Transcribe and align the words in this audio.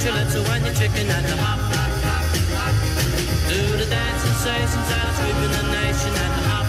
Chicken 0.00 1.08
at 1.10 1.22
the 1.24 1.36
hop. 1.36 1.58
Do 3.48 3.60
the 3.76 3.86
dance 3.88 4.22
sensations 4.22 4.88
that 4.90 5.04
are 5.06 5.14
sweeping 5.16 5.52
the 5.56 5.62
nation 5.72 6.12
at 6.24 6.30
the 6.36 6.42
hop. 6.50 6.66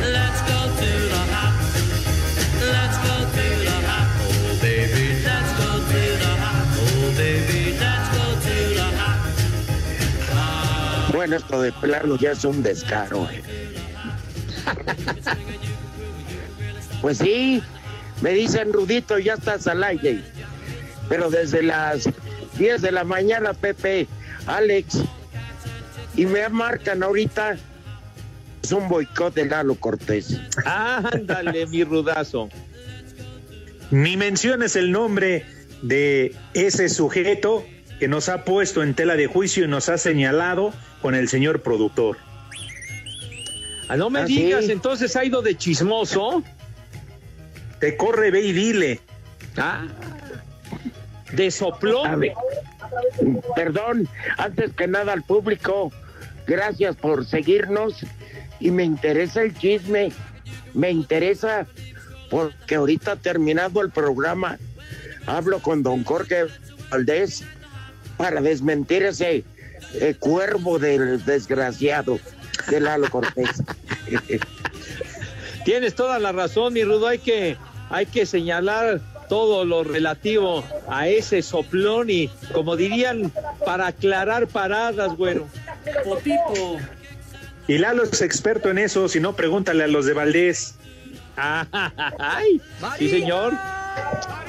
Let's 0.00 0.40
go 0.42 0.58
to 0.80 0.90
the 1.12 1.22
hop. 1.32 1.54
Let's 2.74 2.98
go 2.98 3.14
to 3.36 3.46
the 3.64 3.76
hop. 3.86 4.08
Oh, 4.26 4.58
baby, 4.60 5.06
let's 5.22 5.52
go 5.58 5.70
to 5.78 6.00
the 6.22 6.32
hop. 6.42 6.66
Oh, 6.82 7.08
baby, 7.16 7.60
let's 7.78 8.08
go 8.16 8.24
to 8.46 8.54
the 8.74 8.88
hop. 8.98 9.18
Bueno, 11.12 11.36
esto 11.36 11.62
de 11.62 11.72
pelarlo 11.72 12.16
ya 12.18 12.32
es 12.32 12.44
un 12.44 12.62
descaro. 12.62 13.28
eh. 13.30 13.42
Pues 17.00 17.18
sí, 17.18 17.62
me 18.22 18.30
dicen 18.30 18.72
Rudito, 18.72 19.18
ya 19.18 19.34
estás 19.34 19.66
al 19.66 19.84
aire. 19.84 20.22
Pero 21.08 21.30
desde 21.30 21.62
las 21.62 22.08
10 22.58 22.82
de 22.82 22.92
la 22.92 23.04
mañana, 23.04 23.52
Pepe, 23.52 24.06
Alex, 24.46 24.98
y 26.16 26.26
me 26.26 26.48
marcan 26.48 27.02
ahorita, 27.02 27.56
es 28.62 28.72
un 28.72 28.88
boicot 28.88 29.34
de 29.34 29.46
Lalo 29.46 29.74
Cortés. 29.74 30.38
Ándale, 30.64 31.66
mi 31.66 31.84
rudazo. 31.84 32.48
Ni 33.90 34.16
menciones 34.16 34.76
el 34.76 34.90
nombre 34.90 35.44
de 35.82 36.34
ese 36.54 36.88
sujeto 36.88 37.64
que 37.98 38.08
nos 38.08 38.28
ha 38.28 38.44
puesto 38.44 38.82
en 38.82 38.94
tela 38.94 39.16
de 39.16 39.26
juicio 39.26 39.64
y 39.64 39.68
nos 39.68 39.88
ha 39.88 39.98
señalado 39.98 40.72
con 41.02 41.14
el 41.14 41.28
señor 41.28 41.62
productor. 41.62 42.16
Ah, 43.88 43.96
no 43.96 44.08
me 44.08 44.20
¿Ah, 44.20 44.24
digas, 44.24 44.64
sí? 44.64 44.72
entonces 44.72 45.14
ha 45.16 45.24
ido 45.24 45.42
de 45.42 45.56
chismoso. 45.56 46.42
Te 47.80 47.96
corre, 47.96 48.30
ve 48.30 48.40
y 48.40 48.52
dile. 48.52 49.00
Ah, 49.58 49.86
de 51.36 51.50
soplón. 51.50 52.20
Ver, 52.20 52.32
perdón, 53.54 54.08
antes 54.36 54.72
que 54.72 54.86
nada 54.86 55.12
al 55.12 55.22
público, 55.22 55.92
gracias 56.46 56.96
por 56.96 57.24
seguirnos 57.26 58.04
y 58.60 58.70
me 58.70 58.84
interesa 58.84 59.42
el 59.42 59.56
chisme, 59.56 60.12
me 60.72 60.90
interesa 60.90 61.66
porque 62.30 62.76
ahorita 62.76 63.16
terminado 63.16 63.80
el 63.82 63.90
programa, 63.90 64.58
hablo 65.26 65.60
con 65.60 65.82
don 65.82 66.04
Jorge 66.04 66.46
Valdés 66.90 67.44
para 68.16 68.40
desmentir 68.40 69.02
ese 69.02 69.44
eh, 69.94 70.14
cuervo 70.18 70.78
del 70.78 71.24
desgraciado 71.24 72.18
de 72.68 72.80
Lalo 72.80 73.10
Cortés. 73.10 73.62
Tienes 75.64 75.94
toda 75.94 76.18
la 76.18 76.32
razón, 76.32 76.72
mi 76.74 76.84
rudo. 76.84 77.08
Hay 77.08 77.18
que, 77.18 77.56
hay 77.90 78.06
que 78.06 78.26
señalar 78.26 79.00
todo 79.28 79.64
lo 79.64 79.84
relativo 79.84 80.64
a 80.88 81.08
ese 81.08 81.42
soplón 81.42 82.10
y, 82.10 82.28
como 82.52 82.76
dirían, 82.76 83.32
para 83.64 83.88
aclarar 83.88 84.46
paradas, 84.46 85.16
güero. 85.16 85.46
Potito. 86.04 86.78
Y 87.66 87.78
Lalo 87.78 88.02
es 88.02 88.20
experto 88.20 88.70
en 88.70 88.78
eso, 88.78 89.08
si 89.08 89.20
no, 89.20 89.34
pregúntale 89.34 89.84
a 89.84 89.88
los 89.88 90.06
de 90.06 90.12
Valdés. 90.12 90.74
Ay, 91.36 92.60
sí, 92.98 93.08
señor. 93.08 93.54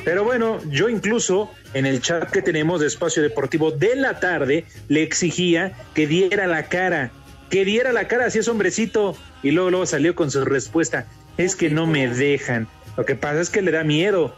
Pero 0.03 0.23
bueno, 0.23 0.59
yo 0.69 0.89
incluso 0.89 1.49
en 1.73 1.85
el 1.85 2.01
chat 2.01 2.29
que 2.29 2.41
tenemos 2.41 2.79
de 2.79 2.87
Espacio 2.87 3.23
Deportivo 3.23 3.71
de 3.71 3.95
la 3.95 4.19
tarde 4.19 4.65
le 4.87 5.03
exigía 5.03 5.73
que 5.93 6.07
diera 6.07 6.45
la 6.47 6.67
cara, 6.67 7.11
que 7.49 7.65
diera 7.65 7.91
la 7.91 8.07
cara 8.07 8.29
si 8.29 8.39
es 8.39 8.47
hombrecito. 8.47 9.15
Y 9.43 9.51
luego, 9.51 9.69
luego 9.69 9.85
salió 9.85 10.15
con 10.15 10.29
su 10.31 10.43
respuesta, 10.43 11.05
es 11.37 11.55
que 11.55 11.69
no 11.69 11.87
me 11.87 12.07
dejan. 12.07 12.67
Lo 12.97 13.05
que 13.05 13.15
pasa 13.15 13.41
es 13.41 13.49
que 13.49 13.61
le 13.61 13.71
da 13.71 13.83
miedo. 13.83 14.35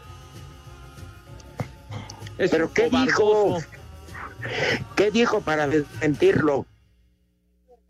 Es 2.38 2.50
¿Pero 2.50 2.72
qué 2.72 2.88
dijo? 2.88 3.58
¿Qué 4.96 5.10
dijo 5.10 5.40
para 5.40 5.66
desmentirlo? 5.66 6.66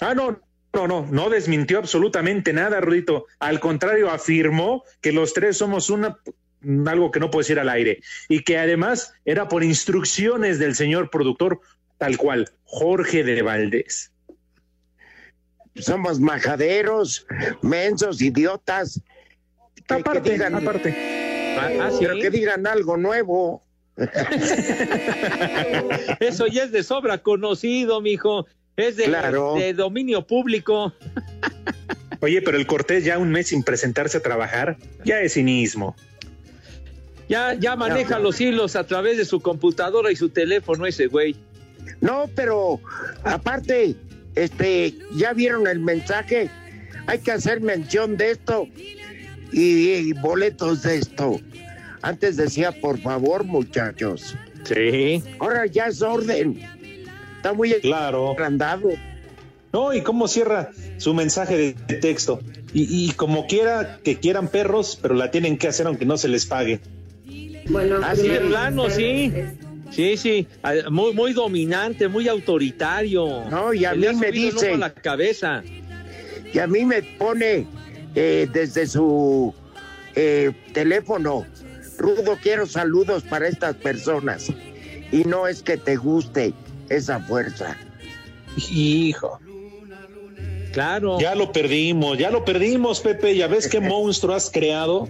Ah, 0.00 0.14
no, 0.14 0.41
no, 0.72 0.86
no, 0.88 1.06
no 1.10 1.28
desmintió 1.31 1.78
absolutamente 1.78 2.53
nada, 2.53 2.81
Rudito. 2.81 3.26
Al 3.38 3.60
contrario, 3.60 4.10
afirmó 4.10 4.84
que 5.00 5.12
los 5.12 5.34
tres 5.34 5.58
somos 5.58 5.91
una 5.91 6.19
algo 6.87 7.10
que 7.12 7.20
no 7.20 7.31
puedo 7.31 7.41
decir 7.42 7.60
al 7.60 7.69
aire 7.69 8.00
y 8.28 8.42
que 8.42 8.58
además 8.58 9.12
era 9.25 9.47
por 9.48 9.62
instrucciones 9.62 10.58
del 10.58 10.75
señor 10.75 11.08
productor 11.10 11.60
tal 11.98 12.16
cual, 12.16 12.50
Jorge 12.64 13.22
de 13.22 13.42
Valdés. 13.42 14.12
Somos 15.76 16.19
majaderos, 16.19 17.26
mensos, 17.62 18.20
idiotas. 18.20 19.00
Que- 19.75 19.82
que 19.87 19.94
Aparte, 19.94 20.32
digan- 20.37 20.54
aparte. 20.56 21.56
Ah, 21.60 21.70
ah, 21.87 21.91
sí. 21.92 21.98
Pero 22.00 22.14
que 22.20 22.31
digan 22.31 22.66
algo 22.66 22.97
nuevo. 22.97 23.64
Eso 26.20 26.47
ya 26.47 26.64
es 26.64 26.72
de 26.72 26.82
sobra 26.82 27.19
conocido, 27.19 28.00
mijo. 28.00 28.47
Es 28.76 28.97
de, 28.97 29.04
Claro. 29.04 29.54
de 29.56 29.75
dominio 29.75 30.26
público. 30.26 30.92
Oye, 32.20 32.42
pero 32.42 32.56
el 32.56 32.66
Cortés 32.66 33.04
ya 33.04 33.19
un 33.19 33.31
mes 33.31 33.48
sin 33.48 33.62
presentarse 33.62 34.19
a 34.19 34.22
trabajar, 34.22 34.76
ya 35.04 35.20
es 35.20 35.34
cinismo. 35.34 35.96
Ya, 37.28 37.55
ya 37.55 37.76
maneja 37.76 38.19
los 38.19 38.40
hilos 38.40 38.75
a 38.76 38.87
través 38.87 39.19
de 39.19 39.25
su 39.25 39.40
computadora 39.40 40.11
y 40.11 40.17
su 40.17 40.31
teléfono 40.31 40.87
ese 40.87 41.06
güey. 41.08 41.37
No, 42.00 42.31
pero 42.34 42.81
aparte, 43.25 43.94
este, 44.34 44.94
ya 45.14 45.32
vieron 45.34 45.67
el 45.67 45.81
mensaje. 45.81 46.50
Hay 47.06 47.19
que 47.19 47.32
hacer 47.32 47.61
mención 47.61 48.17
de 48.17 48.31
esto 48.31 48.67
y, 49.52 49.90
y 49.90 50.12
boletos 50.14 50.82
de 50.82 50.99
esto. 50.99 51.40
Antes 52.03 52.37
decía, 52.37 52.73
por 52.73 52.99
favor, 52.99 53.45
muchachos. 53.45 54.37
Sí. 54.65 55.23
Ahora 55.39 55.67
ya 55.67 55.87
es 55.87 56.03
orden. 56.03 56.61
Está 57.37 57.53
muy 57.53 57.73
Claro. 57.75 58.33
agrandado. 58.33 58.91
No, 59.73 59.93
y 59.93 60.00
cómo 60.03 60.29
cierra 60.29 60.71
su 60.97 61.12
mensaje 61.15 61.56
de, 61.56 61.75
de 61.87 61.95
texto. 61.97 62.41
Y, 62.73 63.06
y 63.09 63.12
como 63.12 63.47
quiera 63.47 63.99
que 64.03 64.17
quieran 64.17 64.49
perros, 64.49 64.99
pero 65.00 65.15
la 65.15 65.31
tienen 65.31 65.59
que 65.59 65.69
hacer 65.69 65.87
aunque 65.87 66.06
no 66.06 66.17
se 66.17 66.29
les 66.29 66.47
pague. 66.47 66.81
Bueno, 67.69 67.97
Así 68.03 68.29
de 68.29 68.41
plano, 68.41 68.89
sí. 68.89 69.33
Sí, 69.91 70.17
sí. 70.17 70.47
Ah, 70.62 70.73
Muy, 70.91 71.12
muy 71.12 71.33
dominante, 71.33 72.09
muy 72.09 72.29
autoritario. 72.29 73.45
No, 73.50 73.73
y 73.75 73.85
a 73.85 73.91
Se 73.91 73.97
le 73.97 74.09
mí 74.12 74.17
ha 74.17 74.21
me 74.21 74.33
dice- 74.33 74.77
la 74.77 74.93
cabeza. 74.93 75.62
Y 76.53 76.59
a 76.59 76.67
mí 76.67 76.85
me 76.87 77.03
pone 77.03 77.67
eh, 78.15 78.49
desde 78.53 78.87
su 78.87 79.55
eh, 80.15 80.53
teléfono. 80.73 81.47
Rudo, 81.99 82.39
quiero 82.41 82.67
saludos 82.67 83.25
para 83.25 83.49
estas 83.49 83.77
personas. 83.77 84.50
Y 85.12 85.25
no 85.25 85.47
es 85.47 85.62
que 85.62 85.77
te 85.77 85.97
guste 85.97 86.55
esa 86.89 87.21
fuerza. 87.21 87.77
Hijo. 88.71 89.39
Claro. 90.73 91.19
Ya 91.21 91.35
lo 91.35 91.53
perdimos, 91.53 92.19
ya 92.19 92.31
lo 92.31 92.45
perdimos, 92.45 93.00
Pepe. 93.00 93.37
Ya 93.37 93.47
ves 93.47 93.69
qué 93.69 93.81
monstruo 93.81 94.35
has 94.35 94.50
creado. 94.50 95.09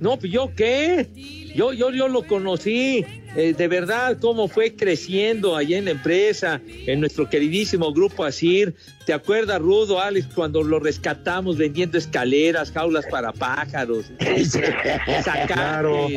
No, 0.00 0.18
pues 0.18 0.32
yo 0.32 0.50
qué. 0.54 1.08
Yo, 1.54 1.72
yo, 1.72 1.90
yo 1.90 2.08
lo 2.08 2.26
conocí. 2.26 3.06
Eh, 3.36 3.54
de 3.56 3.68
verdad, 3.68 4.18
cómo 4.20 4.48
fue 4.48 4.74
creciendo 4.74 5.56
allá 5.56 5.78
en 5.78 5.86
la 5.86 5.90
empresa, 5.92 6.60
en 6.86 7.00
nuestro 7.00 7.28
queridísimo 7.28 7.92
grupo 7.92 8.24
Asir. 8.24 8.74
¿Te 9.06 9.12
acuerdas, 9.12 9.60
Rudo, 9.60 10.00
Alex, 10.00 10.28
cuando 10.34 10.62
lo 10.62 10.78
rescatamos 10.80 11.56
vendiendo 11.58 11.98
escaleras, 11.98 12.70
jaulas 12.70 13.04
para 13.10 13.32
pájaros, 13.32 14.06
sacates, 14.48 15.46
Claro. 15.46 16.08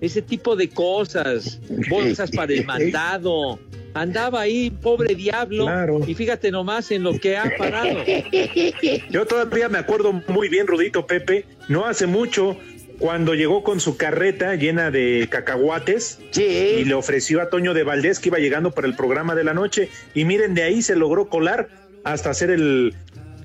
ese 0.00 0.22
tipo 0.22 0.56
de 0.56 0.68
cosas, 0.68 1.60
bolsas 1.88 2.30
para 2.30 2.52
el 2.52 2.64
mandado? 2.64 3.58
Andaba 3.92 4.42
ahí, 4.42 4.70
pobre 4.70 5.16
diablo, 5.16 5.64
Claro. 5.64 6.00
y 6.06 6.14
fíjate 6.14 6.52
nomás 6.52 6.92
en 6.92 7.02
lo 7.02 7.18
que 7.18 7.36
ha 7.36 7.50
parado. 7.58 7.98
Yo 9.10 9.26
todavía 9.26 9.68
me 9.68 9.78
acuerdo 9.78 10.12
muy 10.28 10.48
bien, 10.48 10.68
Rudito 10.68 11.04
Pepe, 11.06 11.44
no 11.68 11.84
hace 11.84 12.06
mucho, 12.06 12.56
cuando 13.00 13.34
llegó 13.34 13.64
con 13.64 13.80
su 13.80 13.96
carreta 13.96 14.54
llena 14.54 14.90
de 14.90 15.26
cacahuates 15.30 16.18
y 16.32 16.34
Sí, 16.34 16.84
le 16.84 16.94
ofreció 16.94 17.40
a 17.40 17.48
Toño 17.48 17.72
de 17.74 17.82
Valdés 17.82 18.20
que 18.20 18.28
iba 18.28 18.38
llegando 18.38 18.70
para 18.72 18.86
el 18.86 18.94
programa 18.94 19.34
de 19.34 19.42
la 19.42 19.54
noche. 19.54 19.88
Y 20.14 20.24
miren, 20.26 20.54
de 20.54 20.62
ahí 20.62 20.82
se 20.82 20.94
logró 20.96 21.28
colar 21.28 21.70
hasta 22.04 22.32
ser 22.34 22.50
el, 22.50 22.94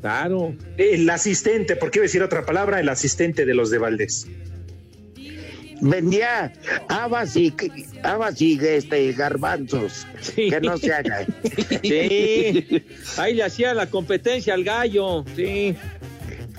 Claro. 0.01 0.53
el 0.77 1.09
asistente, 1.09 1.75
porque 1.77 1.99
iba 1.99 2.03
a 2.03 2.07
decir 2.07 2.21
otra 2.21 2.45
palabra, 2.45 2.79
el 2.81 2.89
asistente 2.89 3.45
de 3.45 3.55
los 3.55 3.71
de 3.71 3.77
Valdés. 3.79 4.27
vendía 5.81 6.53
habas 6.87 7.35
y, 7.35 7.53
habas 8.03 8.41
y 8.41 8.59
este, 8.61 9.11
garbanzos. 9.13 10.05
Sí. 10.21 10.49
Que 10.49 10.59
no 10.61 10.77
se 10.77 10.93
haga. 10.93 11.25
Sí, 11.81 12.83
ahí 13.17 13.33
le 13.35 13.43
hacía 13.43 13.73
la 13.73 13.89
competencia 13.89 14.53
al 14.53 14.63
gallo, 14.63 15.23
sí. 15.35 15.75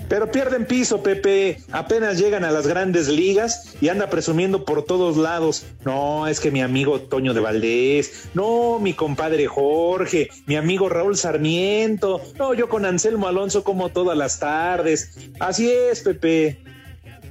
Pero 0.09 0.31
pierden 0.31 0.65
piso, 0.65 1.03
Pepe. 1.03 1.59
Apenas 1.71 2.17
llegan 2.17 2.43
a 2.43 2.51
las 2.51 2.67
grandes 2.67 3.07
ligas 3.09 3.75
y 3.81 3.89
anda 3.89 4.09
presumiendo 4.09 4.63
por 4.65 4.83
todos 4.83 5.17
lados. 5.17 5.65
No, 5.83 6.27
es 6.27 6.39
que 6.39 6.51
mi 6.51 6.61
amigo 6.61 7.01
Toño 7.01 7.33
de 7.33 7.41
Valdés. 7.41 8.29
No, 8.33 8.79
mi 8.79 8.93
compadre 8.93 9.47
Jorge. 9.47 10.29
Mi 10.45 10.55
amigo 10.55 10.89
Raúl 10.89 11.17
Sarmiento. 11.17 12.21
No, 12.39 12.53
yo 12.53 12.69
con 12.69 12.85
Anselmo 12.85 13.27
Alonso 13.27 13.63
como 13.63 13.89
todas 13.89 14.17
las 14.17 14.39
tardes. 14.39 15.29
Así 15.39 15.69
es, 15.69 16.01
Pepe. 16.01 16.57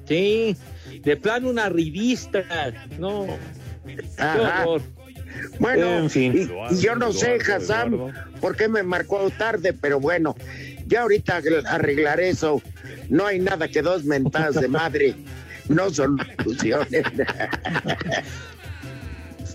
Sí, 0.07 0.57
de 1.03 1.17
plano 1.17 1.51
una 1.51 1.69
revista, 1.69 2.45
no, 2.99 3.27
qué 3.85 4.41
horror. 4.41 4.83
Bueno, 5.59 5.99
En 5.99 6.11
fin. 6.11 6.35
y, 6.35 6.75
y 6.75 6.79
yo 6.81 6.95
no 6.95 7.13
sé, 7.13 7.39
Hassan, 7.41 8.13
por 8.41 8.57
qué 8.57 8.69
me 8.69 8.83
marcó 8.83 9.31
tarde, 9.31 9.73
pero 9.73 10.01
bueno, 10.01 10.37
ya 10.87 11.03
ahorita 11.03 11.41
arreglaré 11.69 12.31
eso. 12.31 12.63
No 13.09 13.27
hay 13.27 13.39
nada 13.39 13.69
que 13.69 13.83
dos 13.83 14.05
mentadas 14.05 14.55
de 14.61 14.69
madre 14.69 15.15
no 15.69 15.91
soluciones. 15.91 17.05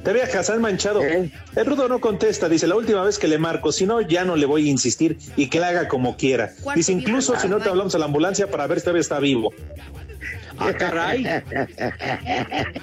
Te 0.03 0.13
ve 0.13 0.23
a 0.23 0.25
Hassan 0.25 0.61
manchado. 0.61 1.03
¿Eh? 1.03 1.31
El 1.55 1.65
rudo 1.65 1.87
no 1.87 2.01
contesta. 2.01 2.49
Dice, 2.49 2.65
la 2.65 2.75
última 2.75 3.03
vez 3.03 3.19
que 3.19 3.27
le 3.27 3.37
marco, 3.37 3.71
si 3.71 3.85
no, 3.85 4.01
ya 4.01 4.25
no 4.25 4.35
le 4.35 4.47
voy 4.47 4.67
a 4.67 4.71
insistir 4.71 5.17
y 5.35 5.47
que 5.47 5.59
la 5.59 5.67
haga 5.67 5.87
como 5.87 6.17
quiera. 6.17 6.53
Dice, 6.75 6.91
incluso 6.91 7.39
si 7.39 7.47
no 7.47 7.59
te 7.59 7.69
hablamos 7.69 7.93
a 7.93 7.99
la 7.99 8.05
ambulancia 8.05 8.49
para 8.49 8.65
ver 8.65 8.79
si 8.79 8.85
todavía 8.85 9.01
está 9.01 9.19
vivo. 9.19 9.53
Ah, 10.63 10.73
caray, 10.77 11.25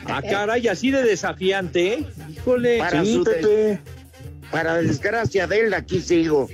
ah, 0.07 0.23
caray, 0.23 0.69
así 0.69 0.91
de 0.91 1.03
desafiante, 1.03 1.93
¿eh? 1.95 2.07
Híjole, 2.31 2.79
Para 2.79 3.05
Sí, 3.05 3.15
su 3.15 3.25
de- 3.25 3.31
Pepe. 3.35 3.79
Para 4.51 4.77
desgracia 4.77 5.47
de 5.47 5.61
él, 5.61 5.75
aquí 5.75 6.01
sigo. 6.01 6.49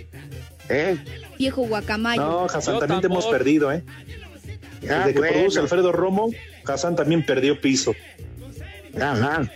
¿Eh? 0.68 0.96
Viejo 1.38 1.62
guacamayo. 1.62 2.20
No, 2.22 2.44
Hassan, 2.46 2.78
también 2.80 3.00
te 3.00 3.06
hemos 3.06 3.26
perdido, 3.26 3.72
¿eh? 3.72 3.82
Ah, 4.88 4.98
Desde 5.06 5.12
que 5.14 5.18
bueno. 5.18 5.32
produce 5.34 5.60
Alfredo 5.60 5.92
Romo, 5.92 6.30
Hassan 6.66 6.96
también 6.96 7.24
perdió 7.24 7.60
piso. 7.60 7.94
Ajá. 9.00 9.50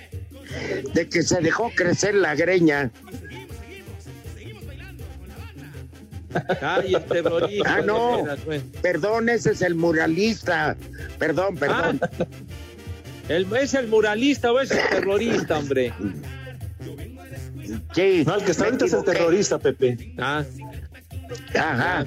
De 0.95 1.09
que 1.09 1.23
se 1.23 1.41
dejó 1.41 1.71
crecer 1.75 2.15
la 2.15 2.35
greña. 2.35 2.91
El 6.85 7.05
terrorista. 7.05 7.77
Ah, 7.77 7.83
no. 7.83 8.25
Perdón, 8.83 9.29
ese 9.29 9.53
es 9.53 9.63
el 9.63 9.75
muralista. 9.75 10.77
Perdón, 11.19 11.57
perdón. 11.57 12.01
Ah, 12.03 12.27
el, 13.29 13.47
¿Es 13.57 13.75
el 13.75 13.89
muralista 13.89 14.53
o 14.53 14.61
es 14.61 14.71
el 14.71 14.89
terrorista, 14.91 15.59
hombre? 15.59 15.93
Sí. 17.95 18.25
No, 18.27 18.37
el 18.37 18.45
que 18.45 18.51
está 18.51 18.65
ahorita 18.65 18.87
es 18.87 18.93
el 18.93 19.05
terrorista, 19.05 19.59
Pepe. 19.59 20.15
Ah, 20.19 20.45
Ajá. 21.55 22.07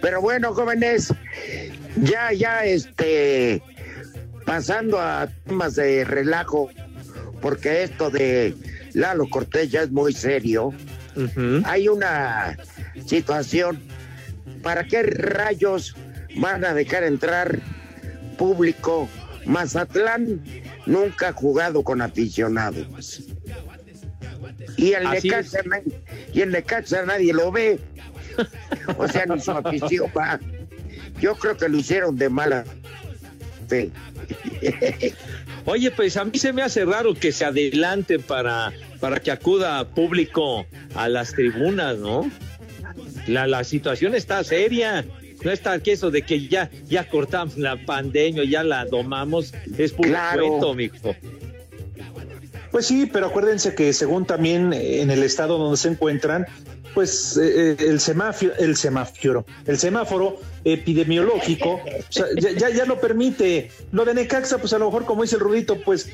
Pero 0.00 0.20
bueno, 0.20 0.54
jóvenes, 0.54 1.12
ya, 1.96 2.32
ya, 2.32 2.64
este, 2.64 3.62
pasando 4.44 5.00
a 5.00 5.28
temas 5.46 5.76
de 5.76 6.04
relajo, 6.04 6.70
porque 7.40 7.84
esto 7.84 8.10
de 8.10 8.54
Lalo 8.92 9.28
Cortés 9.28 9.70
ya 9.70 9.82
es 9.82 9.90
muy 9.90 10.12
serio. 10.12 10.72
Hay 11.64 11.88
una 11.88 12.56
situación. 13.06 13.80
¿Para 14.62 14.84
qué 14.84 15.02
rayos 15.02 15.94
van 16.36 16.64
a 16.64 16.74
dejar 16.74 17.04
entrar 17.04 17.60
público? 18.36 19.08
Mazatlán 19.46 20.42
nunca 20.86 21.28
ha 21.28 21.32
jugado 21.32 21.82
con 21.82 22.00
aficionados. 22.00 23.22
Y 24.76 24.92
el 24.92 25.08
Necaxa, 25.10 25.60
y 26.32 26.40
el 26.40 26.50
Necaxa 26.50 27.04
nadie 27.04 27.32
lo 27.32 27.52
ve. 27.52 27.78
O 28.96 29.06
sea, 29.08 29.26
ni 29.26 29.40
su 29.40 29.52
afición 29.52 30.10
va. 30.16 30.40
Yo 31.20 31.34
creo 31.36 31.56
que 31.56 31.68
lo 31.68 31.78
hicieron 31.78 32.16
de 32.16 32.28
mala 32.28 32.64
fe. 33.68 33.90
Oye, 35.66 35.90
pues 35.90 36.16
a 36.16 36.24
mí 36.24 36.38
se 36.38 36.52
me 36.52 36.62
hace 36.62 36.84
raro 36.84 37.14
que 37.14 37.32
se 37.32 37.44
adelante 37.44 38.18
para, 38.18 38.72
para 39.04 39.20
que 39.20 39.30
acuda 39.30 39.86
público 39.86 40.64
a 40.94 41.10
las 41.10 41.34
tribunas, 41.34 41.98
¿no? 41.98 42.30
La, 43.26 43.46
la 43.46 43.62
situación 43.62 44.14
está 44.14 44.42
seria. 44.44 45.04
No 45.44 45.50
está 45.50 45.78
que 45.78 45.92
eso 45.92 46.10
de 46.10 46.22
que 46.22 46.48
ya, 46.48 46.70
ya 46.88 47.06
cortamos 47.06 47.58
la 47.58 47.76
pandemia, 47.84 48.44
ya 48.44 48.64
la 48.64 48.86
domamos, 48.86 49.52
es 49.76 49.92
puro 49.92 50.08
Claro. 50.08 50.48
cuento, 50.48 50.72
mijo. 50.72 51.14
Pues 52.70 52.86
sí, 52.86 53.04
pero 53.12 53.26
acuérdense 53.26 53.74
que 53.74 53.92
según 53.92 54.24
también 54.24 54.72
eh, 54.72 55.02
en 55.02 55.10
el 55.10 55.22
estado 55.22 55.58
donde 55.58 55.76
se 55.76 55.88
encuentran, 55.88 56.46
pues 56.94 57.36
eh, 57.36 57.72
eh, 57.72 57.76
el 57.80 58.00
semáforo, 58.00 58.54
el 58.58 58.74
semáforo, 58.74 59.44
el 59.66 59.78
semáforo 59.78 60.40
epidemiológico, 60.64 61.74
o 61.74 61.82
sea, 62.08 62.24
ya, 62.38 62.52
ya, 62.52 62.70
ya 62.70 62.86
lo 62.86 62.98
permite. 63.02 63.70
Lo 63.92 64.06
de 64.06 64.14
Necaxa, 64.14 64.56
pues 64.56 64.72
a 64.72 64.78
lo 64.78 64.86
mejor, 64.86 65.04
como 65.04 65.24
dice 65.24 65.34
el 65.34 65.42
Rudito, 65.42 65.78
pues 65.82 66.08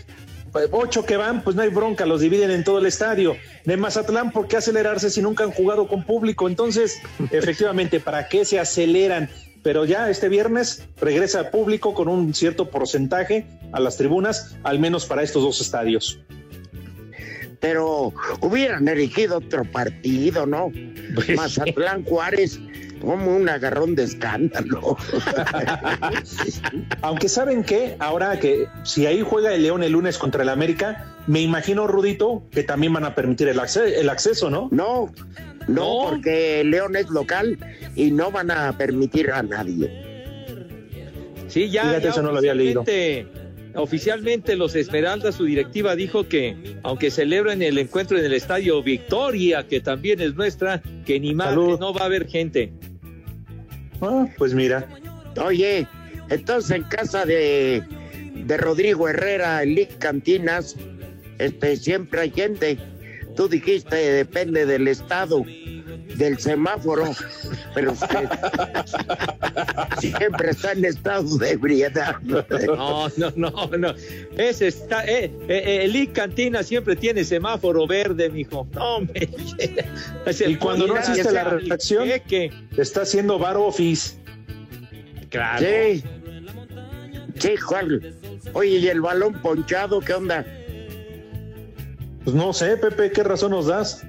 ocho 0.72 1.04
que 1.04 1.16
van, 1.16 1.42
pues 1.42 1.56
no 1.56 1.62
hay 1.62 1.68
bronca, 1.68 2.06
los 2.06 2.20
dividen 2.20 2.50
en 2.50 2.64
todo 2.64 2.78
el 2.78 2.86
estadio. 2.86 3.36
De 3.64 3.76
Mazatlán, 3.76 4.32
¿por 4.32 4.48
qué 4.48 4.56
acelerarse 4.56 5.10
si 5.10 5.22
nunca 5.22 5.44
han 5.44 5.52
jugado 5.52 5.88
con 5.88 6.04
público? 6.04 6.48
Entonces, 6.48 7.00
efectivamente, 7.30 8.00
¿para 8.00 8.28
qué 8.28 8.44
se 8.44 8.58
aceleran? 8.58 9.28
Pero 9.62 9.84
ya 9.84 10.08
este 10.08 10.28
viernes 10.28 10.84
regresa 11.00 11.40
el 11.40 11.48
público 11.48 11.92
con 11.92 12.08
un 12.08 12.32
cierto 12.32 12.70
porcentaje 12.70 13.46
a 13.72 13.80
las 13.80 13.96
tribunas, 13.96 14.56
al 14.62 14.78
menos 14.78 15.04
para 15.04 15.22
estos 15.22 15.42
dos 15.42 15.60
estadios. 15.60 16.18
Pero 17.60 18.14
hubieran 18.40 18.88
elegido 18.88 19.36
otro 19.36 19.64
partido, 19.64 20.46
¿no? 20.46 20.72
Pues, 21.14 21.36
Mazatlán 21.36 22.04
Juárez, 22.04 22.58
como 23.00 23.36
un 23.36 23.48
agarrón 23.48 23.94
de 23.94 24.04
escándalo. 24.04 24.96
Aunque 27.02 27.28
saben 27.28 27.64
que 27.64 27.96
ahora 27.98 28.38
que 28.38 28.66
si 28.84 29.06
ahí 29.06 29.22
juega 29.22 29.54
el 29.54 29.62
León 29.62 29.82
el 29.82 29.92
lunes 29.92 30.18
contra 30.18 30.42
el 30.42 30.48
América, 30.48 31.06
me 31.26 31.40
imagino, 31.40 31.86
Rudito, 31.86 32.42
que 32.50 32.62
también 32.62 32.92
van 32.92 33.04
a 33.04 33.14
permitir 33.14 33.48
el, 33.48 33.58
acce- 33.58 33.94
el 33.98 34.08
acceso, 34.08 34.50
¿no? 34.50 34.68
No, 34.70 35.12
no, 35.68 36.04
No. 36.04 36.10
porque 36.10 36.62
León 36.64 36.96
es 36.96 37.08
local 37.10 37.58
y 37.94 38.10
no 38.10 38.30
van 38.30 38.50
a 38.50 38.76
permitir 38.76 39.30
a 39.30 39.42
nadie. 39.42 40.08
Sí, 41.48 41.70
ya. 41.70 41.82
Fíjate, 41.82 42.02
ya 42.04 42.10
eso 42.10 42.22
no 42.22 42.32
lo 42.32 42.38
había 42.38 42.54
leído. 42.54 42.84
oficialmente- 43.74 44.56
los 44.56 44.74
Esmeraldas, 44.74 45.36
su 45.36 45.44
directiva 45.44 45.94
dijo 45.96 46.28
que 46.28 46.76
aunque 46.82 47.10
celebren 47.10 47.62
el 47.62 47.78
encuentro 47.78 48.18
en 48.18 48.24
el 48.24 48.32
estadio 48.32 48.82
Victoria, 48.82 49.66
que 49.68 49.80
también 49.80 50.20
es 50.20 50.34
nuestra, 50.34 50.82
que 51.04 51.20
ni 51.20 51.34
más 51.34 51.54
no 51.54 51.92
va 51.94 52.02
a 52.02 52.04
haber 52.06 52.26
gente. 52.28 52.72
Ah, 54.00 54.26
pues 54.38 54.54
mira. 54.54 54.86
Oye, 55.42 55.86
entonces 56.28 56.70
en 56.70 56.82
casa 56.84 57.24
de, 57.24 57.82
de 58.34 58.56
Rodrigo 58.56 59.08
Herrera, 59.08 59.62
en 59.62 59.74
Lic 59.74 59.98
Cantinas, 59.98 60.76
este, 61.38 61.76
siempre 61.76 62.20
hay 62.20 62.30
gente. 62.30 62.78
Tú 63.36 63.48
dijiste, 63.48 63.96
depende 63.96 64.66
del 64.66 64.88
estado. 64.88 65.44
Del 66.20 66.38
semáforo, 66.38 67.12
pero 67.74 67.92
usted 67.94 68.28
siempre 69.98 70.50
está 70.50 70.72
en 70.72 70.84
estado 70.84 71.38
de 71.38 71.52
ebriedad. 71.52 72.20
No, 72.20 73.08
no, 73.16 73.32
no, 73.36 73.66
no. 73.78 73.94
Ese 74.36 74.68
está, 74.68 75.04
eh, 75.06 75.24
eh, 75.24 75.32
eh, 75.48 75.84
el 75.84 76.12
Cantina 76.12 76.62
siempre 76.62 76.94
tiene 76.94 77.24
semáforo 77.24 77.86
verde, 77.86 78.28
mijo. 78.28 78.68
No, 78.72 78.96
hombre. 78.96 79.30
Es 80.26 80.42
el 80.42 80.52
Y 80.52 80.56
cuando 80.56 80.86
no 80.86 80.94
asiste 80.96 81.32
la 81.32 81.58
jeque. 82.04 82.52
está 82.76 83.02
haciendo 83.02 83.38
bar 83.38 83.56
office. 83.56 84.16
Claro. 85.30 85.64
Sí. 85.64 86.04
Sí, 87.38 87.56
Juan. 87.56 88.00
Oye, 88.52 88.76
¿y 88.76 88.88
el 88.88 89.00
balón 89.00 89.40
ponchado 89.40 90.00
qué 90.00 90.12
onda? 90.12 90.44
Pues 92.24 92.36
no 92.36 92.52
sé, 92.52 92.76
Pepe, 92.76 93.10
¿qué 93.10 93.22
razón 93.22 93.52
nos 93.52 93.66
das? 93.66 94.04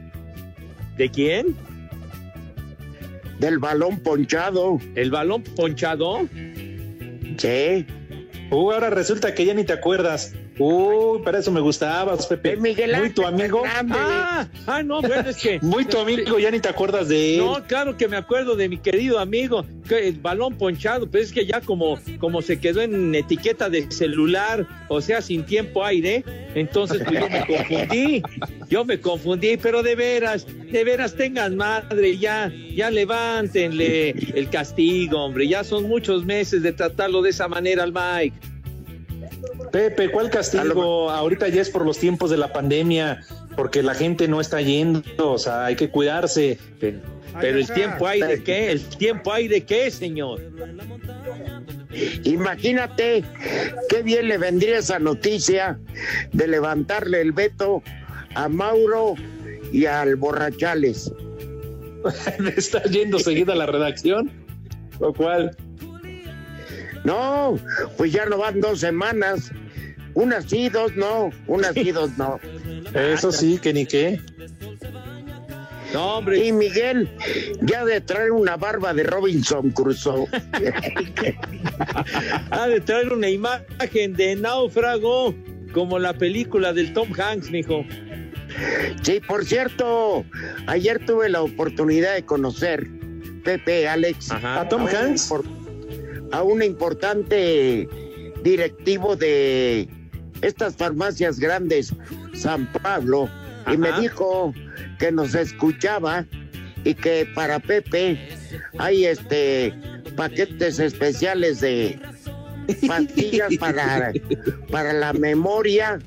¿De 0.97 1.09
quién? 1.09 1.55
Del 3.41 3.57
balón 3.57 3.97
ponchado. 4.01 4.77
¿El 4.93 5.09
balón 5.09 5.41
ponchado? 5.41 6.27
Sí. 7.37 7.87
Uh, 8.51 8.71
ahora 8.71 8.91
resulta 8.91 9.33
que 9.33 9.47
ya 9.47 9.55
ni 9.55 9.63
te 9.63 9.73
acuerdas. 9.73 10.35
Uy, 10.63 11.19
para 11.23 11.39
eso 11.39 11.51
me 11.51 11.59
gustabas, 11.59 12.27
Pepe. 12.27 12.55
Miguel 12.55 12.91
Muy 12.91 12.99
Ángel 12.99 13.13
tu 13.15 13.25
amigo. 13.25 13.63
Fernández. 13.63 13.97
Ah, 13.99 14.47
ah, 14.67 14.83
no, 14.83 15.01
bueno, 15.01 15.27
es 15.27 15.37
que. 15.37 15.59
Muy 15.61 15.85
tu 15.85 15.97
amigo, 15.97 16.37
ya 16.37 16.51
ni 16.51 16.59
te 16.59 16.69
acuerdas 16.69 17.07
de 17.07 17.35
él. 17.35 17.41
No, 17.43 17.63
claro 17.65 17.97
que 17.97 18.07
me 18.07 18.15
acuerdo 18.15 18.55
de 18.55 18.69
mi 18.69 18.77
querido 18.77 19.17
amigo, 19.17 19.65
que 19.87 20.07
el 20.07 20.19
balón 20.19 20.55
ponchado, 20.59 21.09
pero 21.09 21.23
es 21.23 21.31
que 21.31 21.47
ya 21.47 21.61
como, 21.61 21.97
como 22.19 22.43
se 22.43 22.59
quedó 22.59 22.81
en 22.81 23.15
etiqueta 23.15 23.69
de 23.69 23.91
celular, 23.91 24.67
o 24.87 25.01
sea, 25.01 25.23
sin 25.23 25.45
tiempo 25.45 25.83
aire, 25.83 26.23
entonces 26.53 27.01
pues 27.03 27.19
yo 27.19 27.27
me 27.27 27.45
confundí, 27.47 28.23
yo 28.69 28.85
me 28.85 28.99
confundí, 28.99 29.57
pero 29.57 29.81
de 29.81 29.95
veras, 29.95 30.45
de 30.45 30.83
veras 30.83 31.15
tengan 31.15 31.55
madre, 31.55 32.17
ya, 32.17 32.51
ya 32.75 32.91
levántenle 32.91 34.11
el 34.11 34.49
castigo, 34.49 35.23
hombre, 35.25 35.47
ya 35.47 35.63
son 35.63 35.87
muchos 35.87 36.23
meses 36.23 36.61
de 36.61 36.71
tratarlo 36.71 37.23
de 37.23 37.31
esa 37.31 37.47
manera 37.47 37.83
al 37.83 37.93
Mike. 37.93 38.50
Pepe, 39.71 40.11
¿cuál 40.11 40.29
castigo? 40.29 41.09
Ahorita 41.09 41.47
ya 41.47 41.61
es 41.61 41.69
por 41.69 41.85
los 41.85 41.97
tiempos 41.97 42.29
de 42.29 42.37
la 42.37 42.51
pandemia, 42.51 43.21
porque 43.55 43.81
la 43.81 43.93
gente 43.93 44.27
no 44.27 44.41
está 44.41 44.61
yendo, 44.61 45.01
o 45.17 45.37
sea, 45.37 45.65
hay 45.65 45.75
que 45.75 45.89
cuidarse. 45.89 46.57
Pero, 46.79 46.99
pero 47.39 47.57
el 47.57 47.67
tiempo 47.67 48.07
aire, 48.07 48.43
¿qué? 48.43 48.71
¿El 48.71 48.83
tiempo 48.85 49.31
aire 49.31 49.63
qué, 49.63 49.89
señor? 49.89 50.41
Imagínate 52.23 53.23
qué 53.89 54.03
bien 54.03 54.27
le 54.27 54.37
vendría 54.37 54.79
esa 54.79 54.99
noticia 54.99 55.79
de 56.31 56.47
levantarle 56.47 57.21
el 57.21 57.31
veto 57.31 57.81
a 58.35 58.47
Mauro 58.47 59.15
y 59.71 59.85
al 59.85 60.15
Borrachales. 60.15 61.11
¿Está 62.57 62.83
yendo 62.83 63.19
seguida 63.19 63.53
a 63.53 63.55
la 63.55 63.65
redacción? 63.65 64.31
¿O 64.99 65.13
cuál? 65.13 65.55
No, 67.03 67.57
pues 67.97 68.11
ya 68.11 68.25
no 68.25 68.37
van 68.37 68.61
dos 68.61 68.79
semanas. 68.79 69.51
Unas 70.13 70.45
sí, 70.45 70.69
dos 70.69 70.95
no. 70.95 71.29
Unas 71.47 71.73
sí, 71.73 71.91
dos 71.91 72.17
no. 72.17 72.39
Eso 72.93 73.31
sí, 73.31 73.57
que 73.61 73.73
ni 73.73 73.85
qué. 73.85 74.19
No, 75.93 76.17
hombre, 76.19 76.45
Y 76.45 76.53
Miguel, 76.53 77.09
ya 77.61 77.83
de 77.83 77.99
traer 77.99 78.31
una 78.31 78.55
barba 78.55 78.93
de 78.93 79.03
Robinson 79.03 79.71
Crusoe. 79.71 80.25
ha 82.51 82.67
de 82.67 82.79
traer 82.81 83.11
una 83.11 83.29
imagen 83.29 84.13
de 84.13 84.35
náufrago 84.35 85.35
como 85.73 85.99
la 85.99 86.13
película 86.13 86.71
del 86.73 86.93
Tom 86.93 87.09
Hanks, 87.17 87.51
mijo. 87.51 87.85
Sí, 89.01 89.19
por 89.25 89.45
cierto, 89.45 90.25
ayer 90.67 91.05
tuve 91.05 91.29
la 91.29 91.41
oportunidad 91.41 92.13
de 92.15 92.23
conocer, 92.25 92.87
Pepe, 93.43 93.87
Alex, 93.87 94.31
Ajá. 94.31 94.61
¿A 94.61 94.69
Tom 94.69 94.83
un 94.83 94.89
Hanks? 94.89 95.29
impor- 95.31 96.29
a 96.31 96.43
un 96.43 96.61
importante 96.63 97.87
directivo 98.43 99.15
de 99.15 99.87
estas 100.41 100.75
farmacias 100.75 101.39
grandes, 101.39 101.93
San 102.33 102.71
Pablo, 102.71 103.29
y 103.71 103.77
me 103.77 103.91
dijo 103.99 104.53
que 104.99 105.11
nos 105.11 105.35
escuchaba 105.35 106.25
y 106.83 106.93
que 106.95 107.27
para 107.35 107.59
Pepe 107.59 108.29
hay 108.79 109.05
este 109.05 109.73
paquetes 110.15 110.79
especiales 110.79 111.61
de 111.61 111.99
pastillas 112.87 113.55
para, 113.57 114.11
para 114.71 114.93
la 114.93 115.13
memoria, 115.13 115.99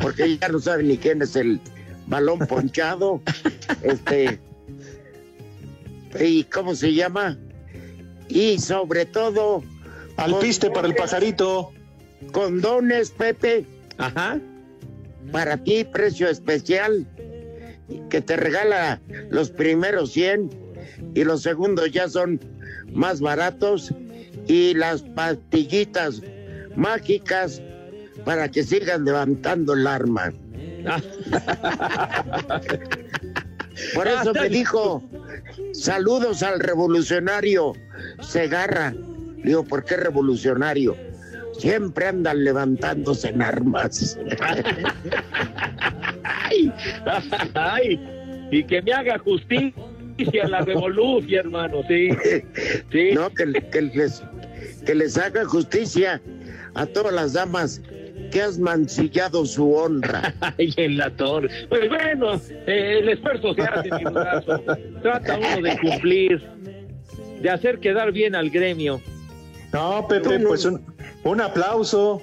porque 0.00 0.38
ya 0.38 0.48
no 0.48 0.60
sabe 0.60 0.82
ni 0.84 0.96
quién 0.96 1.22
es 1.22 1.36
el 1.36 1.60
balón 2.06 2.38
ponchado. 2.40 3.22
Este 3.82 4.40
y 6.18 6.44
cómo 6.44 6.74
se 6.74 6.92
llama 6.92 7.38
y 8.28 8.58
sobre 8.58 9.06
todo 9.06 9.62
Alpiste 10.16 10.70
para 10.70 10.88
el 10.88 10.94
pajarito. 10.94 11.72
condones 12.32 13.10
Pepe 13.10 13.64
Ajá. 14.00 14.40
para 15.32 15.56
ti 15.56 15.84
precio 15.84 16.28
especial 16.28 17.06
que 18.08 18.20
te 18.20 18.36
regala 18.36 19.00
los 19.30 19.50
primeros 19.50 20.12
100 20.12 20.50
y 21.14 21.24
los 21.24 21.42
segundos 21.42 21.90
ya 21.92 22.08
son 22.08 22.40
más 22.92 23.20
baratos 23.20 23.92
y 24.46 24.74
las 24.74 25.02
pastillitas 25.02 26.22
mágicas 26.76 27.62
para 28.24 28.50
que 28.50 28.62
sigan 28.62 29.04
levantando 29.04 29.74
el 29.74 29.86
arma. 29.86 30.32
Por 33.94 34.08
eso 34.08 34.32
me 34.34 34.48
dijo, 34.48 35.02
saludos 35.72 36.42
al 36.42 36.60
revolucionario 36.60 37.74
Segarra. 38.22 38.94
Digo, 39.42 39.64
¿por 39.64 39.84
qué 39.84 39.96
revolucionario? 39.96 40.96
Siempre 41.60 42.06
andan 42.06 42.42
levantándose 42.42 43.28
en 43.28 43.42
armas. 43.42 44.18
Ay, 46.22 46.72
ay, 47.54 48.00
y 48.50 48.64
que 48.64 48.80
me 48.80 48.92
haga 48.92 49.18
justicia 49.18 50.48
la 50.48 50.62
revolución, 50.62 51.46
hermano, 51.46 51.82
sí. 51.86 52.08
Sí. 52.90 53.10
No, 53.12 53.28
que, 53.30 53.52
que 53.70 53.82
les, 53.82 54.22
que 54.86 54.94
les 54.94 55.18
haga 55.18 55.44
justicia 55.44 56.20
a 56.74 56.86
todas 56.86 57.12
las 57.12 57.34
damas 57.34 57.82
que 58.30 58.40
has 58.40 58.58
mancillado 58.58 59.44
su 59.44 59.74
honra. 59.74 60.34
Ay, 60.40 60.72
en 60.76 60.96
la 60.96 61.10
torre. 61.10 61.48
Pues 61.68 61.88
bueno, 61.88 62.40
eh, 62.66 63.00
el 63.00 63.08
esfuerzo 63.10 63.54
se 63.54 63.62
hace, 63.62 63.90
mi 63.90 64.04
brazo. 64.04 64.62
Trata 65.02 65.36
uno 65.36 65.68
de 65.68 65.78
cumplir, 65.78 66.42
de 67.42 67.50
hacer 67.50 67.80
quedar 67.80 68.12
bien 68.12 68.34
al 68.34 68.48
gremio. 68.50 69.00
No, 69.72 70.06
Pepe, 70.08 70.38
No, 70.38 70.48
pues 70.48 70.64
un, 70.64 70.80
un 71.24 71.40
aplauso. 71.40 72.22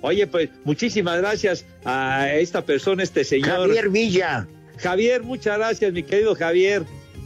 Oye, 0.00 0.26
pues 0.26 0.48
muchísimas 0.64 1.18
gracias 1.18 1.64
a 1.84 2.32
esta 2.32 2.64
persona, 2.64 3.02
este 3.02 3.24
señor. 3.24 3.68
Javier 3.68 3.88
Villa. 3.88 4.48
Javier, 4.78 5.22
muchas 5.22 5.58
gracias, 5.58 5.92
mi 5.92 6.02
querido 6.02 6.34
Javier. 6.34 6.82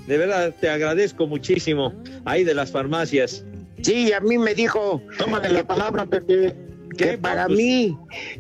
De 0.06 0.18
verdad, 0.18 0.54
te 0.60 0.68
agradezco 0.68 1.26
muchísimo. 1.26 1.94
Ahí 2.24 2.44
de 2.44 2.54
las 2.54 2.70
farmacias. 2.70 3.44
Sí, 3.82 4.12
a 4.12 4.20
mí 4.20 4.36
me 4.38 4.54
dijo 4.54 5.02
Tómale 5.18 5.48
la 5.50 5.66
palabra, 5.66 6.06
Pepe. 6.06 6.54
que 6.96 7.18
para 7.18 7.46
Pues- 7.46 7.58
mí 7.58 7.96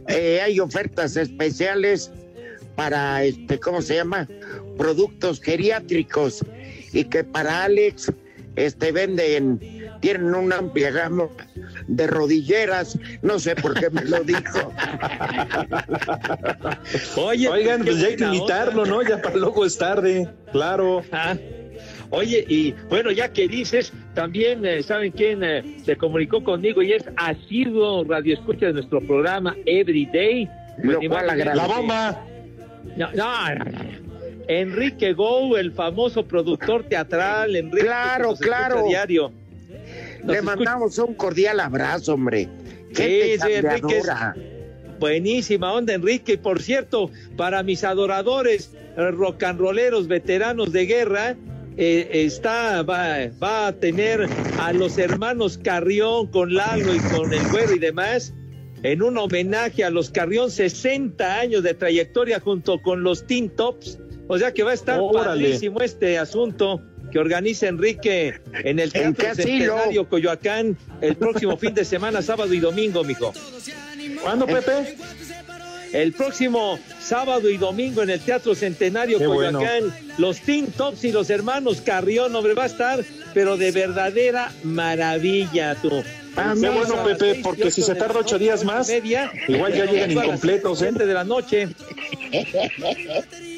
eh, 0.08 0.40
hay 0.42 0.60
ofertas 0.60 1.16
especiales 1.16 2.10
para, 2.74 3.24
este, 3.24 3.58
¿cómo 3.58 3.80
se 3.80 3.96
llama? 3.96 4.28
Productos 4.76 5.40
geriátricos 5.40 6.44
y 6.92 7.04
que 7.04 7.24
para 7.24 7.64
Alex 7.64 8.12
este, 8.56 8.90
venden, 8.92 9.60
tienen 10.00 10.34
una 10.34 10.56
amplia 10.56 10.90
gama 10.90 11.28
de 11.86 12.06
rodilleras, 12.06 12.98
no 13.22 13.38
sé 13.38 13.54
por 13.56 13.74
qué 13.74 13.90
me 13.90 14.02
lo 14.04 14.24
dijo. 14.24 14.72
Oye, 17.16 17.48
Oigan, 17.48 17.84
pues 17.84 18.00
ya 18.00 18.08
hay 18.08 18.16
que 18.16 18.24
invitarlo, 18.24 18.82
onda. 18.82 18.94
¿no? 18.94 19.02
Ya 19.02 19.22
para 19.22 19.36
luego 19.36 19.64
es 19.64 19.76
tarde, 19.78 20.28
claro. 20.52 21.02
Ah, 21.12 21.36
Oye, 22.10 22.44
y 22.48 22.72
bueno, 22.88 23.10
ya 23.10 23.32
que 23.32 23.48
dices, 23.48 23.92
también 24.14 24.64
eh, 24.64 24.82
saben 24.82 25.10
quién 25.12 25.42
eh, 25.42 25.78
se 25.84 25.96
comunicó 25.96 26.42
conmigo 26.44 26.80
y 26.82 26.92
es 26.92 27.04
asiduo 27.16 28.04
radio 28.04 28.34
escucha 28.34 28.66
de 28.66 28.74
nuestro 28.74 29.00
programa 29.00 29.56
Everyday. 29.66 30.48
Lo 30.82 31.00
cual 31.00 31.26
ni 31.26 31.32
agradece. 31.32 31.56
La 31.56 31.66
que- 31.66 31.74
bomba. 31.74 32.24
No, 32.96 33.10
no, 33.12 33.54
no, 33.56 33.64
no. 33.64 33.85
Enrique 34.48 35.12
Gou, 35.12 35.56
el 35.56 35.72
famoso 35.72 36.24
productor 36.26 36.84
teatral, 36.84 37.56
Enrique. 37.56 37.86
Claro, 37.86 38.34
que 38.34 38.44
claro. 38.44 38.84
Diario. 38.86 39.32
Nos 40.22 40.26
Le 40.26 40.32
escucha- 40.38 40.42
mandamos 40.42 40.98
un 40.98 41.14
cordial 41.14 41.60
abrazo, 41.60 42.14
hombre. 42.14 42.48
Gente 42.94 43.38
Sí, 43.38 43.44
sí, 43.46 43.52
Enrique 43.52 43.98
es-. 43.98 44.06
Buenísima 44.98 45.72
onda, 45.72 45.94
Enrique. 45.94 46.34
Y 46.34 46.36
por 46.36 46.62
cierto, 46.62 47.10
para 47.36 47.62
mis 47.62 47.84
adoradores 47.84 48.72
eh, 48.96 49.10
rock 49.10 49.42
and 49.42 49.60
rolleros 49.60 50.08
veteranos 50.08 50.72
de 50.72 50.86
guerra, 50.86 51.36
eh, 51.76 52.08
está, 52.12 52.82
va, 52.82 53.16
va 53.42 53.66
a 53.66 53.72
tener 53.72 54.26
a 54.58 54.72
los 54.72 54.96
hermanos 54.96 55.58
Carrión 55.62 56.28
con 56.28 56.54
Lalo 56.54 56.94
y 56.94 56.98
con 56.98 57.32
el 57.32 57.46
güero 57.48 57.74
y 57.74 57.78
demás. 57.78 58.32
En 58.82 59.02
un 59.02 59.18
homenaje 59.18 59.84
a 59.84 59.90
los 59.90 60.10
Carrión, 60.10 60.50
60 60.50 61.40
años 61.40 61.62
de 61.62 61.74
trayectoria 61.74 62.40
junto 62.40 62.80
con 62.80 63.02
los 63.02 63.26
Teen 63.26 63.50
Tops. 63.50 63.98
O 64.28 64.38
sea 64.38 64.52
que 64.52 64.62
va 64.62 64.72
a 64.72 64.74
estar 64.74 64.98
Órale. 65.00 65.42
padrísimo 65.42 65.80
este 65.80 66.18
asunto 66.18 66.82
que 67.12 67.18
organiza 67.18 67.68
Enrique 67.68 68.40
en 68.64 68.78
el 68.78 68.90
¿En 68.94 69.14
Teatro? 69.14 69.44
Centenario 69.44 70.08
Coyoacán 70.08 70.76
el 71.00 71.16
próximo 71.16 71.56
fin 71.58 71.74
de 71.74 71.84
semana, 71.84 72.22
sábado 72.22 72.52
y 72.52 72.60
domingo, 72.60 73.04
mijo. 73.04 73.32
¿Cuándo, 74.22 74.46
Pepe? 74.46 74.96
El 75.92 76.12
próximo 76.12 76.78
sábado 77.00 77.48
y 77.48 77.56
domingo 77.56 78.02
en 78.02 78.10
el 78.10 78.20
Teatro 78.20 78.54
Centenario 78.54 79.18
Qué 79.18 79.26
bueno. 79.26 79.60
Coyoacán, 79.60 79.94
los 80.18 80.40
Teen 80.40 80.66
Tops 80.66 81.04
y 81.04 81.12
los 81.12 81.30
hermanos 81.30 81.80
Carrión, 81.80 82.34
hombre, 82.34 82.54
va 82.54 82.64
a 82.64 82.66
estar, 82.66 83.04
pero 83.32 83.56
de 83.56 83.70
verdadera 83.70 84.52
maravilla, 84.64 85.76
tú. 85.76 86.02
Ah, 86.36 86.52
Qué 86.54 86.60
mira, 86.60 86.72
bueno, 86.72 87.02
Pepe, 87.04 87.40
porque 87.42 87.70
si 87.70 87.82
se 87.82 87.94
tarda 87.94 88.18
ocho 88.20 88.38
días 88.38 88.64
más, 88.64 88.88
media, 88.88 89.30
igual 89.48 89.72
ya 89.72 89.86
llegan 89.86 90.10
incompletos, 90.10 90.82
¿eh? 90.82 90.88
siete 90.90 91.06
de 91.06 91.14
la 91.14 91.24
noche. 91.24 91.68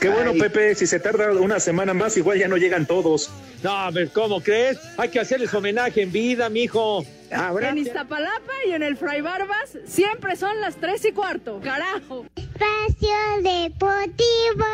Qué 0.00 0.08
bueno, 0.08 0.32
Ay. 0.32 0.40
Pepe, 0.40 0.74
si 0.74 0.86
se 0.86 1.00
tarda 1.00 1.30
una 1.32 1.60
semana 1.60 1.94
más, 1.94 2.16
igual 2.16 2.38
ya 2.38 2.48
no 2.48 2.56
llegan 2.56 2.86
todos. 2.86 3.30
No, 3.62 3.70
a 3.70 3.90
ver, 3.90 4.10
¿cómo 4.10 4.40
crees? 4.40 4.78
Hay 4.98 5.08
que 5.10 5.20
hacerles 5.20 5.52
homenaje 5.54 6.02
en 6.02 6.12
vida, 6.12 6.48
mijo. 6.48 7.04
Habrá 7.30 7.70
En 7.70 7.78
Iztapalapa 7.78 8.52
y 8.66 8.72
en 8.72 8.82
el 8.82 8.96
Fray 8.96 9.20
Barbas 9.20 9.78
siempre 9.86 10.36
son 10.36 10.60
las 10.60 10.76
tres 10.76 11.04
y 11.04 11.12
cuarto. 11.12 11.60
¡Carajo! 11.62 12.26
Espacio 12.36 13.08
Deportivo. 13.42 14.66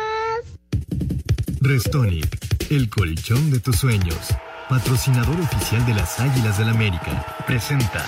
Restonic, 1.61 2.37
el 2.71 2.89
colchón 2.89 3.51
de 3.51 3.59
tus 3.59 3.77
sueños. 3.77 4.17
Patrocinador 4.67 5.39
oficial 5.39 5.85
de 5.85 5.93
las 5.93 6.19
Águilas 6.19 6.57
del 6.57 6.69
América. 6.69 7.25
Presenta. 7.47 8.05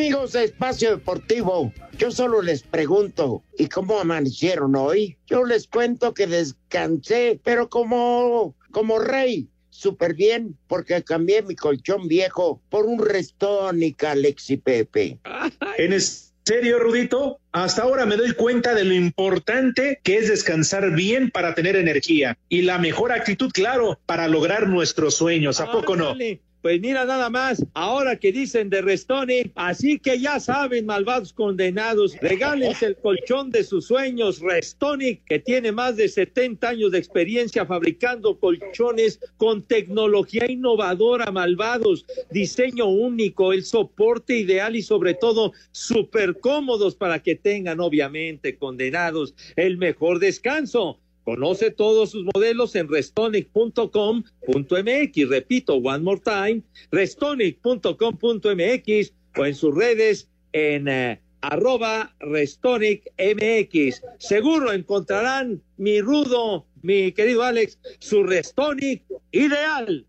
Amigos 0.00 0.32
de 0.32 0.44
Espacio 0.44 0.92
Deportivo, 0.92 1.74
yo 1.98 2.10
solo 2.10 2.40
les 2.40 2.62
pregunto, 2.62 3.44
¿y 3.58 3.66
cómo 3.66 4.00
amanecieron 4.00 4.74
hoy? 4.74 5.18
Yo 5.26 5.44
les 5.44 5.66
cuento 5.66 6.14
que 6.14 6.26
descansé, 6.26 7.38
pero 7.44 7.68
como, 7.68 8.56
como 8.70 8.98
rey, 8.98 9.50
súper 9.68 10.14
bien, 10.14 10.56
porque 10.68 11.04
cambié 11.04 11.42
mi 11.42 11.54
colchón 11.54 12.08
viejo 12.08 12.62
por 12.70 12.86
un 12.86 12.98
restónica, 12.98 14.12
Alexi 14.12 14.56
Pepe. 14.56 15.18
¿En 15.76 16.00
serio, 16.00 16.78
Rudito? 16.78 17.38
Hasta 17.52 17.82
ahora 17.82 18.06
me 18.06 18.16
doy 18.16 18.32
cuenta 18.32 18.74
de 18.74 18.84
lo 18.84 18.94
importante 18.94 20.00
que 20.02 20.16
es 20.16 20.30
descansar 20.30 20.92
bien 20.92 21.30
para 21.30 21.54
tener 21.54 21.76
energía 21.76 22.38
y 22.48 22.62
la 22.62 22.78
mejor 22.78 23.12
actitud, 23.12 23.50
claro, 23.52 24.00
para 24.06 24.28
lograr 24.28 24.66
nuestros 24.66 25.14
sueños. 25.14 25.60
¿A 25.60 25.70
poco 25.70 25.94
no? 25.94 26.16
Pues 26.62 26.78
mira 26.78 27.06
nada 27.06 27.30
más, 27.30 27.64
ahora 27.72 28.16
que 28.16 28.32
dicen 28.32 28.68
de 28.68 28.82
Restoni, 28.82 29.50
así 29.54 29.98
que 29.98 30.20
ya 30.20 30.38
saben, 30.38 30.84
malvados 30.84 31.32
condenados, 31.32 32.14
regálense 32.20 32.84
el 32.84 32.96
colchón 32.96 33.50
de 33.50 33.64
sus 33.64 33.86
sueños, 33.86 34.40
Restonic, 34.40 35.24
que 35.24 35.38
tiene 35.38 35.72
más 35.72 35.96
de 35.96 36.06
70 36.06 36.68
años 36.68 36.92
de 36.92 36.98
experiencia 36.98 37.64
fabricando 37.64 38.38
colchones 38.38 39.20
con 39.38 39.62
tecnología 39.62 40.50
innovadora, 40.50 41.30
malvados, 41.30 42.04
diseño 42.30 42.88
único, 42.88 43.54
el 43.54 43.64
soporte 43.64 44.36
ideal 44.36 44.76
y 44.76 44.82
sobre 44.82 45.14
todo 45.14 45.52
súper 45.70 46.40
cómodos 46.40 46.94
para 46.94 47.22
que 47.22 47.36
tengan, 47.36 47.80
obviamente, 47.80 48.58
condenados, 48.58 49.34
el 49.56 49.78
mejor 49.78 50.18
descanso. 50.18 51.00
Conoce 51.30 51.70
todos 51.70 52.10
sus 52.10 52.24
modelos 52.34 52.74
en 52.74 52.88
restonic.com.mx. 52.88 55.28
Repito, 55.28 55.76
one 55.76 56.00
more 56.00 56.20
time, 56.20 56.60
restonic.com.mx 56.90 59.12
o 59.36 59.46
en 59.46 59.54
sus 59.54 59.72
redes 59.72 60.28
en 60.52 60.88
eh, 60.88 61.20
arroba 61.42 62.16
restonicmx. 62.18 64.02
Seguro 64.18 64.72
encontrarán 64.72 65.62
mi 65.76 66.00
rudo, 66.00 66.66
mi 66.82 67.12
querido 67.12 67.44
Alex, 67.44 67.78
su 68.00 68.24
Restonic 68.24 69.04
ideal. 69.30 70.04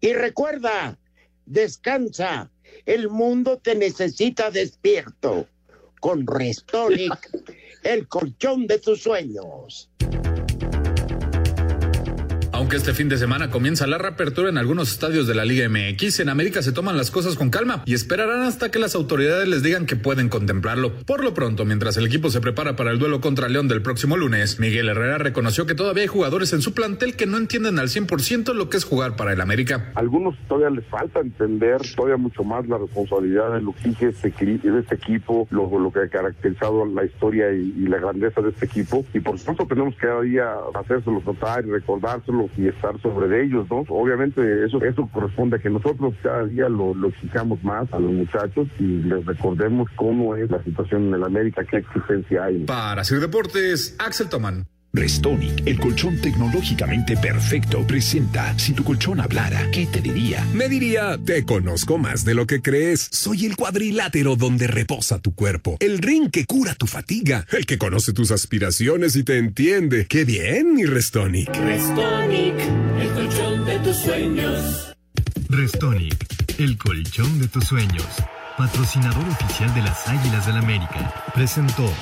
Y 0.00 0.14
recuerda, 0.14 0.98
descansa, 1.44 2.50
el 2.86 3.08
mundo 3.08 3.58
te 3.58 3.76
necesita 3.76 4.50
despierto. 4.50 5.46
Con 6.00 6.26
Restonic, 6.26 7.30
el 7.84 8.08
colchón 8.08 8.66
de 8.66 8.80
tus 8.80 9.02
sueños. 9.02 9.90
Aunque 12.66 12.78
este 12.78 12.94
fin 12.94 13.08
de 13.08 13.16
semana 13.16 13.48
comienza 13.48 13.86
la 13.86 13.96
reapertura 13.96 14.48
en 14.48 14.58
algunos 14.58 14.90
estadios 14.90 15.28
de 15.28 15.36
la 15.36 15.44
Liga 15.44 15.68
MX, 15.68 16.18
en 16.18 16.28
América 16.28 16.62
se 16.62 16.72
toman 16.72 16.96
las 16.96 17.12
cosas 17.12 17.36
con 17.36 17.48
calma 17.48 17.84
y 17.86 17.94
esperarán 17.94 18.42
hasta 18.42 18.72
que 18.72 18.80
las 18.80 18.96
autoridades 18.96 19.46
les 19.46 19.62
digan 19.62 19.86
que 19.86 19.94
pueden 19.94 20.28
contemplarlo. 20.28 20.92
Por 21.06 21.22
lo 21.22 21.32
pronto, 21.32 21.64
mientras 21.64 21.96
el 21.96 22.06
equipo 22.06 22.28
se 22.28 22.40
prepara 22.40 22.74
para 22.74 22.90
el 22.90 22.98
duelo 22.98 23.20
contra 23.20 23.48
León 23.48 23.68
del 23.68 23.82
próximo 23.82 24.16
lunes, 24.16 24.58
Miguel 24.58 24.88
Herrera 24.88 25.18
reconoció 25.18 25.64
que 25.64 25.76
todavía 25.76 26.02
hay 26.02 26.08
jugadores 26.08 26.52
en 26.54 26.60
su 26.60 26.74
plantel 26.74 27.14
que 27.14 27.26
no 27.26 27.36
entienden 27.36 27.78
al 27.78 27.86
100% 27.86 28.52
lo 28.52 28.68
que 28.68 28.78
es 28.78 28.84
jugar 28.84 29.14
para 29.14 29.32
el 29.32 29.40
América. 29.40 29.92
Algunos 29.94 30.34
todavía 30.48 30.70
les 30.70 30.86
falta 30.86 31.20
entender 31.20 31.82
todavía 31.94 32.16
mucho 32.16 32.42
más 32.42 32.66
la 32.66 32.78
responsabilidad 32.78 33.52
de 33.52 33.60
lo 33.60 33.74
que 33.74 33.90
este, 33.90 34.32
de 34.44 34.80
este 34.80 34.96
equipo, 34.96 35.46
lo, 35.52 35.78
lo 35.78 35.92
que 35.92 36.00
ha 36.00 36.08
caracterizado 36.08 36.84
la 36.84 37.04
historia 37.04 37.52
y, 37.52 37.86
la 37.86 37.98
grandeza 37.98 38.40
de 38.40 38.48
este 38.48 38.66
equipo. 38.66 39.06
Y 39.14 39.20
por 39.20 39.38
supuesto 39.38 39.66
tenemos 39.68 39.94
que 39.94 40.08
cada 40.08 40.22
día 40.22 40.52
hacérselo 40.74 41.22
notar 41.24 41.64
y 41.64 41.70
recordárselo 41.70 42.50
y 42.56 42.68
estar 42.68 43.00
sobre 43.00 43.44
ellos, 43.44 43.66
¿no? 43.70 43.84
Obviamente 43.88 44.40
eso, 44.64 44.82
eso 44.82 45.08
corresponde 45.12 45.56
a 45.56 45.58
que 45.58 45.70
nosotros 45.70 46.14
cada 46.22 46.44
día 46.44 46.68
lo, 46.68 46.94
lo 46.94 47.08
exijamos 47.08 47.62
más 47.62 47.92
a 47.92 47.98
los 47.98 48.12
muchachos 48.12 48.68
y 48.78 49.02
les 49.02 49.24
recordemos 49.24 49.88
cómo 49.96 50.36
es 50.36 50.50
la 50.50 50.62
situación 50.62 51.08
en 51.08 51.14
el 51.14 51.24
América, 51.24 51.64
qué 51.64 51.78
exigencia 51.78 52.44
hay. 52.44 52.64
Para 52.64 53.04
Sir 53.04 53.20
Deportes, 53.20 53.96
Axel 53.98 54.28
Toman. 54.28 54.66
Restonic, 54.96 55.66
el 55.66 55.78
colchón 55.78 56.18
tecnológicamente 56.20 57.16
perfecto, 57.18 57.86
presenta 57.86 58.58
Si 58.58 58.72
tu 58.72 58.82
colchón 58.82 59.20
hablara, 59.20 59.70
¿qué 59.70 59.86
te 59.86 60.00
diría? 60.00 60.44
Me 60.54 60.68
diría, 60.68 61.18
te 61.22 61.44
conozco 61.44 61.98
más 61.98 62.24
de 62.24 62.34
lo 62.34 62.46
que 62.46 62.62
crees. 62.62 63.06
Soy 63.12 63.44
el 63.44 63.56
cuadrilátero 63.56 64.36
donde 64.36 64.66
reposa 64.66 65.18
tu 65.18 65.34
cuerpo. 65.34 65.76
El 65.80 65.98
ring 65.98 66.30
que 66.30 66.46
cura 66.46 66.74
tu 66.74 66.86
fatiga. 66.86 67.46
El 67.52 67.66
que 67.66 67.76
conoce 67.76 68.14
tus 68.14 68.30
aspiraciones 68.30 69.16
y 69.16 69.22
te 69.22 69.36
entiende. 69.36 70.06
¡Qué 70.06 70.24
bien, 70.24 70.74
mi 70.74 70.84
Restonic! 70.86 71.54
Restonic, 71.54 72.58
el 72.98 73.10
colchón 73.12 73.66
de 73.66 73.78
tus 73.80 73.96
sueños. 73.98 74.96
Restonic, 75.50 76.26
el 76.58 76.78
colchón 76.78 77.38
de 77.38 77.48
tus 77.48 77.64
sueños. 77.64 78.06
Patrocinador 78.56 79.28
oficial 79.28 79.74
de 79.74 79.82
las 79.82 80.08
Águilas 80.08 80.46
del 80.46 80.56
América. 80.56 81.12
Presentó. 81.34 81.92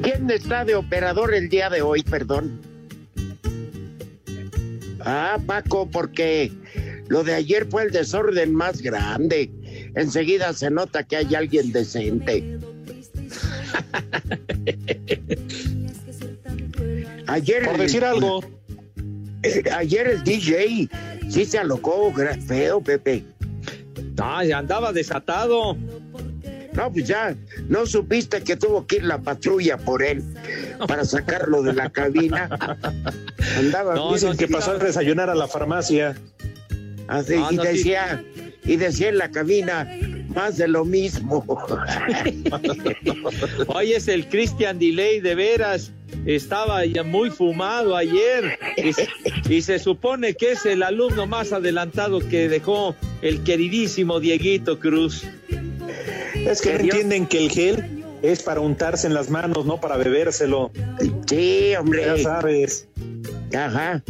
¿Quién 0.00 0.30
está 0.30 0.64
de 0.64 0.74
operador 0.74 1.34
el 1.34 1.48
día 1.48 1.68
de 1.68 1.82
hoy, 1.82 2.02
perdón? 2.02 2.60
Ah, 5.00 5.38
Paco, 5.44 5.88
porque 5.90 6.52
lo 7.08 7.24
de 7.24 7.34
ayer 7.34 7.66
fue 7.68 7.84
el 7.84 7.90
desorden 7.90 8.54
más 8.54 8.80
grande. 8.80 9.50
Enseguida 9.94 10.52
se 10.52 10.70
nota 10.70 11.04
que 11.04 11.16
hay 11.16 11.34
alguien 11.34 11.72
decente. 11.72 12.42
ayer 17.26 17.64
Por 17.64 17.78
decir 17.78 18.04
algo. 18.04 18.44
eh, 19.42 19.62
ayer 19.72 20.08
el 20.08 20.24
DJ 20.24 20.88
sí 21.28 21.44
se 21.44 21.58
alocó 21.58 22.12
feo, 22.46 22.80
Pepe. 22.80 23.24
No, 24.16 24.44
ya 24.44 24.58
andaba 24.58 24.92
desatado. 24.92 25.76
No, 26.72 26.90
pues 26.92 27.06
ya, 27.06 27.34
no 27.68 27.84
supiste 27.86 28.42
que 28.42 28.56
tuvo 28.56 28.86
que 28.86 28.96
ir 28.96 29.04
la 29.04 29.18
patrulla 29.18 29.76
por 29.76 30.02
él 30.02 30.22
para 30.88 31.04
sacarlo 31.04 31.62
de 31.62 31.74
la 31.74 31.90
cabina. 31.90 32.48
Andaba 33.58 33.94
No, 33.94 34.12
Dicen 34.14 34.30
no, 34.30 34.36
que 34.36 34.46
sí, 34.46 34.52
pasó 34.52 34.72
a 34.72 34.78
desayunar 34.78 35.28
a 35.30 35.34
la 35.34 35.46
farmacia. 35.48 36.16
Así, 37.08 37.36
No, 37.36 37.52
y 37.52 37.56
no, 37.56 37.62
sí. 37.62 37.68
decía, 37.68 38.24
y 38.64 38.76
decía 38.76 39.08
en 39.10 39.18
la 39.18 39.30
cabina, 39.30 39.86
más 40.34 40.56
de 40.56 40.66
lo 40.68 40.84
mismo. 40.86 41.44
Hoy 43.66 43.92
es 43.92 44.08
el 44.08 44.28
Christian 44.28 44.78
Delay, 44.78 45.20
de 45.20 45.34
veras. 45.34 45.92
Estaba 46.26 46.84
ya 46.84 47.02
muy 47.02 47.30
fumado 47.30 47.96
ayer 47.96 48.58
y, 48.76 48.92
se- 48.92 49.08
y 49.48 49.62
se 49.62 49.78
supone 49.78 50.34
que 50.34 50.52
es 50.52 50.66
el 50.66 50.82
alumno 50.82 51.26
más 51.26 51.52
adelantado 51.52 52.20
que 52.20 52.48
dejó 52.48 52.94
el 53.22 53.42
queridísimo 53.42 54.20
Dieguito 54.20 54.78
Cruz. 54.78 55.24
Es 56.46 56.60
que 56.60 56.74
no 56.74 56.80
entienden 56.80 57.26
que 57.26 57.38
el 57.38 57.50
gel 57.50 58.04
es 58.22 58.42
para 58.42 58.60
untarse 58.60 59.06
en 59.06 59.14
las 59.14 59.30
manos, 59.30 59.66
no 59.66 59.80
para 59.80 59.96
bebérselo. 59.96 60.70
sí, 61.26 61.74
hombre. 61.76 62.04
Ya 62.04 62.22
sabes. 62.22 62.88
Ajá. 63.54 64.02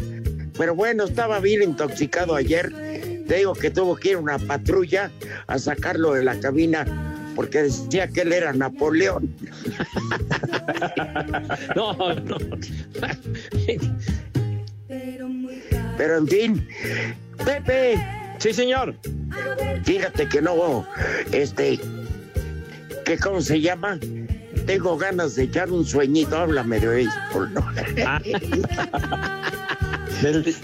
Pero 0.56 0.74
bueno, 0.74 1.04
estaba 1.04 1.40
bien 1.40 1.62
intoxicado 1.62 2.34
ayer. 2.34 2.72
Te 3.26 3.36
digo 3.36 3.54
que 3.54 3.70
tuvo 3.70 3.96
que 3.96 4.10
ir 4.10 4.16
una 4.16 4.38
patrulla 4.38 5.10
a 5.46 5.58
sacarlo 5.58 6.12
de 6.12 6.24
la 6.24 6.38
cabina 6.38 6.86
porque 7.34 7.62
decía 7.62 8.08
que 8.08 8.22
él 8.22 8.32
era 8.32 8.52
Napoleón. 8.52 9.34
No, 11.74 11.92
no. 11.94 12.36
Pero 15.96 16.18
en 16.18 16.28
fin, 16.28 16.68
Pepe. 17.44 18.04
Sí, 18.38 18.52
señor. 18.52 18.94
Fíjate 19.84 20.28
que 20.28 20.42
no, 20.42 20.86
este, 21.32 21.78
que 23.04 23.18
cómo 23.18 23.40
se 23.40 23.60
llama. 23.60 23.98
Tengo 24.66 24.96
ganas 24.96 25.34
de 25.34 25.44
echar 25.44 25.70
un 25.70 25.84
sueñito, 25.84 26.36
háblame 26.36 26.80
de 26.80 26.86
béisbol, 26.86 27.52
¿no? 27.52 27.62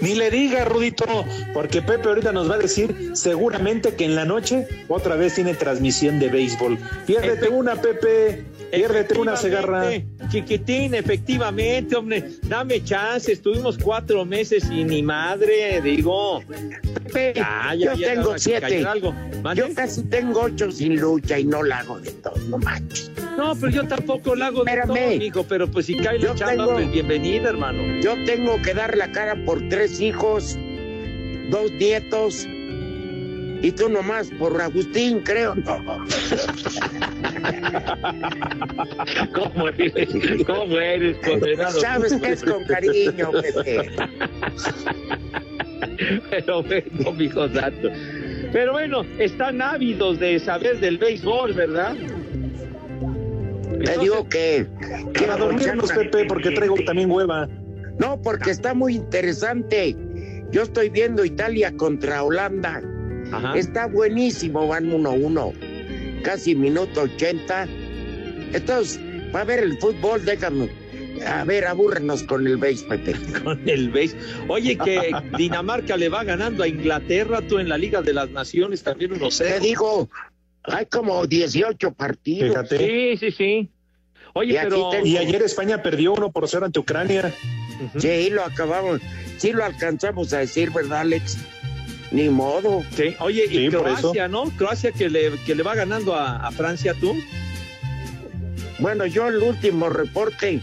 Ni 0.01 0.15
le 0.15 0.29
diga, 0.31 0.65
Rudito, 0.65 1.05
porque 1.53 1.81
Pepe 1.81 2.07
ahorita 2.07 2.31
nos 2.31 2.49
va 2.49 2.55
a 2.55 2.59
decir 2.59 3.11
seguramente 3.13 3.93
que 3.93 4.05
en 4.05 4.15
la 4.15 4.25
noche 4.25 4.67
otra 4.87 5.15
vez 5.15 5.35
tiene 5.35 5.53
transmisión 5.53 6.19
de 6.19 6.29
béisbol. 6.29 6.77
Piérdete 7.05 7.49
una, 7.49 7.75
Pepe. 7.75 8.45
Piérdete 8.71 9.17
una, 9.17 9.35
Segarra. 9.35 9.89
Chiquitín, 10.29 10.93
efectivamente, 10.93 11.95
hombre. 11.95 12.23
Dame 12.43 12.83
chance. 12.83 13.31
Estuvimos 13.31 13.77
cuatro 13.77 14.25
meses 14.25 14.65
y 14.71 14.83
ni 14.83 15.01
madre, 15.01 15.81
digo. 15.81 16.41
Pepe, 17.03 17.33
Ya, 17.35 17.73
ya, 17.75 17.93
yo 17.93 17.99
ya, 17.99 18.13
tengo 18.13 18.37
siete. 18.37 18.85
algo. 18.85 19.13
Yo 19.55 19.73
casi 19.73 20.03
tengo 20.03 20.41
ocho 20.41 20.71
sin 20.71 20.99
lucha 20.99 21.39
y 21.39 21.45
no 21.45 21.63
la 21.63 21.79
hago 21.79 21.99
de 21.99 22.11
todo, 22.11 22.35
no 22.47 22.57
manches. 22.59 23.09
No, 23.39 23.55
pero 23.55 23.71
yo 23.71 23.87
tampoco 23.87 24.35
la 24.35 24.47
hago 24.47 24.65
de 24.65 24.71
todo, 24.71 24.81
Espérame. 24.95 25.15
amigo. 25.15 25.45
Pero 25.47 25.67
pues 25.71 25.85
si 25.85 25.95
cae 25.95 26.19
la 26.19 26.35
chamba, 26.35 26.51
tengo- 26.65 26.73
pues 26.73 26.91
bienvenida, 26.91 27.47
hermano. 27.49 27.81
Yo 28.01 28.15
tengo 28.25 28.61
que 28.61 28.73
dar 28.73 28.97
la 28.97 29.09
cara 29.13 29.37
por 29.45 29.65
tres 29.69 30.01
hijos, 30.01 30.57
dos 31.49 31.71
nietos, 31.71 32.45
y 33.61 33.71
tú 33.71 33.87
nomás 33.87 34.29
por 34.37 34.61
Agustín, 34.61 35.21
creo. 35.21 35.55
No. 35.55 35.63
¿Cómo 39.33 39.69
eres? 39.69 39.93
¿Cómo 40.45 40.77
eres, 40.77 41.17
condenado? 41.25 41.79
Sabes 41.79 42.13
que 42.17 42.31
es 42.33 42.43
con 42.43 42.63
cariño, 42.65 43.31
Pepe. 43.31 43.89
Pero 46.29 46.63
bueno, 46.63 47.11
mijo 47.17 47.47
santo. 47.49 47.89
Pero 48.51 48.73
bueno, 48.73 49.05
están 49.17 49.61
ávidos 49.61 50.19
de 50.19 50.39
saber 50.39 50.79
del 50.79 50.97
béisbol, 50.97 51.53
¿verdad? 51.53 51.95
Te 53.83 53.97
digo 53.97 54.27
que... 54.27 54.67
Para 55.13 55.37
dormirnos, 55.37 55.91
Pepe, 55.91 56.25
porque 56.25 56.51
traigo 56.51 56.75
también 56.85 57.11
hueva. 57.11 57.47
No, 57.97 58.21
porque 58.21 58.51
está 58.51 58.73
muy 58.73 58.95
interesante. 58.95 59.95
Yo 60.51 60.63
estoy 60.63 60.89
viendo 60.89 61.25
Italia 61.25 61.75
contra 61.75 62.23
Holanda. 62.23 62.81
Ajá. 63.31 63.57
Está 63.57 63.87
buenísimo, 63.87 64.67
van 64.67 64.89
1-1. 64.89 66.21
Casi 66.23 66.55
minuto 66.55 67.01
80. 67.01 67.67
Entonces, 68.53 68.99
para 69.31 69.45
ver 69.45 69.59
el 69.59 69.77
fútbol, 69.77 70.23
déjame. 70.25 70.69
A 71.25 71.43
ver, 71.43 71.65
abúrrenos 71.65 72.23
con 72.23 72.47
el 72.47 72.57
béis, 72.57 72.83
Pepe. 72.83 73.13
Con 73.43 73.67
el 73.67 73.89
béis. 73.89 74.15
Oye, 74.47 74.77
que 74.77 75.11
Dinamarca 75.37 75.97
le 75.97 76.07
va 76.07 76.23
ganando 76.23 76.63
a 76.63 76.67
Inglaterra, 76.67 77.41
tú 77.41 77.59
en 77.59 77.67
la 77.67 77.77
Liga 77.77 78.01
de 78.01 78.13
las 78.13 78.29
Naciones 78.29 78.83
también 78.83 79.13
uno 79.13 79.27
Te 79.29 79.59
digo, 79.59 80.09
hay 80.63 80.85
como 80.85 81.25
18 81.25 81.91
partidos. 81.93 82.49
Fíjate. 82.49 82.77
Sí, 82.77 83.17
sí, 83.17 83.31
sí. 83.31 83.69
Oye, 84.33 84.53
Y 84.53 84.57
pero. 84.57 84.89
tengo- 84.91 85.05
Y 85.05 85.17
ayer 85.17 85.41
España 85.41 85.81
perdió 85.81 86.13
1 86.13 86.31
por 86.31 86.47
0 86.47 86.65
ante 86.65 86.79
Ucrania. 86.79 87.33
Sí, 87.97 88.29
lo 88.29 88.43
acabamos. 88.43 88.99
Sí, 89.37 89.51
lo 89.53 89.63
alcanzamos 89.63 90.33
a 90.33 90.39
decir, 90.39 90.69
¿verdad, 90.71 90.99
Alex? 91.01 91.37
Ni 92.11 92.27
modo. 92.29 92.83
Sí, 92.95 93.15
Oye, 93.19 93.45
y 93.45 93.65
Sí, 93.65 93.69
Croacia, 93.69 94.27
¿no? 94.27 94.45
Croacia 94.57 94.91
que 94.91 95.09
le, 95.09 95.31
que 95.45 95.55
le 95.55 95.63
va 95.63 95.75
ganando 95.75 96.15
a, 96.15 96.37
a 96.45 96.51
Francia, 96.51 96.93
tú. 96.99 97.15
Bueno, 98.79 99.05
yo 99.05 99.27
el 99.27 99.37
último 99.37 99.89
reporte 99.89 100.61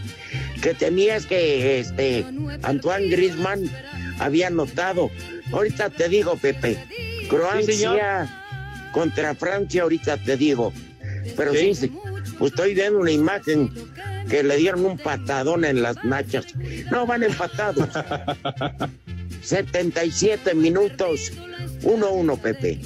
que 0.61 0.73
tenía 0.73 1.15
es 1.15 1.25
que 1.25 1.79
este 1.79 2.25
Antoine 2.63 3.09
Griezmann 3.09 3.69
había 4.19 4.47
anotado. 4.47 5.11
Ahorita 5.51 5.89
te 5.89 6.09
digo, 6.09 6.35
Pepe. 6.35 6.77
Croacia 7.29 8.43
contra 8.91 9.35
Francia, 9.35 9.83
ahorita 9.83 10.17
te 10.17 10.37
digo. 10.37 10.73
Pero 11.35 11.53
sí, 11.53 11.75
sí, 11.75 11.91
pues 12.37 12.51
estoy 12.51 12.73
viendo 12.73 12.99
una 12.99 13.11
imagen 13.11 13.71
que 14.29 14.43
le 14.43 14.57
dieron 14.57 14.85
un 14.85 14.97
patadón 14.97 15.65
en 15.65 15.81
las 15.81 16.03
nachas. 16.03 16.45
No, 16.91 17.05
van 17.05 17.23
empatados. 17.23 17.89
77 19.41 20.53
minutos. 20.55 21.31
1-1, 21.83 22.39
Pepe. 22.39 22.79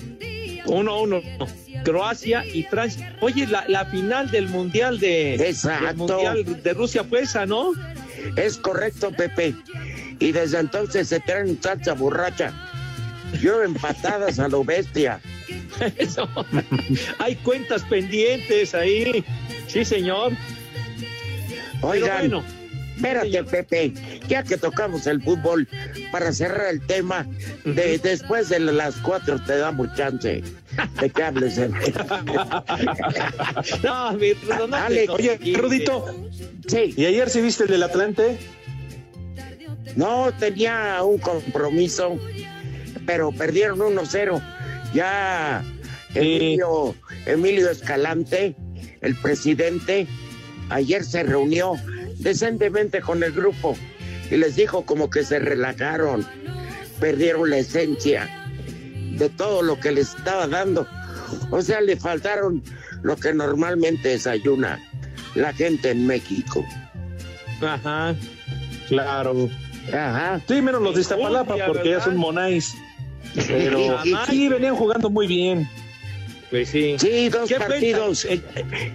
1-1. 0.65 1.83
Croacia 1.83 2.45
y 2.45 2.63
Francia. 2.63 3.15
Oye, 3.21 3.47
la, 3.47 3.65
la 3.67 3.85
final 3.85 4.29
del 4.29 4.47
Mundial 4.49 4.99
de, 4.99 5.35
Exacto. 5.35 5.85
del 5.85 5.95
Mundial 5.97 6.61
de 6.63 6.73
Rusia 6.73 7.03
fue 7.03 7.21
esa, 7.21 7.45
¿no? 7.45 7.71
Es 8.35 8.57
correcto, 8.57 9.11
Pepe. 9.11 9.55
Y 10.19 10.31
desde 10.31 10.59
entonces 10.59 11.07
se 11.07 11.19
traen 11.19 11.59
salsa 11.61 11.93
borracha. 11.93 12.53
Yo 13.41 13.63
empatadas 13.63 14.37
a 14.39 14.47
lo 14.47 14.63
bestia. 14.63 15.19
Eso. 15.97 16.27
Hay 17.19 17.35
cuentas 17.37 17.83
pendientes 17.83 18.73
ahí. 18.75 19.23
Sí, 19.67 19.83
señor. 19.85 20.33
Oigan, 21.81 22.19
bueno, 22.29 22.43
espérate, 22.95 23.43
Pepe, 23.43 23.93
ya 24.27 24.43
que 24.43 24.57
tocamos 24.57 25.07
el 25.07 25.21
fútbol, 25.23 25.67
para 26.11 26.31
cerrar 26.31 26.67
el 26.71 26.81
tema, 26.85 27.25
de, 27.65 27.97
después 27.97 28.49
de 28.49 28.59
las 28.59 28.95
cuatro 28.97 29.41
te 29.43 29.57
damos 29.57 29.87
chance 29.95 30.43
de 31.01 31.09
que 31.09 31.23
hables. 31.23 31.55
de- 31.55 31.69
No, 33.83 34.13
mi 34.13 34.33
Rudo, 34.33 34.67
no 34.67 34.77
te 34.77 34.83
Alex, 34.83 35.09
Oye. 35.09 35.39
Rudito, 35.57 36.05
Sí, 36.67 36.93
¿y 36.95 37.05
ayer 37.05 37.29
sí 37.29 37.41
viste 37.41 37.63
el 37.63 37.71
del 37.71 37.83
Atlante? 37.83 38.37
no 39.95 40.31
tenía 40.39 41.01
un 41.03 41.17
compromiso, 41.17 42.17
pero 43.05 43.31
perdieron 43.31 43.79
1-0. 43.79 44.41
Ya 44.93 45.63
Emilio, 46.13 46.95
Emilio 47.25 47.69
Escalante, 47.69 48.55
el 49.01 49.15
presidente, 49.15 50.07
ayer 50.69 51.03
se 51.03 51.23
reunió 51.23 51.73
decentemente 52.17 53.01
con 53.01 53.23
el 53.23 53.31
grupo 53.31 53.77
y 54.29 54.37
les 54.37 54.55
dijo 54.55 54.85
como 54.85 55.09
que 55.09 55.23
se 55.23 55.39
relajaron, 55.39 56.25
perdieron 56.99 57.49
la 57.49 57.57
esencia 57.57 58.29
de 59.17 59.29
todo 59.29 59.61
lo 59.61 59.79
que 59.79 59.91
les 59.91 60.15
estaba 60.15 60.47
dando. 60.47 60.87
O 61.49 61.61
sea, 61.61 61.81
le 61.81 61.95
faltaron 61.97 62.63
lo 63.03 63.15
que 63.15 63.33
normalmente 63.33 64.09
desayuna 64.09 64.79
la 65.35 65.53
gente 65.53 65.91
en 65.91 66.05
México. 66.07 66.65
Ajá. 67.61 68.15
Claro. 68.87 69.49
Ajá. 69.87 70.41
Sí, 70.47 70.61
menos 70.61 70.81
los 70.81 70.95
de 70.95 71.01
Iztapalapa, 71.01 71.55
porque 71.67 71.89
ya 71.89 72.01
son 72.01 72.17
monáis. 72.17 72.73
Pero 73.47 73.99
sí, 74.29 74.47
venían 74.49 74.75
jugando 74.75 75.09
muy 75.09 75.27
bien. 75.27 75.67
Pues 76.49 76.69
sí. 76.69 76.95
Sí, 76.99 77.29
dos 77.29 77.47
¿Qué 77.49 77.55
partidos. 77.55 78.25
Eh, 78.25 78.41
eh, 78.55 78.91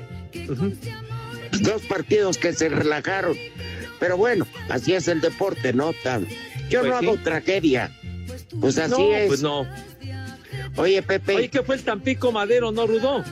dos 1.61 1.83
partidos 1.83 2.37
que 2.37 2.53
se 2.53 2.69
relajaron. 2.69 3.37
Pero 3.99 4.17
bueno, 4.19 4.47
así 4.69 4.93
es 4.93 5.09
el 5.09 5.21
deporte, 5.23 5.73
¿no? 5.73 5.93
Tan- 6.03 6.27
Yo 6.69 6.81
Pues 6.81 6.93
no 6.93 7.01
sí. 7.01 7.07
hago 7.07 7.17
tragedia. 7.19 7.91
Pues 8.61 8.77
así 8.79 8.91
no, 8.91 9.15
es. 9.15 9.27
pues 9.29 9.43
no. 9.43 9.67
Oye, 10.77 11.01
Pepe, 11.03 11.37
Oye, 11.37 11.49
¿qué 11.49 11.63
fue 11.63 11.77
el 11.77 11.83
Tampico 11.83 12.31
Madero, 12.33 12.71
no, 12.73 12.87
Rudo? 12.87 13.25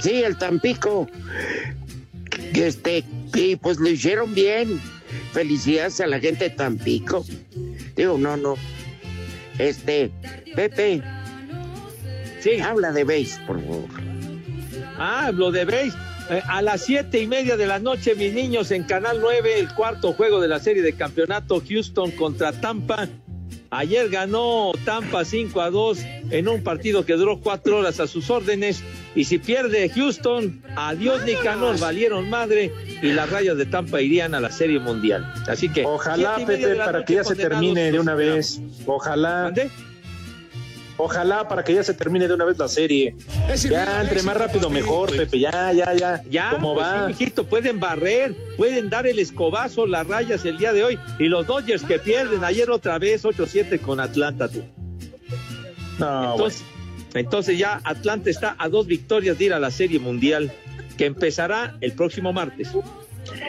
sí, 0.00 0.22
el 0.22 0.36
Tampico. 0.36 1.08
Este, 2.54 3.04
y 3.34 3.56
pues 3.56 3.78
lo 3.78 3.88
hicieron 3.88 4.34
bien. 4.34 4.80
Felicidades 5.32 6.00
a 6.00 6.06
la 6.06 6.20
gente 6.20 6.44
de 6.44 6.50
Tampico. 6.50 7.24
Digo, 7.96 8.18
no, 8.18 8.36
no. 8.36 8.56
Este, 9.58 10.10
Pepe, 10.54 11.02
Sí. 12.40 12.60
habla 12.60 12.92
de 12.92 13.04
béis, 13.04 13.40
por 13.46 13.60
favor. 13.60 13.88
Ah, 14.98 15.30
lo 15.32 15.50
de 15.50 15.64
béis. 15.64 15.94
Eh, 16.30 16.40
a 16.48 16.62
las 16.62 16.82
siete 16.82 17.20
y 17.20 17.26
media 17.26 17.56
de 17.56 17.66
la 17.66 17.78
noche, 17.78 18.14
mis 18.14 18.32
niños, 18.32 18.70
en 18.70 18.84
Canal 18.84 19.18
9, 19.20 19.58
el 19.58 19.68
cuarto 19.74 20.12
juego 20.12 20.40
de 20.40 20.48
la 20.48 20.58
serie 20.60 20.82
de 20.82 20.92
campeonato 20.94 21.62
Houston 21.68 22.10
contra 22.12 22.52
Tampa. 22.52 23.08
Ayer 23.70 24.10
ganó 24.10 24.72
Tampa 24.84 25.24
5 25.24 25.60
a 25.62 25.70
2 25.70 25.98
en 26.30 26.46
un 26.46 26.62
partido 26.62 27.06
que 27.06 27.14
duró 27.14 27.40
cuatro 27.40 27.78
horas 27.78 28.00
a 28.00 28.06
sus 28.06 28.28
órdenes. 28.28 28.82
Y 29.14 29.24
si 29.24 29.38
pierde 29.38 29.88
Houston, 29.88 30.62
adiós 30.76 31.24
Nicanor, 31.24 31.78
valieron 31.80 32.28
madre 32.28 32.70
y 33.02 33.12
las 33.12 33.30
rayas 33.30 33.56
de 33.56 33.64
Tampa 33.64 34.02
irían 34.02 34.34
a 34.34 34.40
la 34.40 34.50
serie 34.50 34.78
mundial. 34.78 35.32
Así 35.48 35.70
que. 35.70 35.84
Ojalá, 35.86 36.36
Pepe, 36.36 36.76
para 36.76 37.04
que 37.04 37.14
ya 37.14 37.24
se 37.24 37.34
termine 37.34 37.90
de 37.92 37.98
una 37.98 38.14
vez. 38.14 38.60
Ojalá. 38.86 39.52
Ojalá 41.04 41.48
para 41.48 41.64
que 41.64 41.74
ya 41.74 41.82
se 41.82 41.94
termine 41.94 42.28
de 42.28 42.34
una 42.34 42.44
vez 42.44 42.56
la 42.58 42.68
serie. 42.68 43.16
Ya, 43.68 44.00
entre 44.02 44.22
más 44.22 44.36
rápido 44.36 44.70
mejor, 44.70 45.10
Pepe. 45.10 45.40
Ya, 45.40 45.72
ya, 45.72 45.92
ya. 45.94 46.22
Ya, 46.30 46.50
¿Cómo 46.52 46.74
pues 46.74 46.86
va? 46.86 47.00
sí, 47.00 47.06
mijito, 47.08 47.44
pueden 47.44 47.80
barrer, 47.80 48.36
pueden 48.56 48.88
dar 48.88 49.08
el 49.08 49.18
escobazo, 49.18 49.84
las 49.84 50.06
rayas 50.06 50.44
el 50.44 50.58
día 50.58 50.72
de 50.72 50.84
hoy. 50.84 50.98
Y 51.18 51.24
los 51.24 51.44
Dodgers 51.44 51.82
que 51.82 51.98
pierden 51.98 52.44
ayer 52.44 52.70
otra 52.70 53.00
vez 53.00 53.24
8-7 53.24 53.80
con 53.80 53.98
Atlanta. 53.98 54.48
tú. 54.48 54.62
No, 55.98 56.32
Entonces, 56.32 56.62
entonces 57.14 57.58
ya 57.58 57.80
Atlanta 57.82 58.30
está 58.30 58.54
a 58.58 58.68
dos 58.68 58.86
victorias 58.86 59.36
de 59.38 59.46
ir 59.46 59.52
a 59.54 59.58
la 59.58 59.72
Serie 59.72 59.98
Mundial, 59.98 60.52
que 60.96 61.06
empezará 61.06 61.76
el 61.80 61.92
próximo 61.94 62.32
martes. 62.32 62.68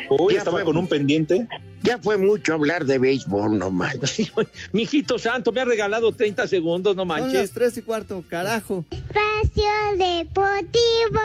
Uy, 0.10 0.34
ya 0.34 0.40
estaba 0.40 0.58
fue. 0.58 0.66
con 0.66 0.78
un 0.78 0.88
pendiente. 0.88 1.48
Ya 1.84 1.98
fue 2.00 2.18
mucho 2.18 2.54
hablar 2.54 2.86
de 2.86 2.98
béisbol, 2.98 3.58
no 3.58 3.70
manches. 3.70 4.32
Mijito 4.72 5.20
santo, 5.20 5.52
me 5.52 5.62
ha 5.62 5.66
regalado 5.66 6.14
30 6.14 6.48
segundos, 6.48 6.96
no 6.96 7.02
Son 7.02 7.10
las 7.10 7.22
manches. 7.22 7.52
tres 7.52 7.78
y 7.78 7.82
cuarto, 7.82 8.24
carajo. 8.30 8.86
Espacio 8.90 9.64
Deportivo. 9.98 11.20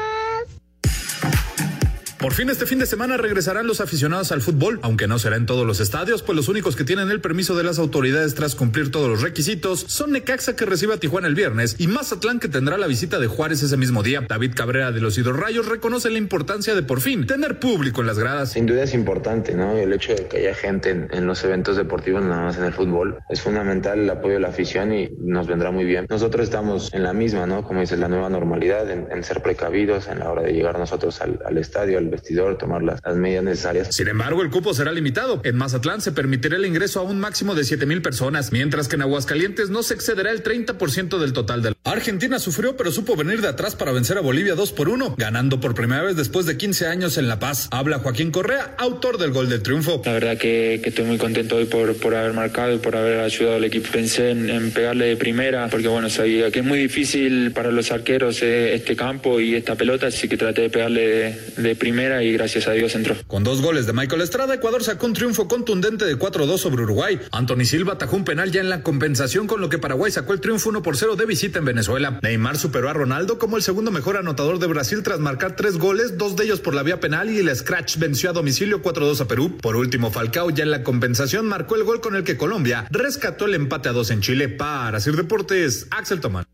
Por 2.19 2.33
fin 2.33 2.51
este 2.51 2.67
fin 2.67 2.81
de 2.81 2.87
semana 2.87 3.17
regresarán 3.17 3.69
los 3.69 3.81
aficionados 3.81 4.33
al 4.33 4.41
fútbol, 4.41 4.81
aunque 4.83 5.07
no 5.07 5.21
será 5.21 5.37
en 5.37 5.47
todos 5.47 5.65
los 5.65 5.79
estadios, 5.79 6.25
pues 6.25 6.35
los 6.35 6.49
únicos 6.49 6.75
que 6.75 6.83
tienen 6.83 7.13
el 7.13 7.21
permiso 7.21 7.57
de 7.57 7.63
las 7.63 7.79
autoridades 7.79 8.35
tras 8.35 8.57
cumplir 8.57 8.91
todos 8.91 9.09
los 9.09 9.23
requisitos 9.23 9.85
son 9.87 10.11
Necaxa 10.11 10.57
que 10.57 10.65
recibe 10.65 10.95
a 10.95 10.97
Tijuana 10.97 11.29
el 11.29 11.37
viernes 11.37 11.77
y 11.79 11.87
Mazatlán 11.87 12.41
que 12.41 12.49
tendrá 12.49 12.77
la 12.77 12.89
visita 12.89 13.21
de 13.21 13.29
Juárez 13.29 13.63
ese 13.63 13.77
mismo 13.77 14.03
día. 14.03 14.27
David 14.29 14.55
Cabrera 14.57 14.91
de 14.91 15.01
los 15.01 15.17
Hidrorrayos 15.17 15.69
reconoce 15.69 16.11
la 16.11 16.19
importancia 16.19 16.75
de 16.75 16.83
por 16.83 17.01
fin 17.01 17.25
tener 17.25 17.61
público 17.61 18.01
en 18.01 18.09
las 18.09 18.19
gradas. 18.19 18.51
Sin 18.51 18.67
duda 18.67 18.83
es 18.83 18.95
importante, 18.95 19.55
¿no? 19.55 19.79
El 19.79 19.93
hecho 19.93 20.13
de 20.13 20.27
que 20.27 20.39
haya 20.39 20.55
gente 20.57 20.91
en, 20.91 21.25
los 21.25 21.45
eventos 21.45 21.77
deportivos, 21.77 22.25
nada 22.25 22.43
más 22.43 22.59
en 22.59 22.65
el 22.65 22.73
fútbol, 22.73 23.19
es 23.29 23.41
fundamental 23.43 24.01
el 24.01 24.11
apoyo 24.11 24.35
de 24.35 24.41
la 24.41 24.49
afición 24.49 24.93
y 24.93 25.09
nos 25.21 25.47
vendrá 25.47 25.71
muy 25.71 25.85
bien. 25.85 26.07
Nosotros 26.11 26.43
estamos 26.43 26.93
en 26.93 27.05
la 27.05 27.13
misma, 27.13 27.47
¿no? 27.47 27.63
Como 27.63 27.79
dices, 27.79 28.01
la 28.01 28.09
nueva 28.09 28.29
normalidad, 28.29 28.91
en, 28.91 29.07
en 29.09 29.23
ser 29.23 29.41
precavidos 29.41 30.09
en 30.09 30.19
la 30.19 30.33
hora 30.33 30.43
de 30.43 30.53
llegar 30.53 30.77
nosotros 30.81 31.21
al, 31.21 31.39
al 31.47 31.59
estadio, 31.59 31.99
al 31.99 32.08
vestidor, 32.11 32.59
tomar 32.59 32.83
las, 32.83 33.01
las 33.05 33.17
medidas 33.17 33.45
necesarias. 33.45 33.89
Sin 33.95 34.09
embargo, 34.09 34.43
el 34.43 34.51
cupo 34.51 34.75
será 34.75 34.93
limitado. 34.93 35.41
En 35.45 35.57
Mazatlán 35.57 36.01
se 36.01 36.13
permitirá 36.13 36.57
el 36.57 36.67
ingreso 36.67 37.01
a 37.01 37.03
un 37.03 37.21
máximo 37.21 37.55
de 37.55 37.65
7 37.65 37.87
mil 37.87 38.03
personas, 38.03 38.53
mientras 38.53 38.89
que 38.89 38.97
en 38.97 39.03
Aguascalientes 39.03 39.71
no 39.71 39.83
se 39.83 39.95
excederá 39.95 40.31
el 40.31 40.43
30% 40.43 41.19
del 41.19 41.33
total 41.33 41.63
del. 41.63 41.75
Argentina 41.85 42.39
sufrió, 42.39 42.77
pero 42.77 42.91
supo 42.91 43.17
venir 43.17 43.41
de 43.41 43.49
atrás 43.49 43.77
para 43.77 43.93
vencer 43.93 44.19
a 44.19 44.21
Bolivia 44.21 44.55
2 44.55 44.73
por 44.73 44.89
1, 44.89 45.15
ganando 45.17 45.61
por 45.61 45.75
primera 45.75 46.03
vez 46.03 46.17
después 46.17 46.47
de 46.47 46.57
15 46.57 46.87
años 46.87 47.19
en 47.19 47.29
La 47.29 47.39
Paz. 47.39 47.69
Habla 47.71 47.99
Joaquín 47.99 48.31
Correa, 48.31 48.75
autor 48.79 49.19
del 49.19 49.33
gol 49.33 49.49
del 49.49 49.63
triunfo. 49.63 50.03
La 50.05 50.13
verdad 50.13 50.37
que, 50.37 50.81
que 50.83 50.91
estoy 50.91 51.05
muy 51.05 51.19
contento 51.19 51.57
hoy 51.57 51.65
por, 51.65 51.95
por 51.97 52.15
haber 52.15 52.33
marcado 52.33 52.75
y 52.75 52.79
por 52.79 52.97
haber 52.97 53.21
ayudado 53.21 53.57
al 53.57 53.65
equipo. 53.65 53.89
Pensé 53.93 54.31
en, 54.31 54.49
en 54.51 54.71
pegarle 54.71 55.07
de 55.07 55.17
primera, 55.17 55.69
porque 55.69 55.89
bueno, 55.89 56.11
sabía 56.11 56.51
que 56.51 56.61
es 56.61 56.65
muy 56.65 56.79
difícil 56.79 57.53
para 57.53 57.71
los 57.71 57.91
arqueros 57.91 58.43
eh, 58.43 58.75
este 58.75 58.97
campo 58.97 59.41
y 59.41 59.55
esta 59.55 59.75
pelota, 59.75 60.09
así 60.09 60.29
que 60.29 60.37
traté 60.37 60.63
de 60.63 60.71
pegarle 60.71 61.07
de, 61.09 61.63
de 61.63 61.77
primera 61.77 61.98
y 61.99 62.33
gracias 62.33 62.69
a 62.69 62.73
Dios 62.73 62.95
entró. 62.95 63.17
Con 63.27 63.43
dos 63.43 63.61
goles 63.61 63.87
de 63.87 63.93
Michael 63.93 64.23
Estrada, 64.23 64.55
Ecuador 64.55 64.85
sacó 64.85 65.07
un 65.07 65.15
triunfo 65.15 65.49
contundente 65.49 66.05
de 66.05 66.17
4-2 66.17 66.59
sobre 66.59 66.85
Uruguay. 66.85 67.19
Anthony 67.33 67.65
Silva 67.65 67.95
atajó 67.95 68.15
un 68.15 68.25
penal 68.25 68.53
ya 68.53 68.61
en 68.61 68.69
la 68.69 68.85
compensación, 68.85 69.49
con 69.49 69.61
lo 69.61 69.69
que 69.69 69.79
Paraguay 69.79 70.13
sacó 70.13 70.33
el 70.33 70.41
triunfo 70.41 70.69
1 70.69 70.83
por 70.83 70.97
0 70.97 71.17
de 71.17 71.27
visita 71.27 71.59
en 71.59 71.65
Venezuela. 71.65 72.21
Neymar 72.23 72.57
superó 72.57 72.89
a 72.89 72.93
Ronaldo 72.93 73.39
como 73.39 73.57
el 73.57 73.65
segundo 73.65 73.91
mejor 73.91 74.17
anotador 74.17 74.61
de 74.61 74.69
Brasil 74.69 75.03
tras 75.03 75.19
marcar 75.19 75.57
tres 75.57 75.77
goles, 75.77 76.17
dos 76.19 76.37
de 76.37 76.45
ellos 76.45 76.61
por 76.61 76.75
la 76.75 76.85
vía 76.85 77.01
penal 77.01 77.31
y 77.31 77.39
el 77.39 77.55
Scratch 77.55 77.99
venció 77.99 78.31
a 78.31 78.33
domicilio 78.33 78.81
4-2 78.81 79.21
a 79.21 79.29
Perú. 79.29 79.57
Por 79.61 79.75
último, 79.75 80.13
Falcao 80.13 80.51
ya 80.51 80.63
en 80.63 80.71
la 80.71 80.85
compensación 80.85 81.47
marcó 81.47 81.75
el 81.75 81.83
gol 81.83 82.01
con 82.01 82.15
el 82.15 82.23
que 82.23 82.37
Colombia 82.37 82.87
rescató 82.91 83.47
el 83.47 83.55
empate 83.55 83.89
a 83.89 83.93
dos 83.93 84.11
en 84.11 84.21
Chile. 84.21 84.49
Para 84.49 85.01
Sir 85.01 85.17
Deportes, 85.17 85.89
Axel 85.91 86.21
Tomán. 86.21 86.45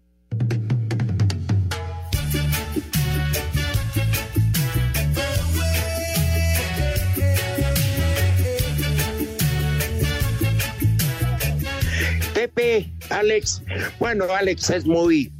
Pepe, 12.54 12.92
Alex, 13.10 13.62
bueno, 13.98 14.26
Alex 14.32 14.70
es 14.70 14.86
muy 14.86 15.32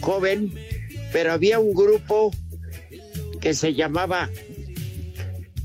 joven, 0.00 0.52
pero 1.12 1.32
había 1.32 1.58
un 1.58 1.72
grupo 1.74 2.30
que 3.40 3.54
se 3.54 3.74
llamaba 3.74 4.28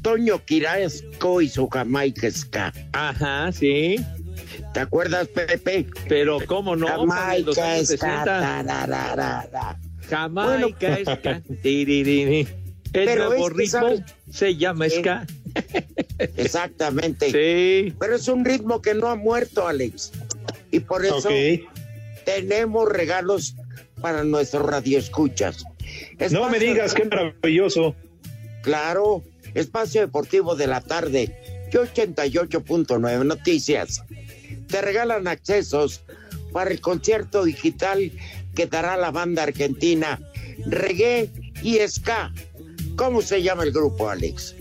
Toño 0.02 0.44
Quirasco 0.46 1.42
y 1.42 1.50
su 1.50 1.68
Jamaica 1.68 2.32
Ska. 2.32 2.74
Ajá, 2.94 3.52
sí. 3.52 3.98
¿Te 4.74 4.80
acuerdas, 4.80 5.28
Pepe? 5.28 5.88
Pero 6.08 6.40
cómo 6.46 6.76
no, 6.76 6.88
Jamaica 6.88 7.52
Ska. 7.54 7.86
60. 7.86 8.24
tararara. 8.26 9.80
Jamaica 10.10 10.98
ska. 11.04 11.42
El 11.64 13.06
Pero 13.06 13.26
nuevo 13.30 13.48
es 13.48 13.54
que, 13.54 13.58
ritmo 13.58 13.80
¿sabes? 13.80 14.02
se 14.32 14.56
llama 14.56 14.90
ska. 14.90 15.26
Exactamente. 16.38 17.26
Sí. 17.26 17.94
Pero 18.00 18.16
es 18.16 18.28
un 18.28 18.46
ritmo 18.46 18.82
que 18.82 18.94
no 18.94 19.08
ha 19.08 19.16
muerto, 19.16 19.68
Alex. 19.68 20.12
Y 20.76 20.82
por 20.82 21.06
eso 21.06 21.30
tenemos 22.26 22.90
regalos 22.90 23.56
para 24.02 24.26
nuestros 24.26 24.66
radioescuchas. 24.66 25.64
No 26.32 26.50
me 26.50 26.60
digas, 26.60 26.94
qué 26.94 27.06
maravilloso. 27.06 27.96
Claro, 28.62 29.24
espacio 29.54 30.02
deportivo 30.02 30.58
de 30.58 30.68
la 30.68 30.82
tarde, 30.82 31.34
y 31.72 31.76
88.9 31.78 33.26
Noticias. 33.26 34.04
Te 34.68 34.82
regalan 34.82 35.30
accesos 35.30 36.02
para 36.52 36.72
el 36.72 36.82
concierto 36.82 37.46
digital 37.46 38.12
que 38.54 38.66
dará 38.66 38.98
la 38.98 39.12
banda 39.12 39.44
argentina 39.44 40.20
Reggae 40.66 41.32
y 41.64 41.78
Ska. 41.88 42.34
¿Cómo 42.98 43.22
se 43.22 43.42
llama 43.42 43.64
el 43.64 43.72
grupo, 43.72 44.10
Alex? 44.10 44.56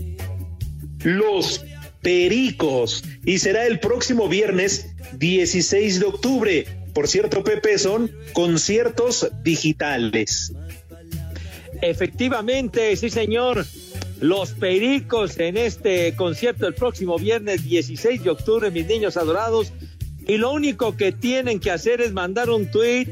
Los 1.03 1.65
Pericos. 2.03 3.03
Y 3.25 3.39
será 3.41 3.67
el 3.67 3.81
próximo 3.81 4.29
viernes 4.29 4.94
16 5.19 6.01
de 6.01 6.07
octubre. 6.07 6.67
Por 6.93 7.09
cierto, 7.09 7.43
Pepe, 7.43 7.79
son 7.79 8.11
conciertos 8.33 9.29
digitales. 9.43 10.53
Efectivamente, 11.81 12.95
sí, 12.97 13.11
señor. 13.11 13.67
Los 14.21 14.53
Pericos 14.53 15.39
en 15.39 15.57
este 15.57 16.15
concierto 16.15 16.67
el 16.67 16.75
próximo 16.75 17.19
viernes 17.19 17.65
16 17.65 18.23
de 18.23 18.31
octubre, 18.31 18.71
mis 18.71 18.87
niños 18.87 19.17
adorados. 19.17 19.73
Y 20.27 20.39
lo 20.39 20.53
único 20.53 20.97
que 20.97 21.13
tienen 21.13 21.61
que 21.61 21.71
hacer 21.71 22.01
es 22.01 22.13
mandar 22.13 22.49
un 22.49 22.71
tweet 22.71 23.09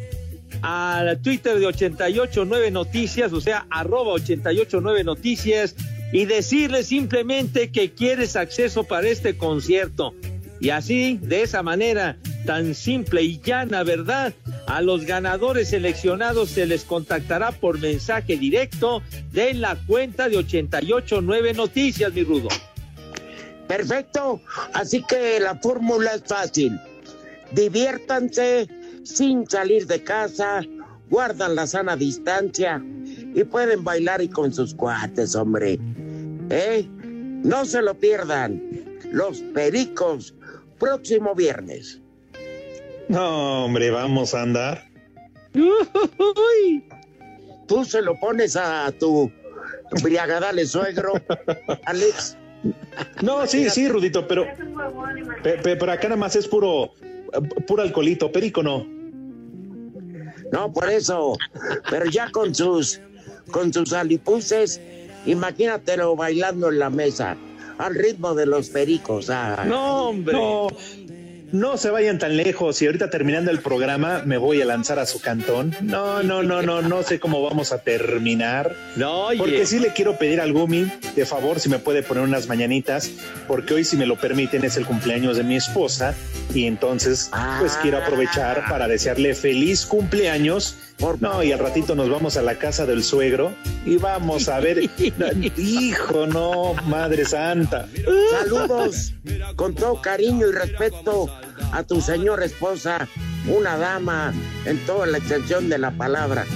al 0.63 1.21
Twitter 1.21 1.59
de 1.59 1.67
889 1.67 2.71
Noticias, 2.71 3.33
o 3.33 3.41
sea, 3.41 3.67
arroba 3.69 4.13
889 4.13 5.05
Noticias, 5.05 5.75
y 6.13 6.25
decirle 6.27 6.85
simplemente 6.85 7.71
que 7.71 7.93
quieres 7.93 8.37
acceso 8.37 8.85
para 8.85 9.09
este 9.09 9.37
concierto. 9.37 10.15
Y 10.63 10.71
así, 10.71 11.19
de 11.21 11.43
esa 11.43 11.65
manera 11.65 12.17
tan 12.47 12.77
simple 12.77 13.21
y 13.21 13.41
llana, 13.41 13.83
¿verdad? 13.83 14.33
A 14.69 14.81
los 14.81 15.05
ganadores 15.05 15.71
seleccionados 15.71 16.51
se 16.51 16.67
les 16.67 16.85
contactará 16.85 17.51
por 17.51 17.81
mensaje 17.81 18.37
directo 18.37 19.03
de 19.33 19.55
la 19.55 19.75
cuenta 19.89 20.29
de 20.29 20.37
889 20.37 21.55
Noticias, 21.55 22.13
mi 22.13 22.23
Rudo. 22.23 22.47
Perfecto. 23.67 24.41
Así 24.73 25.03
que 25.03 25.41
la 25.41 25.57
fórmula 25.57 26.13
es 26.15 26.23
fácil. 26.25 26.79
Diviértanse 27.51 28.69
sin 29.03 29.51
salir 29.51 29.89
de 29.89 30.05
casa, 30.05 30.63
guardan 31.11 31.57
la 31.57 31.67
sana 31.67 31.97
distancia 31.97 32.81
y 33.35 33.43
pueden 33.43 33.83
bailar 33.83 34.23
y 34.23 34.29
con 34.29 34.55
sus 34.55 34.77
cuates, 34.77 35.35
hombre. 35.35 35.81
¿Eh? 36.51 36.87
No 37.43 37.65
se 37.65 37.83
lo 37.83 37.95
pierdan. 37.95 38.63
Los 39.11 39.41
Pericos, 39.41 40.35
próximo 40.83 41.33
viernes. 41.35 42.01
No, 43.09 43.65
hombre, 43.67 43.91
vamos 43.93 44.35
a 44.35 44.43
andar. 44.43 44.85
Tú 47.69 47.85
se 47.85 48.03
lo 48.03 48.19
pones 48.19 48.57
a 48.57 48.91
tu 48.99 49.31
briagadale 50.03 50.67
suegro, 50.67 51.13
Alex. 51.85 52.37
No, 53.23 53.47
sí, 53.47 53.69
sí, 53.71 53.89
Rudito, 53.89 54.27
pero, 54.27 54.45
pe- 55.43 55.59
pe- 55.59 55.77
pero 55.77 55.93
acá 55.93 56.05
nada 56.09 56.17
más 56.17 56.35
es 56.37 56.47
puro, 56.49 56.93
puro 57.67 57.83
alcoholito, 57.83 58.31
perico 58.33 58.63
no. 58.63 58.87
No, 60.53 60.73
por 60.73 60.91
eso. 60.91 61.37
Pero 61.91 62.07
ya 62.07 62.31
con 62.31 62.55
sus, 62.55 63.01
con 63.51 63.73
sus 63.73 63.93
alipuses, 63.93 64.81
imagínatelo 65.27 66.15
bailando 66.17 66.71
en 66.71 66.79
la 66.79 66.91
mesa, 66.91 67.37
al 67.87 67.95
ritmo 67.95 68.35
de 68.35 68.47
los 68.47 68.69
pericos. 68.71 69.31
ah. 69.31 69.65
No, 69.67 70.09
hombre. 70.09 70.35
No, 70.35 70.69
no 71.53 71.77
se 71.77 71.91
vayan 71.91 72.19
tan 72.19 72.37
lejos 72.39 72.81
y 72.81 72.87
ahorita 72.87 73.11
terminando 73.11 73.51
el 73.51 73.61
programa 73.61 74.23
me 74.25 74.39
voy 74.39 74.63
a 74.63 74.65
lanzar 74.65 74.99
a 74.99 75.05
su 75.05 75.21
cantón. 75.21 75.77
No, 75.83 76.23
no, 76.23 76.43
no, 76.43 76.63
no, 76.63 76.81
no 76.81 77.03
sé 77.03 77.21
cómo 77.21 77.43
vamos 77.43 77.73
a 77.73 77.83
terminar. 77.83 78.75
No, 78.97 79.27
oye. 79.27 79.39
Porque 79.39 79.67
sí 79.67 79.79
le 79.79 79.93
quiero 79.93 80.17
pedir 80.17 80.41
al 80.41 80.55
Gumi, 80.55 80.91
de 81.15 81.27
favor, 81.27 81.61
si 81.61 81.69
me 81.69 81.79
puede 81.79 82.03
poner 82.03 82.25
unas 82.25 82.49
mañanitas, 82.49 83.11
porque 83.47 83.75
hoy, 83.75 83.85
si 83.85 83.99
me 83.99 84.07
lo 84.07 84.17
permiten, 84.17 84.65
es 84.65 84.79
el 84.79 84.87
cumpleaños 84.87 85.37
de 85.37 85.45
mi 85.45 85.57
esposa 85.57 86.15
y 86.55 86.65
entonces, 86.65 87.31
pues 87.61 87.75
quiero 87.83 87.99
aprovechar 87.99 88.65
para 88.71 88.89
desearle 88.89 89.35
feliz 89.35 89.85
cumpleaños. 89.85 90.77
No, 91.21 91.43
y 91.43 91.51
al 91.51 91.59
ratito 91.59 91.97
nos 91.97 92.09
vamos 92.09 92.37
a 92.37 92.43
la 92.43 92.59
casa 92.59 92.87
del 92.87 93.03
suegro 93.03 93.53
y 93.85 93.97
vamos 93.97 94.49
a 94.49 94.61
ver. 94.61 94.89
Hijo, 95.57 96.27
no, 96.29 96.75
Madre 96.87 97.25
Santa. 97.25 97.89
Saludos 98.31 99.13
con 99.57 99.75
todo 99.75 100.01
cariño 100.01 100.49
y 100.49 100.53
respeto 100.53 101.29
a 101.73 101.83
tu 101.83 102.01
señora 102.01 102.45
esposa, 102.45 103.09
una 103.49 103.77
dama 103.77 104.33
en 104.65 104.79
toda 104.87 105.07
la 105.07 105.19
extensión 105.19 105.69
de 105.69 105.79
la 105.79 105.91
palabra. 105.91 106.47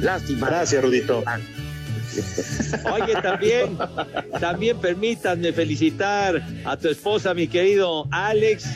Lástima. 0.00 0.46
Gracias, 0.48 0.84
Rudito. 0.84 1.24
Oye, 2.92 3.14
también, 3.22 3.78
también 4.38 4.78
permítanme 4.78 5.54
felicitar 5.54 6.46
a 6.66 6.76
tu 6.76 6.88
esposa, 6.88 7.32
mi 7.32 7.48
querido 7.48 8.06
Alex. 8.10 8.66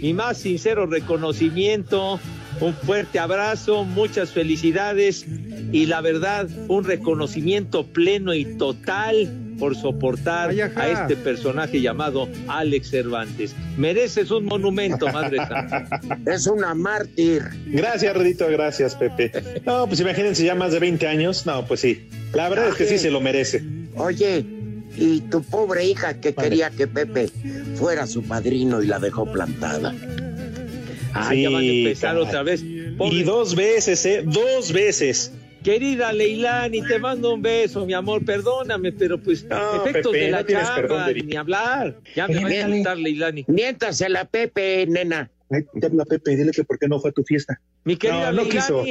Mi 0.00 0.14
más 0.14 0.38
sincero 0.38 0.86
reconocimiento, 0.86 2.18
un 2.60 2.74
fuerte 2.74 3.18
abrazo, 3.18 3.84
muchas 3.84 4.30
felicidades 4.30 5.26
y 5.72 5.86
la 5.86 6.00
verdad, 6.00 6.48
un 6.68 6.84
reconocimiento 6.84 7.86
pleno 7.86 8.34
y 8.34 8.44
total 8.56 9.28
por 9.58 9.76
soportar 9.76 10.50
a 10.50 10.88
este 10.88 11.16
personaje 11.16 11.80
llamado 11.80 12.28
Alex 12.48 12.90
Cervantes. 12.90 13.54
Mereces 13.76 14.30
un 14.30 14.46
monumento, 14.46 15.06
Madre 15.08 15.36
Santa. 15.36 16.00
Es 16.26 16.46
una 16.46 16.74
mártir. 16.74 17.42
Gracias, 17.66 18.16
Rudito, 18.16 18.48
gracias, 18.48 18.94
Pepe. 18.94 19.60
No, 19.66 19.86
pues 19.86 20.00
imagínense 20.00 20.44
ya 20.44 20.54
más 20.54 20.72
de 20.72 20.78
20 20.78 21.06
años. 21.06 21.44
No, 21.44 21.66
pues 21.66 21.80
sí. 21.80 22.08
La 22.32 22.48
verdad 22.48 22.68
es 22.68 22.74
que 22.76 22.86
sí 22.86 22.98
se 22.98 23.10
lo 23.10 23.20
merece. 23.20 23.62
Oye, 23.96 24.44
y 24.96 25.20
tu 25.22 25.42
pobre 25.42 25.84
hija 25.84 26.14
que 26.14 26.34
quería 26.34 26.70
que 26.70 26.86
Pepe 26.86 27.28
fuera 27.76 28.06
su 28.06 28.22
padrino 28.22 28.82
y 28.82 28.86
la 28.86 28.98
dejó 28.98 29.30
plantada. 29.30 29.94
Ah, 31.14 31.34
ya 31.34 31.50
van 31.50 31.62
a 31.62 31.66
empezar 31.66 32.14
caray. 32.14 32.28
otra 32.28 32.42
vez. 32.42 32.62
Y 32.62 33.22
dos 33.22 33.54
veces, 33.54 34.04
¿eh? 34.06 34.22
Dos 34.24 34.72
veces. 34.72 35.32
Querida 35.62 36.12
Leilani, 36.12 36.80
te 36.82 36.98
mando 36.98 37.34
un 37.34 37.42
beso, 37.42 37.84
mi 37.84 37.92
amor. 37.92 38.24
Perdóname, 38.24 38.92
pero 38.92 39.18
pues 39.22 39.44
No, 39.44 39.84
efectos 39.84 40.12
Pepe, 40.12 40.24
de 40.24 40.30
la 40.30 40.40
no 40.42 40.48
chamba, 40.48 40.74
perdón, 40.76 41.14
ni 41.26 41.36
hablar. 41.36 41.96
Ya 42.16 42.28
me 42.28 42.42
va 42.42 42.48
a 42.48 42.68
insultar 42.68 42.98
Leilani. 42.98 43.44
Miéntasela, 43.46 44.24
Pepe, 44.24 44.86
nena. 44.86 45.30
Ay, 45.50 45.64
te 45.78 45.86
habla 45.86 46.04
Pepe, 46.04 46.36
dile 46.36 46.52
que 46.52 46.64
por 46.64 46.78
qué 46.78 46.88
no 46.88 46.98
fue 46.98 47.10
a 47.10 47.12
tu 47.12 47.22
fiesta. 47.24 47.60
Mi 47.84 47.96
querida 47.96 48.32
No, 48.32 48.44
no 48.44 48.48
quiso. 48.48 48.84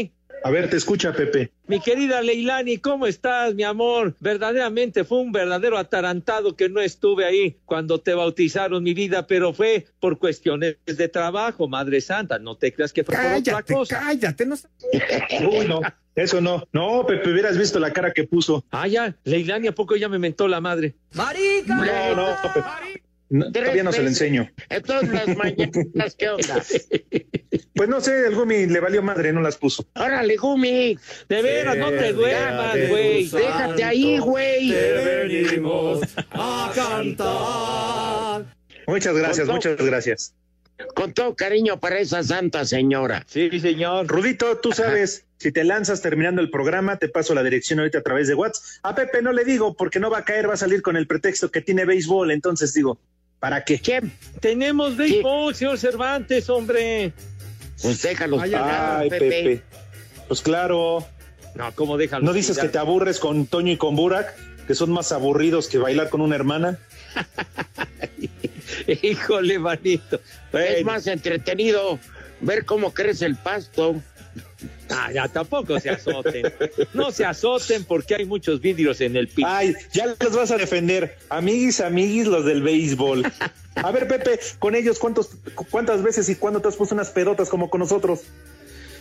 A 0.43 0.51
ver, 0.51 0.69
te 0.69 0.77
escucha, 0.77 1.11
Pepe. 1.13 1.51
mi 1.67 1.79
querida 1.81 2.21
Leilani, 2.21 2.77
¿cómo 2.77 3.05
estás, 3.07 3.53
mi 3.55 3.63
amor? 3.63 4.15
Verdaderamente 4.19 5.03
fue 5.03 5.19
un 5.19 5.31
verdadero 5.31 5.77
atarantado 5.77 6.55
que 6.55 6.69
no 6.69 6.79
estuve 6.79 7.25
ahí 7.25 7.57
cuando 7.65 7.99
te 7.99 8.13
bautizaron 8.13 8.81
mi 8.83 8.93
vida, 8.93 9.27
pero 9.27 9.53
fue 9.53 9.85
por 9.99 10.17
cuestiones 10.17 10.77
de 10.85 11.07
trabajo, 11.09 11.67
Madre 11.67 11.99
Santa. 12.01 12.39
No 12.39 12.55
te 12.55 12.71
creas 12.73 12.93
que 12.93 13.03
fue 13.03 13.15
por 13.15 13.25
otra 13.25 13.33
Cállate, 13.43 13.73
cosa. 13.73 13.99
cállate. 13.99 14.45
No... 14.45 14.55
Uy, 15.49 15.67
no. 15.67 15.81
Eso 16.15 16.41
no. 16.41 16.67
No, 16.73 17.05
Pepe, 17.05 17.31
hubieras 17.31 17.57
visto 17.57 17.79
la 17.79 17.91
cara 17.93 18.11
que 18.11 18.23
puso. 18.25 18.65
Ah, 18.71 18.87
ya, 18.87 19.15
Leilani, 19.23 19.67
¿a 19.67 19.71
poco 19.75 19.95
ya 19.95 20.09
me 20.09 20.19
mentó 20.19 20.47
la 20.47 20.59
madre? 20.59 20.95
No, 21.13 22.15
no, 22.15 22.35
Pepe. 22.41 22.98
No, 23.29 23.51
todavía 23.51 23.83
no 23.83 23.91
se 23.91 24.01
lo 24.01 24.07
enseño. 24.07 24.49
Entonces 24.69 25.09
las 25.11 25.37
mañanas, 25.37 26.15
¿qué 26.17 26.29
onda? 26.29 26.63
Pues 27.73 27.87
no 27.87 28.01
sé, 28.01 28.25
el 28.27 28.35
Gumi 28.35 28.65
le 28.65 28.79
valió 28.81 29.01
madre, 29.01 29.31
no 29.31 29.39
las 29.41 29.55
puso. 29.55 29.85
Órale, 29.95 30.35
Gumi. 30.35 30.97
De 31.29 31.41
veras, 31.41 31.77
no 31.77 31.89
te 31.89 32.11
duermas, 32.11 32.75
güey. 32.89 33.29
Déjate 33.29 33.83
ahí, 33.85 34.17
güey. 34.19 34.69
venimos 34.71 36.01
a 36.31 36.71
cantar. 36.75 38.45
Muchas 38.85 39.15
gracias, 39.15 39.45
todo- 39.45 39.55
muchas 39.55 39.77
gracias. 39.77 40.35
Con 40.95 41.13
todo 41.13 41.35
cariño 41.35 41.79
para 41.79 41.99
esa 41.99 42.21
santa 42.23 42.65
señora. 42.65 43.23
Sí, 43.27 43.49
señor. 43.59 44.07
Rudito, 44.07 44.57
tú 44.57 44.71
sabes, 44.71 45.25
si 45.37 45.51
te 45.51 45.63
lanzas 45.63 46.01
terminando 46.01 46.41
el 46.41 46.49
programa, 46.49 46.97
te 46.97 47.09
paso 47.09 47.33
la 47.33 47.43
dirección 47.43 47.79
ahorita 47.79 47.99
a 47.99 48.03
través 48.03 48.27
de 48.27 48.33
WhatsApp. 48.35 48.63
A 48.83 48.95
Pepe 48.95 49.21
no 49.21 49.31
le 49.33 49.43
digo 49.45 49.73
porque 49.75 49.99
no 49.99 50.09
va 50.09 50.19
a 50.19 50.25
caer, 50.25 50.49
va 50.49 50.53
a 50.53 50.57
salir 50.57 50.81
con 50.81 50.95
el 50.97 51.05
pretexto 51.07 51.51
que 51.51 51.61
tiene 51.61 51.83
béisbol, 51.85 52.31
entonces 52.31 52.73
digo, 52.73 52.97
¿para 53.39 53.63
qué? 53.63 53.79
Che, 53.79 54.01
Tenemos 54.39 54.95
béisbol, 54.97 55.55
señor 55.55 55.77
Cervantes, 55.77 56.49
hombre. 56.49 57.13
pues 57.81 58.01
déjalos 58.01 58.41
Ay, 58.41 58.53
Ay, 58.55 59.09
Pepe. 59.09 59.29
Pepe. 59.29 59.61
Pues 60.27 60.41
claro, 60.41 61.05
No, 61.55 61.71
¿cómo 61.75 61.97
déjalo? 61.97 62.25
¿no 62.25 62.33
dices 62.33 62.57
que 62.59 62.69
te 62.69 62.77
aburres 62.77 63.19
con 63.19 63.45
Toño 63.47 63.71
y 63.73 63.77
con 63.77 63.95
Burak, 63.95 64.35
que 64.67 64.75
son 64.75 64.91
más 64.91 65.11
aburridos 65.11 65.67
que 65.67 65.77
bailar 65.77 66.09
con 66.09 66.21
una 66.21 66.35
hermana? 66.35 66.77
Híjole, 69.01 69.59
manito. 69.59 70.19
Es 70.53 70.83
más 70.85 71.07
entretenido 71.07 71.99
ver 72.41 72.65
cómo 72.65 72.93
crece 72.93 73.25
el 73.25 73.35
pasto. 73.35 73.95
Ah, 74.89 75.11
ya 75.13 75.27
tampoco 75.27 75.79
se 75.79 75.89
azoten. 75.89 76.51
No 76.93 77.11
se 77.11 77.25
azoten 77.25 77.83
porque 77.83 78.15
hay 78.15 78.25
muchos 78.25 78.61
vidrios 78.61 79.01
en 79.01 79.15
el 79.15 79.27
piso. 79.27 79.47
Ay, 79.49 79.73
ya 79.93 80.05
los 80.19 80.35
vas 80.35 80.51
a 80.51 80.57
defender. 80.57 81.17
Amiguis, 81.29 81.79
amiguis, 81.81 82.27
los 82.27 82.45
del 82.45 82.61
béisbol. 82.61 83.31
A 83.75 83.91
ver, 83.91 84.07
Pepe, 84.07 84.39
con 84.59 84.75
ellos, 84.75 84.99
¿cuántos, 84.99 85.29
¿cuántas 85.71 86.03
veces 86.03 86.27
y 86.29 86.35
cuándo 86.35 86.59
te 86.59 86.67
has 86.67 86.75
puesto 86.75 86.95
unas 86.95 87.09
pedotas 87.09 87.49
como 87.49 87.69
con 87.69 87.79
nosotros? 87.79 88.21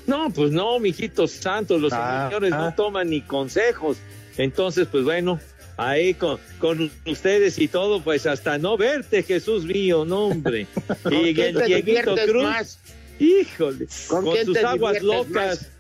No, 0.07 0.31
pues 0.31 0.53
no, 0.53 0.79
mijitos 0.79 1.33
santos, 1.33 1.81
los 1.81 1.92
Ah, 1.92 2.29
señores 2.29 2.53
ah. 2.55 2.59
no 2.59 2.74
toman 2.74 3.11
ni 3.11 3.20
consejos. 3.20 3.98
Entonces, 4.38 4.88
pues 4.90 5.05
bueno, 5.05 5.38
ahí 5.77 6.14
con, 6.14 6.38
con 6.59 6.90
ustedes 7.07 7.59
y 7.59 7.68
todo, 7.68 8.01
pues 8.03 8.27
hasta 8.27 8.57
no 8.57 8.77
verte, 8.77 9.22
Jesús 9.22 9.64
mío, 9.64 10.05
no, 10.05 10.27
hombre. 10.27 10.66
¿Con 11.03 11.12
Y 11.12 11.38
el 11.40 11.62
Dieguito 11.64 12.14
Cruz, 12.27 12.42
más? 12.42 12.79
híjole, 13.18 13.87
¿Con 14.09 14.37
sus 14.44 14.57
aguas 14.59 15.03
locas. 15.03 15.70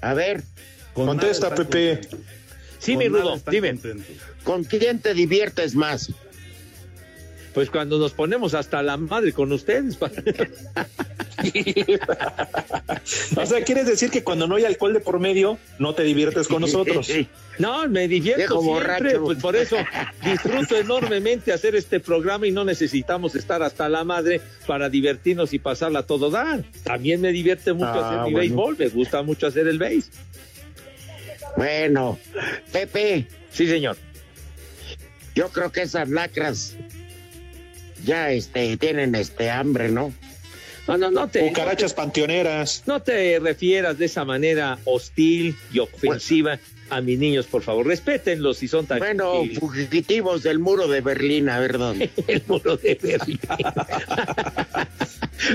A 0.00 0.14
ver, 0.14 0.42
Contesta, 0.92 1.54
Pepe. 1.54 2.00
Sí, 2.78 2.96
mi 2.96 3.08
Rudo, 3.08 3.40
dime. 3.50 3.78
¿con 4.44 4.64
quién 4.64 5.00
te 5.00 5.14
diviertes 5.14 5.74
más? 5.74 6.12
Pues 7.54 7.70
cuando 7.70 7.98
nos 7.98 8.12
ponemos 8.12 8.52
hasta 8.54 8.82
la 8.82 8.96
madre 8.96 9.32
con 9.32 9.52
ustedes. 9.52 9.96
O 13.36 13.46
sea, 13.46 13.62
¿quieres 13.64 13.86
decir 13.86 14.10
que 14.10 14.24
cuando 14.24 14.46
no 14.46 14.56
hay 14.56 14.64
alcohol 14.64 14.94
de 14.94 15.00
por 15.00 15.20
medio, 15.20 15.58
no 15.78 15.94
te 15.94 16.02
diviertes 16.02 16.48
con 16.48 16.60
nosotros? 16.62 17.08
No, 17.56 17.86
me 17.88 18.08
divierto 18.08 18.60
siempre, 18.60 19.16
pues 19.20 19.38
por 19.38 19.54
eso 19.54 19.76
disfruto 20.24 20.76
enormemente 20.76 21.52
hacer 21.52 21.76
este 21.76 22.00
programa 22.00 22.48
y 22.48 22.50
no 22.50 22.64
necesitamos 22.64 23.36
estar 23.36 23.62
hasta 23.62 23.88
la 23.88 24.02
madre 24.02 24.40
para 24.66 24.88
divertirnos 24.88 25.52
y 25.52 25.60
pasarla 25.60 26.00
a 26.00 26.02
todo 26.02 26.30
dar. 26.30 26.64
También 26.82 27.20
me 27.20 27.30
divierte 27.30 27.72
mucho 27.72 27.86
Ah, 27.92 28.08
hacer 28.08 28.16
mi 28.26 28.32
bueno. 28.32 28.38
béisbol, 28.38 28.76
me 28.76 28.88
gusta 28.88 29.22
mucho 29.22 29.46
hacer 29.46 29.68
el 29.68 29.78
béis. 29.78 30.10
Bueno, 31.56 32.18
Pepe, 32.72 33.28
Sí, 33.52 33.68
señor. 33.68 33.96
yo 35.36 35.48
creo 35.50 35.70
que 35.70 35.82
esas 35.82 36.08
lacras 36.08 36.74
ya 38.04 38.30
este 38.30 38.76
tienen 38.76 39.14
este 39.14 39.50
hambre, 39.50 39.90
¿no? 39.90 40.12
No, 40.86 40.98
no, 40.98 41.10
no 41.10 41.28
te, 41.28 41.40
Cucarachas 41.40 41.94
panteoneras. 41.94 42.82
no 42.86 43.00
te 43.00 43.38
refieras 43.40 43.96
de 43.96 44.04
esa 44.04 44.26
manera 44.26 44.78
hostil 44.84 45.56
y 45.72 45.78
ofensiva 45.78 46.58
a 46.90 47.00
mis 47.00 47.18
niños, 47.18 47.46
por 47.46 47.62
favor. 47.62 47.86
Respétenlos 47.86 48.58
si 48.58 48.68
son 48.68 48.84
tan 48.86 48.98
Bueno, 48.98 49.44
fugitivos 49.58 50.42
del 50.42 50.58
muro 50.58 50.86
de 50.86 51.00
Berlín, 51.00 51.48
a 51.48 51.58
ver 51.58 51.78
dónde. 51.78 52.10
el 52.28 52.42
muro 52.46 52.76
de 52.76 52.98
Berlín. 53.02 53.40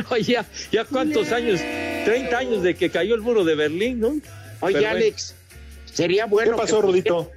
Oye, 0.10 0.24
ya, 0.24 0.46
ya 0.72 0.86
cuántos 0.86 1.32
años, 1.32 1.60
30 2.06 2.38
años 2.38 2.64
de 2.64 2.76
que 2.76 2.90
cayó 2.90 3.16
el 3.16 3.22
muro 3.22 3.44
de 3.44 3.56
Berlín, 3.56 4.00
¿no? 4.00 4.08
Oye, 4.08 4.22
Pero 4.60 4.72
bueno. 4.74 4.90
Alex, 4.90 5.36
sería 5.86 6.26
¿Qué 6.26 6.30
bueno 6.32 6.58
pasó, 6.58 6.82
que 6.82 6.88
Rudito? 6.88 7.32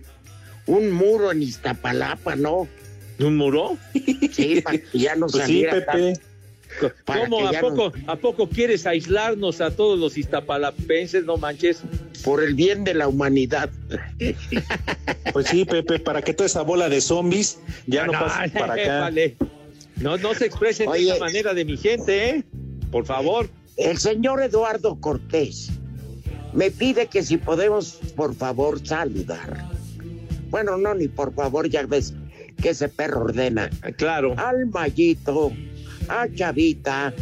un 0.66 0.90
muro 0.90 1.32
en 1.32 1.42
Iztapalapa, 1.42 2.36
¿no? 2.36 2.68
¿Un 3.22 3.36
muro? 3.36 3.76
Sí, 4.32 4.60
para 4.62 4.78
que 4.78 4.98
ya 4.98 5.14
no 5.16 5.26
Pues 5.26 5.44
sí, 5.44 5.62
saliera 5.64 5.72
Pepe. 5.86 6.20
Para 7.04 7.24
¿Cómo? 7.24 7.46
¿A 7.46 7.52
poco, 7.60 7.92
¿A 8.06 8.16
poco 8.16 8.48
quieres 8.48 8.86
aislarnos 8.86 9.60
a 9.60 9.70
todos 9.70 9.98
los 9.98 10.16
iztapalapenses? 10.16 11.24
No 11.24 11.36
manches. 11.36 11.82
por 12.24 12.42
el 12.42 12.54
bien 12.54 12.84
de 12.84 12.94
la 12.94 13.08
humanidad. 13.08 13.68
Pues 15.32 15.46
sí, 15.48 15.64
Pepe, 15.64 15.98
para 15.98 16.22
que 16.22 16.32
toda 16.32 16.46
esa 16.46 16.62
bola 16.62 16.88
de 16.88 17.00
zombies 17.00 17.58
ya 17.86 18.06
no, 18.06 18.12
pase 18.12 18.50
para 18.58 18.74
acá. 18.74 19.00
vale. 19.00 19.36
No, 19.96 20.16
no 20.16 20.34
se 20.34 20.46
expresen 20.46 20.88
Oye. 20.88 21.04
de 21.04 21.10
esa 21.10 21.18
manera 21.18 21.52
de 21.54 21.64
mi 21.64 21.76
gente, 21.76 22.30
¿eh? 22.30 22.44
Por 22.90 23.04
favor. 23.04 23.48
El 23.76 23.98
señor 23.98 24.42
Eduardo 24.42 24.98
Cortés 25.00 25.70
me 26.52 26.70
pide 26.70 27.06
que 27.06 27.22
si 27.22 27.36
podemos, 27.38 27.98
por 28.16 28.34
favor, 28.34 28.84
saludar. 28.86 29.68
Bueno, 30.50 30.76
no, 30.76 30.94
ni 30.94 31.08
por 31.08 31.34
favor, 31.34 31.68
ya 31.68 31.86
ves 31.86 32.12
que 32.62 32.70
ese 32.70 32.88
perro 32.88 33.22
ordena. 33.22 33.68
Claro. 33.96 34.34
Al 34.38 34.66
Mayito, 34.66 35.52
a 36.08 36.26
Chavita, 36.32 37.12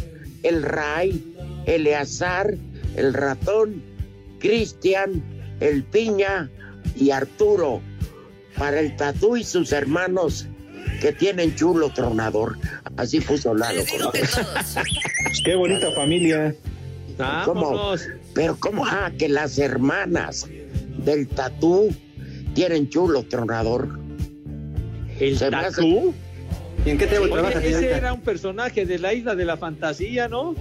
el 0.43 0.63
Ray, 0.63 1.35
Eleazar, 1.65 2.55
el 2.95 3.13
ratón, 3.13 3.83
Cristian, 4.39 5.21
el 5.59 5.83
Piña 5.83 6.49
y 6.95 7.11
Arturo. 7.11 7.81
Para 8.57 8.79
el 8.79 8.95
Tatú 8.95 9.37
y 9.37 9.43
sus 9.43 9.71
hermanos 9.71 10.47
que 11.01 11.11
tienen 11.11 11.55
chulo 11.55 11.89
tronador. 11.89 12.57
Así 12.97 13.19
puso 13.19 13.53
Lalo. 13.55 13.83
Qué 15.43 15.55
bonita 15.55 15.91
familia. 15.93 16.55
¿Cómo? 17.45 17.95
Pero 18.33 18.57
cómo, 18.59 18.85
ah, 18.85 19.11
que 19.17 19.27
las 19.27 19.57
hermanas 19.57 20.47
del 21.03 21.27
tatú 21.27 21.93
tienen 22.53 22.89
chulo 22.89 23.23
tronador. 23.23 24.00
¿El 25.21 25.37
tatú? 25.37 26.13
¿Y 26.83 26.89
en 26.89 26.97
qué 26.97 27.05
te 27.05 27.19
Oye, 27.19 27.31
trabajas, 27.31 27.57
ese 27.63 27.73
señorita? 27.75 27.97
era 27.97 28.13
un 28.13 28.21
personaje 28.21 28.87
de 28.87 28.97
la 28.97 29.13
isla 29.13 29.35
de 29.35 29.45
la 29.45 29.55
fantasía, 29.55 30.27
¿no? 30.27 30.55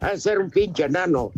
Ha 0.00 0.12
de 0.12 0.18
ser 0.20 0.38
un 0.38 0.50
pinche 0.50 0.84
enano. 0.84 1.30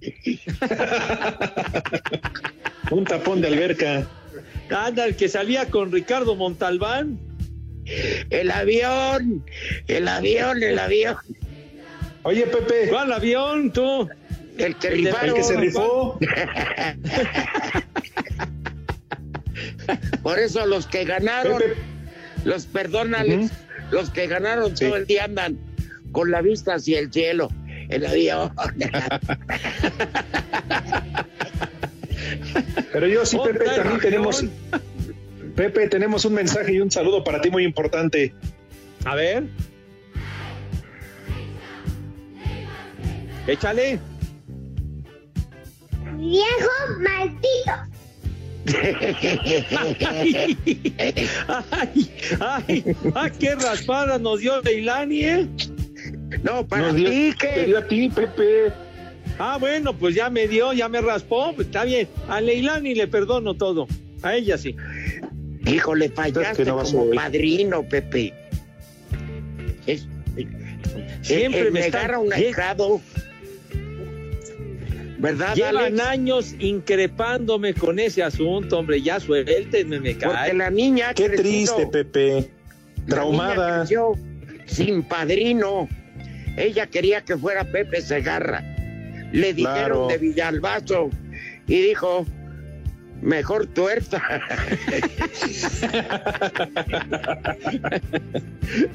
Un 2.90 3.04
tapón 3.04 3.40
de 3.40 3.48
alberca. 3.48 4.06
Anda, 4.70 5.06
el 5.06 5.16
que 5.16 5.28
salía 5.28 5.68
con 5.70 5.90
Ricardo 5.92 6.34
Montalbán. 6.36 7.18
El 8.30 8.50
avión, 8.50 9.44
el 9.86 10.08
avión, 10.08 10.60
el 10.62 10.78
avión. 10.78 11.16
Oye, 12.22 12.46
Pepe. 12.46 12.88
¿Cuál 12.88 13.12
avión, 13.12 13.70
tú? 13.72 14.08
El 14.58 14.76
que 14.76 14.88
El, 14.88 14.94
rifaron. 15.04 15.34
que 15.36 15.42
se 15.44 15.56
rifó. 15.56 16.18
Por 20.22 20.38
eso 20.38 20.66
los 20.66 20.86
que 20.86 21.04
ganaron, 21.04 21.58
Pepe. 21.58 21.74
Los 22.46 22.66
perdónales, 22.66 23.50
los 23.90 24.10
que 24.10 24.28
ganaron 24.28 24.74
todo 24.74 24.94
el 24.96 25.06
día 25.06 25.24
andan 25.24 25.58
con 26.12 26.30
la 26.30 26.40
vista 26.40 26.74
hacia 26.74 27.00
el 27.00 27.12
cielo. 27.12 27.50
El 27.88 28.06
avión. 28.06 28.52
Pero 32.92 33.06
yo 33.06 33.26
sí, 33.26 33.38
Pepe, 33.44 33.64
también 33.64 34.00
tenemos. 34.00 34.44
Pepe, 35.54 35.88
tenemos 35.88 36.24
un 36.24 36.34
mensaje 36.34 36.72
y 36.72 36.80
un 36.80 36.90
saludo 36.90 37.22
para 37.22 37.40
ti 37.40 37.50
muy 37.50 37.64
importante. 37.64 38.34
A 39.04 39.14
ver. 39.14 39.44
Échale. 43.46 44.00
Viejo 46.16 46.70
maldito. 46.98 47.95
Ay, 49.78 50.36
ay, 51.70 52.10
ay, 52.40 52.96
ay, 53.14 53.32
qué 53.38 53.54
raspada 53.54 54.18
nos 54.18 54.40
dio 54.40 54.60
Leilani, 54.62 55.24
¿eh? 55.24 55.46
No, 56.42 56.66
para 56.66 56.88
Nos 56.88 56.96
ti, 56.96 57.32
te 57.38 57.48
que 57.54 57.64
dio 57.64 57.78
a 57.78 57.86
ti, 57.86 58.08
Pepe. 58.08 58.72
Ah, 59.38 59.58
bueno, 59.60 59.92
pues 59.92 60.14
ya 60.14 60.30
me 60.30 60.48
dio, 60.48 60.72
ya 60.72 60.88
me 60.88 61.00
raspó, 61.00 61.52
pues 61.54 61.68
está 61.68 61.84
bien. 61.84 62.08
A 62.28 62.40
Leilani 62.40 62.94
le 62.94 63.06
perdono 63.06 63.54
todo. 63.54 63.86
A 64.22 64.34
ella 64.34 64.56
sí. 64.58 64.74
híjole, 65.66 66.08
fallaste 66.08 66.62
que 66.62 66.68
no 66.68 66.76
vas 66.76 66.92
como 66.92 67.10
padrino, 67.10 67.82
Pepe. 67.82 68.32
Es, 69.86 70.08
Siempre 71.22 71.70
me 71.70 71.80
negar 71.80 72.14
a 72.14 72.18
un 72.18 72.32
ahijado. 72.32 73.00
¿Verdad, 75.18 75.54
Llevan 75.54 75.76
Alex? 75.76 76.00
años 76.00 76.54
increpándome 76.58 77.72
con 77.74 77.98
ese 77.98 78.22
asunto, 78.22 78.78
hombre. 78.78 79.00
Ya 79.02 79.18
suéltenme, 79.20 79.98
me 80.00 80.14
Porque 80.14 80.26
cae. 80.34 80.54
la 80.54 80.70
niña 80.70 81.14
Qué 81.14 81.26
crecido. 81.26 81.76
triste, 81.76 81.86
Pepe. 81.86 82.28
La 82.32 82.40
niña 82.40 83.06
Traumada. 83.08 83.86
sin 84.66 85.02
padrino. 85.02 85.88
Ella 86.56 86.86
quería 86.86 87.22
que 87.22 87.36
fuera 87.36 87.64
Pepe 87.64 88.00
Segarra. 88.00 88.62
Le 89.32 89.52
dijeron 89.54 89.74
Claro. 89.88 90.06
de 90.08 90.18
Villalbazo 90.18 91.10
y 91.66 91.80
dijo, 91.80 92.24
mejor 93.22 93.66
tuerta. 93.66 94.22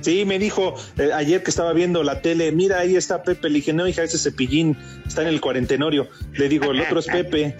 Sí, 0.00 0.24
me 0.24 0.38
dijo 0.38 0.74
eh, 0.98 1.10
ayer 1.12 1.42
que 1.42 1.50
estaba 1.50 1.72
viendo 1.72 2.02
la 2.02 2.22
tele, 2.22 2.52
mira, 2.52 2.80
ahí 2.80 2.96
está 2.96 3.22
Pepe. 3.22 3.48
Le 3.48 3.56
dije, 3.56 3.72
no, 3.72 3.86
hija, 3.86 4.02
ese 4.02 4.18
cepillín 4.18 4.76
está 5.06 5.22
en 5.22 5.28
el 5.28 5.40
cuarentenorio. 5.40 6.08
Le 6.34 6.48
digo, 6.48 6.70
el 6.70 6.80
otro 6.80 7.00
es 7.00 7.06
Pepe. 7.12 7.56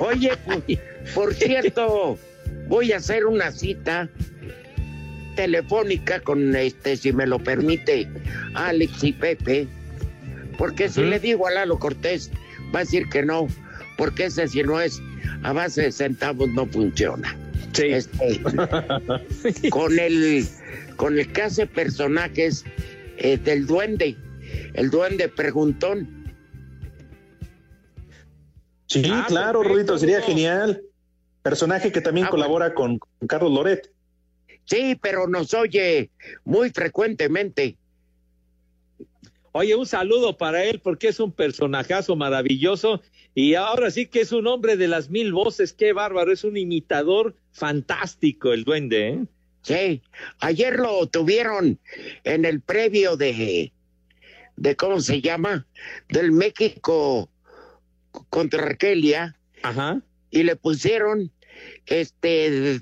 Oye, 0.00 0.32
por 1.14 1.34
cierto, 1.34 2.18
voy 2.68 2.92
a 2.92 2.98
hacer 2.98 3.26
una 3.26 3.50
cita 3.50 4.08
telefónica 5.36 6.20
con 6.20 6.54
este, 6.54 6.96
si 6.96 7.12
me 7.12 7.26
lo 7.26 7.38
permite, 7.38 8.08
Alex 8.54 9.02
y 9.02 9.12
Pepe, 9.12 9.66
porque 10.58 10.88
si 10.88 11.02
le 11.02 11.18
digo 11.18 11.46
a 11.46 11.50
Lalo 11.50 11.78
Cortés, 11.78 12.30
va 12.74 12.80
a 12.80 12.84
decir 12.84 13.08
que 13.08 13.22
no, 13.22 13.48
porque 13.96 14.26
ese 14.26 14.46
si 14.48 14.62
no 14.62 14.80
es 14.80 15.00
a 15.42 15.52
base 15.52 15.82
de 15.82 15.92
centavos 15.92 16.48
no 16.50 16.66
funciona. 16.66 17.36
Sí. 17.72 17.86
Este, 17.86 18.40
con 19.70 19.98
el 19.98 20.46
con 20.96 21.18
el 21.18 21.32
que 21.32 21.42
hace 21.42 21.66
personajes 21.66 22.64
eh, 23.18 23.36
del 23.38 23.66
duende, 23.66 24.16
el 24.74 24.90
duende 24.90 25.28
preguntón. 25.28 26.24
Sí, 28.86 29.02
Ah, 29.10 29.24
claro, 29.26 29.62
Rudito, 29.62 29.98
sería 29.98 30.20
genial. 30.22 30.82
Personaje 31.42 31.92
que 31.92 32.00
también 32.00 32.26
Ah, 32.26 32.30
colabora 32.30 32.74
con, 32.74 32.98
con 32.98 33.28
Carlos 33.28 33.52
Loret. 33.52 33.90
Sí, 34.64 34.98
pero 35.00 35.26
nos 35.26 35.52
oye 35.52 36.10
muy 36.44 36.70
frecuentemente. 36.70 37.76
Oye, 39.52 39.74
un 39.76 39.86
saludo 39.86 40.36
para 40.36 40.64
él 40.64 40.80
porque 40.82 41.08
es 41.08 41.20
un 41.20 41.32
personajazo 41.32 42.16
maravilloso 42.16 43.02
y 43.34 43.54
ahora 43.54 43.90
sí 43.90 44.06
que 44.06 44.20
es 44.20 44.32
un 44.32 44.46
hombre 44.46 44.76
de 44.76 44.88
las 44.88 45.10
mil 45.10 45.32
voces. 45.32 45.72
Qué 45.72 45.92
bárbaro, 45.92 46.32
es 46.32 46.44
un 46.44 46.56
imitador 46.56 47.36
fantástico 47.52 48.52
el 48.52 48.64
duende, 48.64 49.08
¿eh? 49.08 49.24
Sí, 49.64 50.02
ayer 50.40 50.78
lo 50.78 51.06
tuvieron 51.06 51.78
en 52.24 52.44
el 52.44 52.60
previo 52.60 53.16
de, 53.16 53.72
de 54.56 54.76
¿cómo 54.76 55.00
se 55.00 55.22
llama? 55.22 55.66
Del 56.10 56.32
México 56.32 57.30
contra 58.28 58.62
Argelia 58.62 59.36
Ajá. 59.62 60.02
y 60.30 60.42
le 60.42 60.56
pusieron, 60.56 61.32
este, 61.86 62.80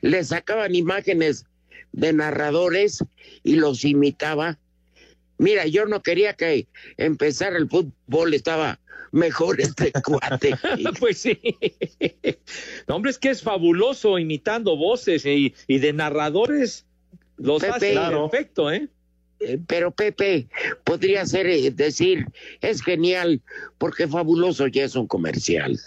le 0.00 0.24
sacaban 0.24 0.74
imágenes 0.74 1.44
de 1.92 2.14
narradores 2.14 3.04
y 3.42 3.56
los 3.56 3.84
imitaba. 3.84 4.58
Mira, 5.36 5.66
yo 5.66 5.84
no 5.84 6.02
quería 6.02 6.32
que 6.32 6.66
empezara 6.96 7.58
el 7.58 7.68
fútbol, 7.68 8.32
estaba 8.32 8.80
mejor 9.16 9.60
este 9.60 9.92
cuate. 10.04 10.54
pues 11.00 11.18
sí. 11.18 11.38
No, 12.86 12.96
hombre, 12.96 13.10
es 13.10 13.18
que 13.18 13.30
es 13.30 13.42
fabuloso 13.42 14.18
imitando 14.18 14.76
voces 14.76 15.24
y, 15.26 15.54
y 15.66 15.78
de 15.78 15.92
narradores. 15.92 16.86
Los 17.38 17.60
Pepe. 17.62 17.74
hace 17.74 17.92
Claro. 17.92 18.30
perfecto, 18.30 18.70
¿eh? 18.70 18.88
Eh, 19.40 19.58
Pero 19.66 19.90
Pepe 19.90 20.48
podría 20.84 21.26
ser 21.26 21.46
eh, 21.46 21.70
decir, 21.70 22.26
es 22.62 22.82
genial, 22.82 23.42
porque 23.76 24.08
fabuloso 24.08 24.66
ya 24.68 24.84
es 24.84 24.94
un 24.96 25.06
comercial. 25.06 25.78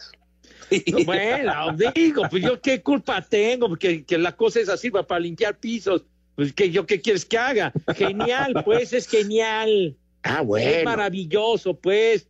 No, 0.91 1.03
Bueno, 1.05 1.75
digo, 1.95 2.23
pues 2.30 2.43
yo 2.43 2.61
qué 2.61 2.84
culpa 2.84 3.21
tengo, 3.27 3.67
porque 3.69 4.03
que 4.03 4.19
la 4.19 4.36
cosa 4.36 4.59
es 4.59 4.69
así 4.69 4.89
va 4.91 5.01
para 5.07 5.19
limpiar 5.21 5.57
pisos. 5.57 6.03
Pues 6.36 6.53
que 6.53 6.69
yo 6.69 6.86
qué 6.86 7.01
quieres 7.01 7.25
que 7.25 7.38
haga. 7.39 7.73
Genial, 7.95 8.53
pues 8.63 8.93
es 8.93 9.07
genial. 9.07 9.97
Ah, 10.21 10.41
Es 10.41 10.45
bueno. 10.45 10.84
maravilloso, 10.86 11.73
pues. 11.73 12.27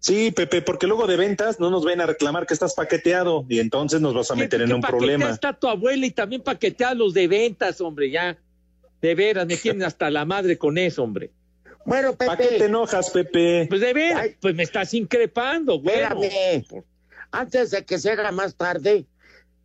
Sí, 0.00 0.30
Pepe, 0.30 0.62
porque 0.62 0.86
luego 0.86 1.06
de 1.06 1.16
ventas 1.16 1.58
no 1.58 1.70
nos 1.70 1.84
ven 1.84 2.00
a 2.00 2.06
reclamar 2.06 2.46
que 2.46 2.54
estás 2.54 2.74
paqueteado 2.74 3.44
y 3.48 3.58
entonces 3.58 4.00
nos 4.00 4.14
vas 4.14 4.30
a 4.30 4.36
meter 4.36 4.62
en 4.62 4.72
un 4.72 4.80
paquetea 4.80 4.98
problema. 4.98 5.30
está 5.30 5.52
tu 5.52 5.66
abuela 5.68 6.06
y 6.06 6.10
también 6.12 6.42
paquetea 6.42 6.94
los 6.94 7.14
de 7.14 7.26
ventas, 7.26 7.80
hombre, 7.80 8.10
ya. 8.10 8.38
De 9.02 9.14
veras, 9.14 9.46
me 9.46 9.56
tienen 9.56 9.82
hasta 9.82 10.10
la 10.10 10.24
madre 10.24 10.56
con 10.58 10.78
eso, 10.78 11.02
hombre. 11.02 11.30
Bueno, 11.84 12.14
¿Para 12.14 12.36
qué 12.36 12.44
te 12.44 12.50
Pepe, 12.50 12.64
enojas, 12.66 13.10
Pepe? 13.10 13.66
Pues 13.68 13.80
de 13.80 13.92
veras, 13.92 14.20
Ay. 14.22 14.36
pues 14.40 14.54
me 14.54 14.62
estás 14.62 14.92
increpando, 14.94 15.80
güey. 15.80 15.96
espérame. 16.00 16.84
Antes 17.30 17.70
de 17.70 17.84
que 17.84 17.98
se 17.98 18.10
haga 18.10 18.30
más 18.32 18.54
tarde, 18.56 19.06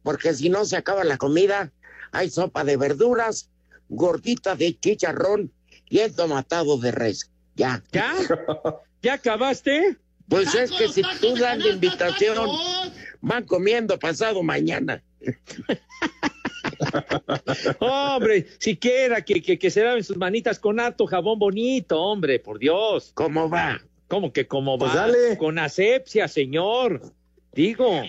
porque 0.04 0.34
si 0.34 0.50
no 0.50 0.66
se 0.66 0.78
acaba 0.78 1.04
la 1.04 1.18
comida, 1.18 1.72
hay 2.12 2.30
sopa 2.30 2.64
de 2.64 2.78
verduras, 2.78 3.50
gordita 3.90 4.56
de 4.56 4.78
chicharrón 4.80 5.52
y 5.90 6.00
el 6.00 6.16
tomatado 6.16 6.78
de 6.78 6.92
res. 6.92 7.32
Ya. 7.56 7.84
¿Ya? 7.92 8.14
¿Ya 9.02 9.14
acabaste? 9.14 9.98
Pues 10.28 10.54
es 10.56 10.72
que 10.72 10.88
si 10.88 11.02
tú 11.22 11.36
dan 11.36 11.60
la 11.60 11.70
invitación, 11.70 12.50
van 13.22 13.46
comiendo 13.46 13.98
pasado 14.00 14.42
mañana. 14.44 15.04
Hombre, 17.80 18.48
siquiera 18.60 19.22
que, 19.22 19.42
que, 19.42 19.58
que 19.60 19.70
se 19.70 19.84
laven 19.84 20.04
sus 20.04 20.18
manitas 20.18 20.60
con 20.60 20.80
harto 20.80 21.06
jabón 21.06 21.40
bonito, 21.40 22.02
hombre, 22.02 22.40
por 22.40 22.60
Dios. 22.60 23.12
¿Cómo 23.14 23.50
va? 23.50 23.82
¿Cómo 24.08 24.32
que 24.34 24.48
cómo 24.48 24.78
Pues 24.78 24.92
va? 24.92 25.08
dale. 25.08 25.38
Con 25.38 25.60
asepsia, 25.60 26.28
señor. 26.28 27.02
Digo, 27.54 28.02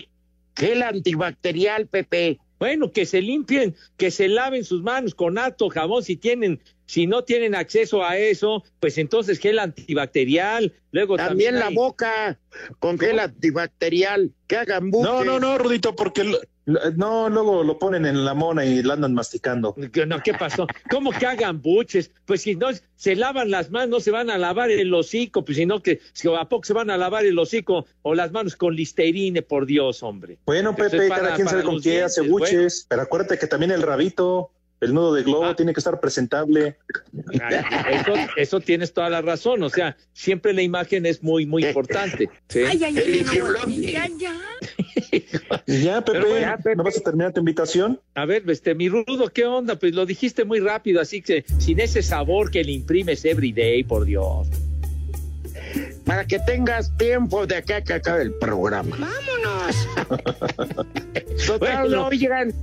Gel 0.55 0.83
antibacterial, 0.83 1.87
Pepe. 1.87 2.39
bueno, 2.59 2.91
que 2.91 3.05
se 3.05 3.21
limpien, 3.21 3.75
que 3.97 4.11
se 4.11 4.27
laven 4.27 4.63
sus 4.63 4.81
manos 4.81 5.13
con 5.15 5.37
harto 5.37 5.69
jabón 5.69 6.03
si 6.03 6.15
tienen, 6.15 6.61
si 6.85 7.07
no 7.07 7.23
tienen 7.23 7.55
acceso 7.55 8.03
a 8.03 8.17
eso, 8.17 8.63
pues 8.79 8.97
entonces 8.97 9.39
gel 9.39 9.59
antibacterial. 9.59 10.73
Luego 10.91 11.17
también, 11.17 11.55
También 11.55 11.59
la 11.75 11.81
boca 11.81 12.39
con 12.79 12.97
gel 12.99 13.19
antibacterial. 13.19 14.31
Que 14.47 14.57
hagan 14.57 14.91
buques. 14.91 15.09
No, 15.09 15.23
no, 15.23 15.39
no, 15.39 15.57
Rudito, 15.57 15.95
porque 15.95 16.23
lo- 16.23 16.39
lo- 16.65 16.91
no, 16.95 17.29
luego 17.29 17.63
lo 17.63 17.77
ponen 17.79 18.05
en 18.05 18.23
la 18.25 18.33
mona 18.33 18.65
y 18.65 18.81
la 18.83 18.93
andan 18.93 19.13
masticando. 19.13 19.75
No, 20.07 20.23
¿qué 20.23 20.33
pasó? 20.33 20.67
¿Cómo 20.89 21.11
que 21.11 21.25
hagan 21.25 21.61
buches? 21.61 22.11
Pues 22.25 22.41
si 22.41 22.55
no 22.55 22.67
se 22.95 23.15
lavan 23.15 23.49
las 23.51 23.71
manos, 23.71 23.89
no 23.89 23.99
se 23.99 24.11
van 24.11 24.29
a 24.29 24.37
lavar 24.37 24.71
el 24.71 24.93
hocico, 24.93 25.43
pues 25.43 25.57
si 25.57 25.65
no, 25.65 25.81
que 25.81 25.99
si 26.13 26.27
¿a 26.33 26.45
poco 26.45 26.63
se 26.65 26.73
van 26.73 26.89
a 26.89 26.97
lavar 26.97 27.25
el 27.25 27.37
hocico 27.37 27.85
o 28.03 28.15
las 28.15 28.31
manos 28.31 28.55
con 28.55 28.75
listerine, 28.75 29.41
por 29.41 29.65
Dios, 29.65 30.01
hombre? 30.03 30.37
Bueno, 30.45 30.75
Pepe, 30.75 31.07
para- 31.09 31.21
cada 31.23 31.35
quien 31.35 31.47
sabe 31.49 31.63
con 31.63 31.81
qué 31.81 32.03
hace 32.03 32.21
buches, 32.21 32.85
pero 32.89 33.01
acuérdate 33.01 33.37
que 33.37 33.47
también 33.47 33.71
el 33.71 33.81
rabito, 33.81 34.51
El 34.85 34.93
nudo 34.93 35.13
de 35.13 35.23
globo 35.23 35.55
tiene 35.55 35.73
que 35.73 35.79
estar 35.79 35.99
presentable. 35.99 36.77
Eso, 37.89 38.13
eso 38.37 38.59
tienes 38.59 38.93
toda 38.93 39.09
la 39.09 39.21
razón. 39.21 39.63
O 39.63 39.69
sea, 39.69 39.97
siempre 40.13 40.53
la 40.53 40.61
imagen 40.61 41.05
es 41.05 41.23
muy, 41.23 41.45
muy 41.45 41.65
importante. 41.65 42.29
¿sí? 42.49 42.59
Ay, 42.59 42.83
ay, 42.83 42.97
ay, 42.97 43.25
no, 43.39 43.67
ya, 43.67 44.07
ya. 44.17 44.39
Ya, 45.65 46.01
Pepe, 46.05 46.19
Pero 46.19 46.29
bueno, 46.29 46.57
¿no 46.77 46.83
vas 46.83 46.97
a 46.97 47.01
terminar 47.01 47.33
tu 47.33 47.39
invitación? 47.39 47.99
A 48.13 48.25
ver, 48.25 48.43
este, 48.49 48.75
mi 48.75 48.89
rudo, 48.89 49.29
¿qué 49.33 49.45
onda? 49.45 49.77
Pues 49.77 49.93
lo 49.95 50.05
dijiste 50.05 50.45
muy 50.45 50.59
rápido, 50.59 51.01
así 51.01 51.21
que 51.21 51.43
sin 51.57 51.79
ese 51.79 52.01
sabor 52.03 52.51
que 52.51 52.63
le 52.63 52.71
imprimes 52.73 53.25
everyday, 53.25 53.83
por 53.83 54.05
Dios. 54.05 54.47
Para 56.05 56.25
que 56.25 56.39
tengas 56.39 56.95
tiempo 56.97 57.47
de 57.47 57.55
acá 57.57 57.81
que 57.81 57.93
acabe 57.93 58.21
el 58.21 58.33
programa. 58.35 58.95
Vámonos. 58.97 59.87
Total, 61.47 61.87
Bueno. 61.87 62.07
oigan, 62.07 62.53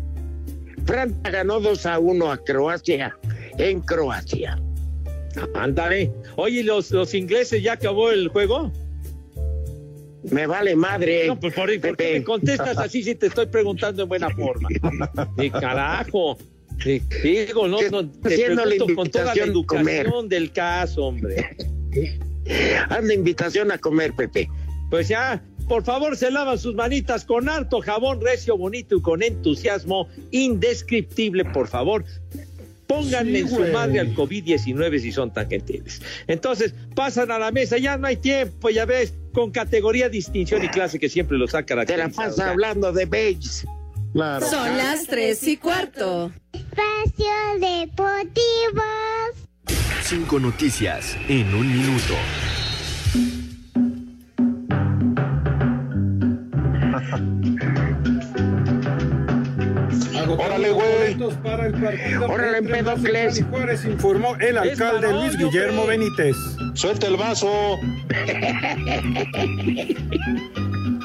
Francia 0.86 1.30
ganó 1.30 1.60
2 1.60 1.86
a 1.86 1.98
1 1.98 2.30
a 2.32 2.38
Croacia 2.38 3.16
en 3.58 3.80
Croacia. 3.80 4.60
Ándale. 5.54 6.12
Oye, 6.36 6.62
¿los, 6.62 6.90
los 6.90 7.14
ingleses 7.14 7.62
ya 7.62 7.74
acabó 7.74 8.10
el 8.10 8.28
juego? 8.28 8.70
Me 10.30 10.46
vale 10.46 10.76
madre. 10.76 11.26
No, 11.26 11.38
pues 11.38 11.54
por, 11.54 11.80
¿por 11.80 11.96
qué 11.96 12.12
me 12.14 12.24
contestas 12.24 12.78
así 12.78 13.02
si 13.02 13.14
te 13.14 13.26
estoy 13.26 13.46
preguntando 13.46 14.02
en 14.04 14.08
buena 14.08 14.30
forma? 14.30 14.68
Ni 15.36 15.50
carajo. 15.50 16.38
Sí, 16.82 17.02
Digo, 17.22 17.68
no, 17.68 17.78
no, 17.90 18.08
te 18.10 18.18
pregunto 18.20 18.94
con 18.94 19.10
toda 19.10 19.34
la 19.34 19.46
invitación 19.46 19.52
de 19.52 19.66
comer. 19.66 20.06
educación 20.06 20.28
del 20.28 20.52
caso, 20.52 21.04
hombre. 21.04 21.56
Haz 22.88 23.04
la 23.04 23.14
invitación 23.14 23.70
a 23.72 23.78
comer, 23.78 24.12
Pepe. 24.14 24.48
Pues 24.90 25.08
ya, 25.08 25.42
por 25.72 25.84
favor, 25.84 26.18
se 26.18 26.30
lavan 26.30 26.58
sus 26.58 26.74
manitas 26.74 27.24
con 27.24 27.48
harto 27.48 27.80
jabón 27.80 28.20
recio, 28.20 28.58
bonito 28.58 28.94
y 28.96 29.00
con 29.00 29.22
entusiasmo 29.22 30.06
indescriptible, 30.30 31.46
por 31.46 31.66
favor. 31.66 32.04
Pónganle 32.86 33.38
Sí, 33.38 33.38
en 33.38 33.48
su 33.48 33.72
madre 33.72 34.00
al 34.00 34.14
COVID-19 34.14 34.98
si 35.00 35.12
son 35.12 35.32
tan 35.32 35.48
gentiles. 35.48 36.02
Entonces, 36.26 36.74
pasan 36.94 37.30
a 37.30 37.38
la 37.38 37.50
mesa, 37.52 37.78
ya 37.78 37.96
no 37.96 38.06
hay 38.06 38.16
tiempo, 38.18 38.68
ya 38.68 38.84
ves, 38.84 39.14
con 39.32 39.50
categoría, 39.50 40.10
distinción 40.10 40.62
y 40.62 40.68
clase 40.68 40.98
que 40.98 41.08
siempre 41.08 41.38
los 41.38 41.54
ha 41.54 41.62
Te 41.64 41.74
la 41.74 41.86
caracterizado. 41.86 42.36
pasa 42.36 42.50
hablando 42.50 42.92
de 42.92 43.06
beige. 43.06 43.66
Claro. 44.12 44.46
Son 44.46 44.76
las 44.76 45.06
tres 45.06 45.42
y 45.48 45.56
cuarto. 45.56 46.30
Espacio 46.52 47.32
Deportivo. 47.60 48.82
Cinco 50.02 50.38
noticias 50.38 51.16
en 51.30 51.54
un 51.54 51.66
minuto. 51.66 52.12
Órale, 60.28 60.70
güey. 60.70 61.16
Órale, 62.28 62.58
Empedocles. 62.58 63.44
Juárez 63.50 63.84
informó 63.84 64.36
el 64.36 64.56
alcalde 64.58 65.06
varón, 65.06 65.26
Luis 65.26 65.36
Guillermo. 65.36 65.86
Benítez. 65.86 66.36
Suelta 66.74 67.06
el 67.06 67.16
vaso. 67.16 67.78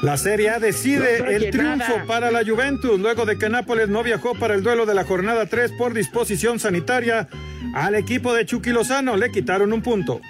La 0.02 0.16
Serie 0.16 0.50
A 0.50 0.60
decide 0.60 1.18
No 1.18 1.26
el 1.26 1.50
triunfo 1.50 1.76
nada. 1.96 2.04
para 2.06 2.30
la 2.30 2.44
Juventus 2.44 3.00
luego 3.00 3.26
de 3.26 3.36
que 3.36 3.48
Nápoles 3.48 3.88
no 3.88 4.04
viajó 4.04 4.36
para 4.36 4.54
el 4.54 4.62
duelo 4.62 4.86
de 4.86 4.94
la 4.94 5.02
jornada 5.02 5.46
3 5.46 5.72
por 5.76 5.92
disposición 5.92 6.60
sanitaria. 6.60 7.26
Al 7.74 7.96
equipo 7.96 8.32
de 8.32 8.46
Chucky 8.46 8.70
Lozano 8.70 9.16
le 9.16 9.32
quitaron 9.32 9.72
un 9.72 9.82
punto. 9.82 10.20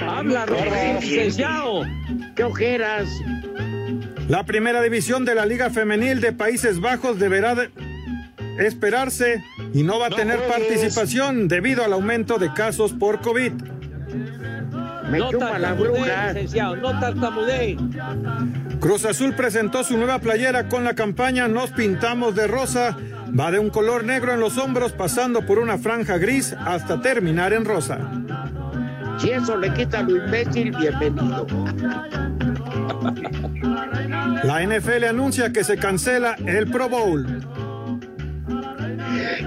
Habla, 0.00 0.46
Rodríguez, 0.46 1.02
licenciado. 1.04 1.82
¡Qué 2.34 2.42
ojeras! 2.44 3.06
La 4.28 4.44
primera 4.44 4.82
división 4.82 5.24
de 5.24 5.34
la 5.34 5.46
Liga 5.46 5.70
Femenil 5.70 6.20
de 6.20 6.32
Países 6.32 6.80
Bajos 6.80 7.18
deberá 7.18 7.54
de 7.54 7.70
esperarse 8.58 9.42
y 9.72 9.82
no 9.82 9.98
va 9.98 10.06
a 10.06 10.10
No 10.10 10.16
tener 10.16 10.38
participación 10.46 11.48
debido 11.48 11.82
al 11.82 11.94
aumento 11.94 12.38
de 12.38 12.52
casos 12.52 12.92
por 12.92 13.20
COVID. 13.22 13.52
Me 15.10 15.18
No 15.18 15.30
chupa 15.30 15.58
la 15.58 15.72
bruja. 15.72 16.34
licenciado, 16.34 16.76
no. 16.76 17.00
Cruz 18.80 19.06
Azul 19.06 19.32
presentó 19.34 19.82
su 19.82 19.96
nueva 19.96 20.18
playera 20.18 20.68
con 20.68 20.84
la 20.84 20.94
campaña 20.94 21.48
Nos 21.48 21.70
pintamos 21.70 22.34
de 22.34 22.46
rosa. 22.46 22.98
Va 23.38 23.50
de 23.50 23.58
un 23.58 23.70
color 23.70 24.04
negro 24.04 24.34
en 24.34 24.40
los 24.40 24.58
hombros 24.58 24.92
pasando 24.92 25.46
por 25.46 25.58
una 25.58 25.78
franja 25.78 26.18
gris 26.18 26.52
hasta 26.52 27.00
terminar 27.00 27.54
en 27.54 27.64
rosa. 27.64 27.98
Si 29.18 29.30
eso 29.30 29.56
le 29.56 29.72
quita 29.72 30.02
lo 30.02 30.16
imbécil, 30.16 30.76
bienvenido. 30.76 31.46
La 34.44 34.62
NFL 34.64 35.04
anuncia 35.04 35.52
que 35.52 35.64
se 35.64 35.76
cancela 35.76 36.36
el 36.46 36.70
Pro 36.70 36.88
Bowl. 36.88 37.26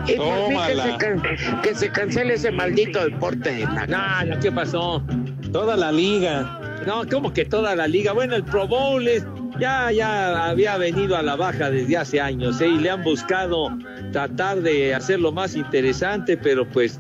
Y 0.08 0.14
por 0.14 0.50
mí 0.50 0.56
que 0.68 0.76
se, 0.82 0.98
can- 0.98 1.62
que 1.62 1.76
se 1.76 1.90
cancele 1.92 2.34
ese 2.34 2.52
maldito 2.52 3.04
deporte 3.04 3.52
de 3.54 3.66
la 3.66 3.88
No, 3.88 4.26
no, 4.36 4.40
¿qué 4.40 4.52
pasó? 4.52 5.04
Toda 5.52 5.76
la 5.78 5.92
liga. 5.92 6.60
No, 6.88 7.08
como 7.08 7.32
que 7.34 7.46
toda 7.46 7.76
la 7.76 7.88
liga. 7.88 8.12
Bueno, 8.14 8.36
el 8.36 8.44
Pro 8.44 8.68
Bowl 8.68 9.08
es- 9.08 9.26
ya, 9.60 9.92
ya 9.92 10.46
había 10.50 10.78
venido 10.78 11.16
a 11.16 11.22
la 11.22 11.36
baja 11.36 11.70
desde 11.70 11.98
hace 11.98 12.20
años 12.20 12.60
¿eh? 12.62 12.68
y 12.68 12.80
le 12.80 12.90
han 12.90 13.04
buscado 13.04 13.70
tratar 14.12 14.62
de 14.62 14.96
hacerlo 14.96 15.32
más 15.32 15.56
interesante, 15.56 16.36
pero 16.38 16.68
pues 16.68 17.00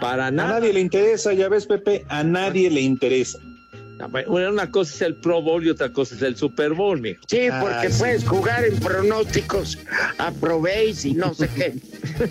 para 0.00 0.26
A 0.26 0.30
nada. 0.30 0.60
nadie 0.60 0.72
le 0.74 0.80
interesa, 0.80 1.32
ya 1.32 1.48
ves, 1.48 1.66
Pepe, 1.66 2.04
a 2.08 2.22
nadie 2.22 2.70
le 2.70 2.82
interesa. 2.82 3.38
Bueno, 4.28 4.50
una 4.50 4.70
cosa 4.70 4.92
es 4.94 5.02
el 5.02 5.14
Pro 5.14 5.40
Bowl 5.40 5.64
y 5.64 5.70
otra 5.70 5.90
cosa 5.92 6.14
es 6.16 6.22
el 6.22 6.36
Super 6.36 6.72
Bowl, 6.72 7.00
mijo. 7.00 7.20
Sí, 7.28 7.48
porque 7.60 7.86
Ah, 7.86 7.90
sí. 7.90 7.98
puedes 7.98 8.24
jugar 8.24 8.64
en 8.64 8.76
pronósticos, 8.80 9.78
aprobéis 10.18 11.04
y 11.04 11.14
no 11.14 11.32
sé 11.34 11.48
qué. 11.54 11.74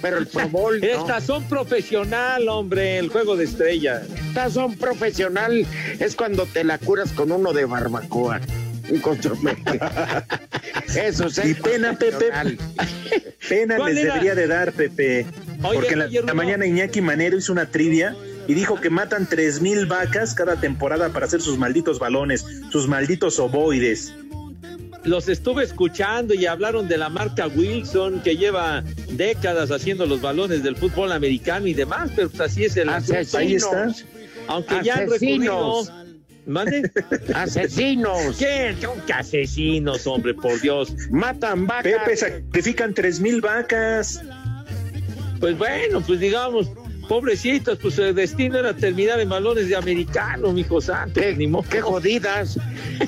Pero 0.01 0.17
el 0.17 0.27
Pro 0.27 0.49
Bowl 0.49 0.79
no. 0.79 0.85
Estas 0.85 1.23
son 1.25 1.43
profesional, 1.45 2.47
hombre, 2.49 2.97
el 2.99 3.09
juego 3.09 3.35
de 3.37 3.45
estrellas. 3.45 4.03
Estas 4.27 4.53
son 4.53 4.75
profesional. 4.75 5.65
Es 5.99 6.15
cuando 6.15 6.45
te 6.45 6.63
la 6.63 6.77
curas 6.77 7.11
con 7.13 7.31
uno 7.31 7.53
de 7.53 7.65
barbacoa. 7.65 8.41
Un 8.89 8.99
consomé. 8.99 9.55
Eso 10.95 11.27
es 11.27 11.45
Y 11.45 11.53
pena, 11.53 11.97
Pepe. 11.97 12.29
Pena 13.47 13.77
¿Cuál 13.77 13.95
les 13.95 14.03
era? 14.03 14.13
debería 14.15 14.35
de 14.35 14.47
dar, 14.47 14.73
Pepe. 14.73 15.25
Oye, 15.63 15.79
Porque 15.79 15.95
la, 15.95 16.33
mañana 16.33 16.65
Iñaki 16.65 16.99
Manero 17.01 17.37
hizo 17.37 17.51
una 17.53 17.65
trivia 17.69 18.15
y 18.47 18.53
dijo 18.53 18.79
que 18.79 18.89
matan 18.89 19.27
tres 19.27 19.61
mil 19.61 19.85
vacas 19.85 20.33
cada 20.33 20.55
temporada 20.59 21.09
para 21.09 21.25
hacer 21.25 21.41
sus 21.41 21.57
malditos 21.57 21.99
balones, 21.99 22.45
sus 22.71 22.87
malditos 22.87 23.39
ovoides. 23.39 24.13
Los 25.03 25.27
estuve 25.27 25.63
escuchando 25.63 26.33
y 26.33 26.45
hablaron 26.45 26.87
de 26.87 26.97
la 26.97 27.09
marca 27.09 27.47
Wilson 27.47 28.21
que 28.21 28.37
lleva 28.37 28.83
décadas 29.11 29.69
haciendo 29.69 30.05
los 30.05 30.21
balones 30.21 30.63
del 30.63 30.77
fútbol 30.77 31.11
americano 31.11 31.67
y 31.67 31.73
demás, 31.73 32.11
pero 32.15 32.29
pues 32.29 32.39
así 32.39 32.63
es 32.63 32.77
el 32.77 32.89
asunto. 32.89 33.19
Asesinos. 33.19 33.73
Ahí 33.73 33.91
está. 33.91 34.05
Aunque 34.47 34.75
ya 34.83 34.95
han 34.95 35.09
recurrido. 35.09 35.81
Asesinos. 35.81 36.03
¿Mande? 36.45 36.91
Asesinos. 37.33 38.37
¿Qué? 38.37 38.75
¿Qué 39.05 39.13
asesinos, 39.13 40.07
hombre, 40.07 40.33
por 40.33 40.59
Dios? 40.59 40.93
Matan 41.09 41.67
vacas. 41.67 41.83
Pepe, 41.83 42.17
sacrifican 42.17 42.93
tres 42.93 43.19
mil 43.19 43.41
vacas. 43.41 44.21
Pues 45.39 45.57
bueno, 45.57 46.01
pues 46.01 46.19
digamos, 46.21 46.69
pobrecitos, 47.07 47.77
pues 47.79 47.95
su 47.95 48.01
destino 48.13 48.57
era 48.59 48.73
terminar 48.75 49.19
en 49.19 49.29
balones 49.29 49.67
de 49.67 49.75
americano, 49.75 50.51
mijo 50.53 50.81
santo. 50.81 51.19
Qué, 51.19 51.35
Ni 51.35 51.47
modo. 51.47 51.65
qué 51.69 51.81
jodidas. 51.81 52.57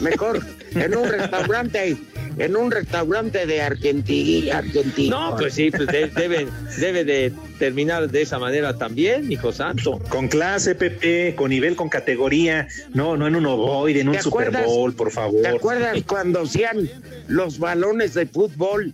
Mejor 0.02 0.42
en 0.74 0.96
un 0.96 1.08
restaurante, 1.10 1.98
en 2.38 2.56
un 2.56 2.72
restaurante 2.72 3.46
de 3.46 3.62
Argentina. 3.62 4.58
Argentina. 4.58 5.16
No, 5.32 5.36
pues 5.38 5.54
sí, 5.54 5.72
pues 5.72 5.88
de- 5.88 6.08
debe, 6.08 6.48
debe 6.78 7.04
de 7.06 7.32
terminar 7.60 8.10
de 8.10 8.22
esa 8.22 8.38
manera 8.40 8.78
también, 8.78 9.28
mijo 9.28 9.52
santo. 9.52 10.00
Con 10.10 10.28
clase, 10.28 10.76
Pepe, 10.76 11.34
con 11.36 11.50
nivel, 11.50 11.76
con 11.76 11.90
categoría. 11.90 12.68
No, 12.94 13.16
no 13.18 13.28
en 13.28 13.36
un 13.36 13.46
ovoide, 13.46 14.02
en 14.02 14.10
un 14.10 14.16
¿Te 14.16 14.22
Super? 14.22 14.52
Bowl, 14.66 14.94
por 14.94 15.12
favor. 15.12 15.42
¿Te 15.42 15.48
acuerdas 15.48 15.98
cuando 16.08 16.42
hacían 16.42 16.90
los 17.28 17.60
balones 17.60 18.14
de 18.14 18.26
fútbol 18.26 18.92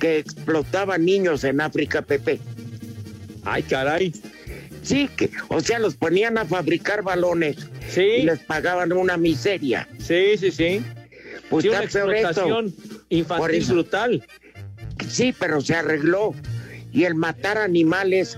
que 0.00 0.18
explotaban 0.18 1.04
niños 1.04 1.44
en 1.44 1.60
África, 1.60 2.02
Pepe? 2.02 2.40
Ay, 3.44 3.62
caray. 3.64 4.12
Sí, 4.82 5.08
que, 5.16 5.30
o 5.48 5.60
sea, 5.60 5.78
los 5.78 5.94
ponían 5.96 6.38
a 6.38 6.44
fabricar 6.44 7.02
balones 7.02 7.56
y 7.56 7.90
Sí, 7.92 8.22
les 8.22 8.40
pagaban 8.40 8.92
una 8.92 9.16
miseria. 9.16 9.88
sí, 9.98 10.36
sí, 10.38 10.50
sí. 10.50 10.82
Pues 11.50 11.62
Sí, 11.64 11.68
una 11.68 11.82
esto. 11.82 11.98
explotación 11.98 12.72
Por 12.72 13.06
infantil 13.10 13.64
brutal. 13.66 14.26
Sí, 15.08 15.34
pero 15.38 15.60
se 15.60 15.74
arregló. 15.74 16.34
Y 16.92 17.04
el 17.04 17.14
matar 17.14 17.58
animales 17.58 18.36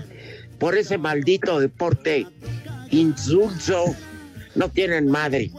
por 0.59 0.77
ese 0.77 0.97
maldito 0.97 1.59
deporte 1.59 2.25
insulso 2.91 3.95
no 4.55 4.69
tienen 4.69 5.07
madre. 5.07 5.51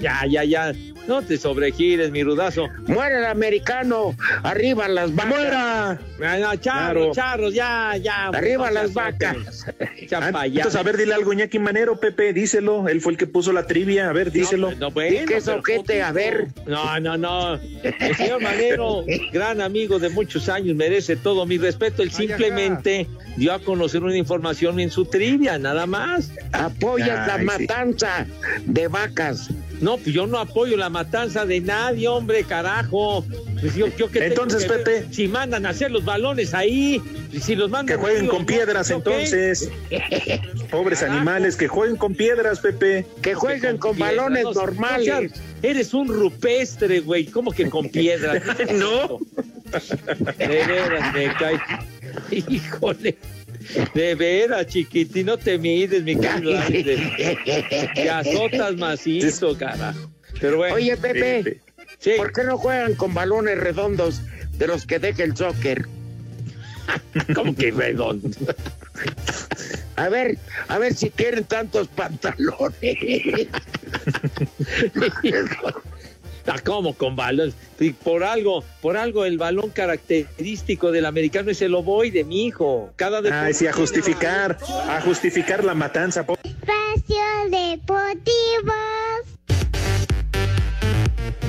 Ya, 0.00 0.26
ya, 0.28 0.44
ya. 0.44 0.72
No 1.06 1.22
te 1.22 1.36
sobregires, 1.36 2.10
mi 2.10 2.22
rudazo. 2.22 2.68
Muere 2.86 3.18
el 3.18 3.24
americano, 3.24 4.14
arriba 4.42 4.86
las 4.88 5.14
vacas. 5.14 5.32
¡Muera! 5.34 5.90
Ah, 6.22 6.56
charros, 6.60 6.60
Claro. 6.60 7.12
charros, 7.12 7.54
ya, 7.54 7.96
ya. 7.96 8.26
Arriba 8.28 8.68
No 8.68 8.74
las 8.74 8.94
vacas. 8.94 9.66
Entonces, 10.00 10.76
a 10.76 10.82
ver, 10.82 10.96
dile 10.96 11.14
algo, 11.14 11.32
Iñaki 11.32 11.58
Manero, 11.58 11.98
Pepe, 11.98 12.32
díselo. 12.32 12.88
Él 12.88 13.00
fue 13.00 13.12
el 13.12 13.18
que 13.18 13.26
puso 13.26 13.52
la 13.52 13.66
trivia. 13.66 14.08
A 14.08 14.12
ver, 14.12 14.30
díselo. 14.30 14.72
No, 14.76 14.90
bueno, 14.90 15.22
¿Y 15.22 15.24
qué 15.26 15.38
es 15.38 15.44
pero 15.44 15.58
ojete? 15.58 16.02
A 16.02 16.12
ver. 16.12 16.48
No, 16.66 16.98
no, 17.00 17.16
no. 17.18 17.54
El 17.82 18.16
señor 18.16 18.40
Manero, 18.42 19.04
gran 19.32 19.60
amigo 19.60 19.98
de 19.98 20.08
muchos 20.08 20.48
años, 20.48 20.76
merece 20.76 21.16
todo 21.16 21.46
mi 21.46 21.58
respeto. 21.58 22.02
Él 22.02 22.12
simplemente 22.12 23.08
dio 23.36 23.52
a 23.52 23.58
conocer 23.58 24.02
una 24.02 24.16
información 24.16 24.78
en 24.78 24.90
su 24.90 25.04
trivia, 25.04 25.58
nada 25.58 25.86
más. 25.86 26.30
Apoyas 26.52 27.26
la 27.26 27.38
sí. 27.38 27.44
matanza 27.44 28.26
de 28.64 28.88
vacas. 28.88 29.48
No, 29.80 29.96
pues 29.96 30.14
yo 30.14 30.28
no 30.28 30.38
apoyo 30.38 30.76
la 30.76 30.88
matanza 30.92 31.44
de 31.44 31.60
nadie, 31.60 32.06
hombre, 32.06 32.44
carajo. 32.44 33.24
Pues 33.60 33.74
yo, 33.74 33.88
yo 33.96 34.10
que 34.10 34.20
tengo 34.20 34.32
Entonces, 34.32 34.64
que 34.64 34.68
ver 34.68 34.84
Pepe. 34.84 35.06
Si 35.10 35.28
mandan 35.28 35.66
a 35.66 35.70
hacer 35.70 35.90
los 35.90 36.04
balones 36.04 36.54
ahí, 36.54 37.02
y 37.32 37.40
si 37.40 37.56
los 37.56 37.70
mandan 37.70 37.96
Que 37.96 38.00
jueguen 38.00 38.28
con 38.28 38.46
piedras, 38.46 38.90
entonces. 38.90 39.70
Pobres 40.70 41.00
Carajo. 41.00 41.16
animales, 41.16 41.56
que 41.56 41.68
jueguen 41.68 41.96
con 41.96 42.14
piedras, 42.14 42.60
Pepe. 42.60 43.06
Que 43.20 43.34
jueguen 43.34 43.78
con 43.78 43.96
piedras, 43.96 44.16
balones 44.16 44.44
no, 44.44 44.52
normales. 44.52 45.32
no 45.32 45.42
eres 45.62 45.94
un 45.94 46.08
rupestre, 46.08 47.00
güey. 47.00 47.26
¿Cómo 47.26 47.50
que 47.52 47.68
con 47.68 47.88
piedras? 47.88 48.42
No. 48.72 49.18
De 50.36 50.46
veras, 50.46 51.14
me 51.14 51.32
cae. 51.34 51.58
Híjole. 52.30 53.16
De 53.94 54.14
veras, 54.14 54.66
chiquitín, 54.66 55.26
no 55.26 55.38
te 55.38 55.56
mides, 55.56 56.02
mi 56.02 56.16
querido. 56.16 56.60
Te 57.94 58.10
azotas 58.10 58.76
macizo, 58.76 59.56
carajo. 59.56 60.10
Pero 60.42 60.56
bueno. 60.58 60.74
Oye, 60.74 60.96
Pepe, 60.96 61.60
Sí. 62.00 62.12
¿por 62.16 62.32
qué 62.32 62.42
no 62.42 62.58
juegan 62.58 62.94
con 62.96 63.14
balones 63.14 63.56
redondos 63.56 64.22
de 64.58 64.66
los 64.66 64.86
que 64.86 64.98
deja 64.98 65.22
el 65.22 65.36
soccer? 65.36 65.86
¿Cómo 67.34 67.54
que 67.54 67.70
redondo? 67.70 68.28
A 69.94 70.08
ver, 70.08 70.36
a 70.66 70.78
ver 70.78 70.94
si 70.94 71.10
quieren 71.10 71.44
tantos 71.44 71.86
pantalones. 71.88 72.76
Ah, 76.46 76.58
¿Cómo 76.64 76.94
con 76.94 77.14
balón? 77.14 77.54
Y 77.78 77.90
por 77.90 78.24
algo, 78.24 78.64
por 78.80 78.96
algo 78.96 79.24
el 79.24 79.38
balón 79.38 79.70
característico 79.70 80.90
del 80.90 81.06
americano 81.06 81.52
es 81.52 81.62
el 81.62 81.72
ovoide, 81.74 82.24
mi 82.24 82.46
hijo. 82.46 82.92
Cada 82.96 83.44
Ay, 83.44 83.54
sí, 83.54 83.68
a 83.68 83.72
justificar, 83.72 84.58
a 84.88 85.00
justificar 85.02 85.62
la 85.62 85.74
matanza. 85.74 86.26
Espacio 86.42 87.22
Deportivo. 87.48 88.72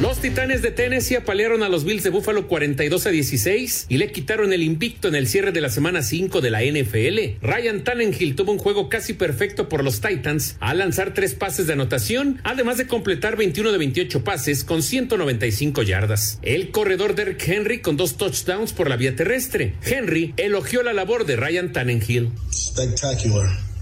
Los 0.01 0.19
Titanes 0.19 0.63
de 0.63 0.71
Tennessee 0.71 1.15
apalearon 1.15 1.61
a 1.61 1.69
los 1.69 1.83
Bills 1.83 2.01
de 2.01 2.09
Buffalo 2.09 2.47
42 2.47 3.05
a 3.05 3.09
16 3.11 3.85
y 3.89 3.97
le 3.97 4.11
quitaron 4.11 4.51
el 4.51 4.63
invicto 4.63 5.07
en 5.07 5.13
el 5.13 5.27
cierre 5.27 5.51
de 5.51 5.61
la 5.61 5.69
semana 5.69 6.01
5 6.01 6.41
de 6.41 6.49
la 6.49 6.61
NFL. 6.63 7.45
Ryan 7.45 7.83
Tannenhill 7.83 8.35
tuvo 8.35 8.51
un 8.51 8.57
juego 8.57 8.89
casi 8.89 9.13
perfecto 9.13 9.69
por 9.69 9.83
los 9.83 10.01
Titans 10.01 10.57
al 10.59 10.79
lanzar 10.79 11.13
tres 11.13 11.35
pases 11.35 11.67
de 11.67 11.73
anotación, 11.73 12.41
además 12.43 12.77
de 12.77 12.87
completar 12.87 13.37
21 13.37 13.71
de 13.71 13.77
28 13.77 14.23
pases 14.23 14.63
con 14.63 14.81
195 14.81 15.83
yardas. 15.83 16.39
El 16.41 16.71
corredor 16.71 17.13
Derrick 17.13 17.47
Henry 17.47 17.79
con 17.79 17.95
dos 17.95 18.17
touchdowns 18.17 18.73
por 18.73 18.89
la 18.89 18.97
vía 18.97 19.15
terrestre. 19.15 19.75
Henry 19.85 20.33
elogió 20.37 20.81
la 20.81 20.93
labor 20.93 21.27
de 21.27 21.35
Ryan 21.35 21.71
Tannenhill. 21.71 22.31
Spectacular. 22.51 23.72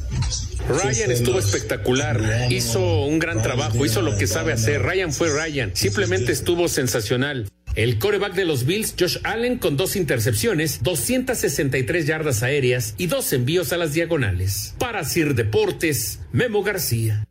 Ryan 0.68 1.12
estuvo 1.12 1.40
espectacular, 1.40 2.22
hizo 2.50 3.06
un 3.06 3.20
gran 3.20 3.42
trabajo, 3.42 3.86
hizo 3.86 4.02
lo 4.02 4.18
que 4.18 4.28
sabe 4.28 4.54
hacer. 4.54 4.82
Ryan 4.82 5.12
fue 5.12 5.30
Ryan, 5.30 5.72
simplemente 5.74 6.32
estuvo 6.32 6.68
sensacional. 6.68 7.50
El 7.76 8.00
coreback 8.00 8.34
de 8.34 8.46
los 8.46 8.66
Bills, 8.66 8.96
Josh 9.00 9.18
Allen, 9.24 9.58
con 9.58 9.78
dos 9.78 9.96
intercepciones, 9.96 10.84
263 10.84 12.06
yardas 12.06 12.44
aéreas 12.44 12.96
y 12.98 13.08
dos 13.08 13.32
envíos 13.32 13.72
a 13.72 13.78
las 13.78 13.94
diagonales. 13.94 14.76
Para 14.78 15.06
Sir 15.06 15.36
Deportes, 15.36 16.20
Memo 16.34 16.64
García. 16.64 17.26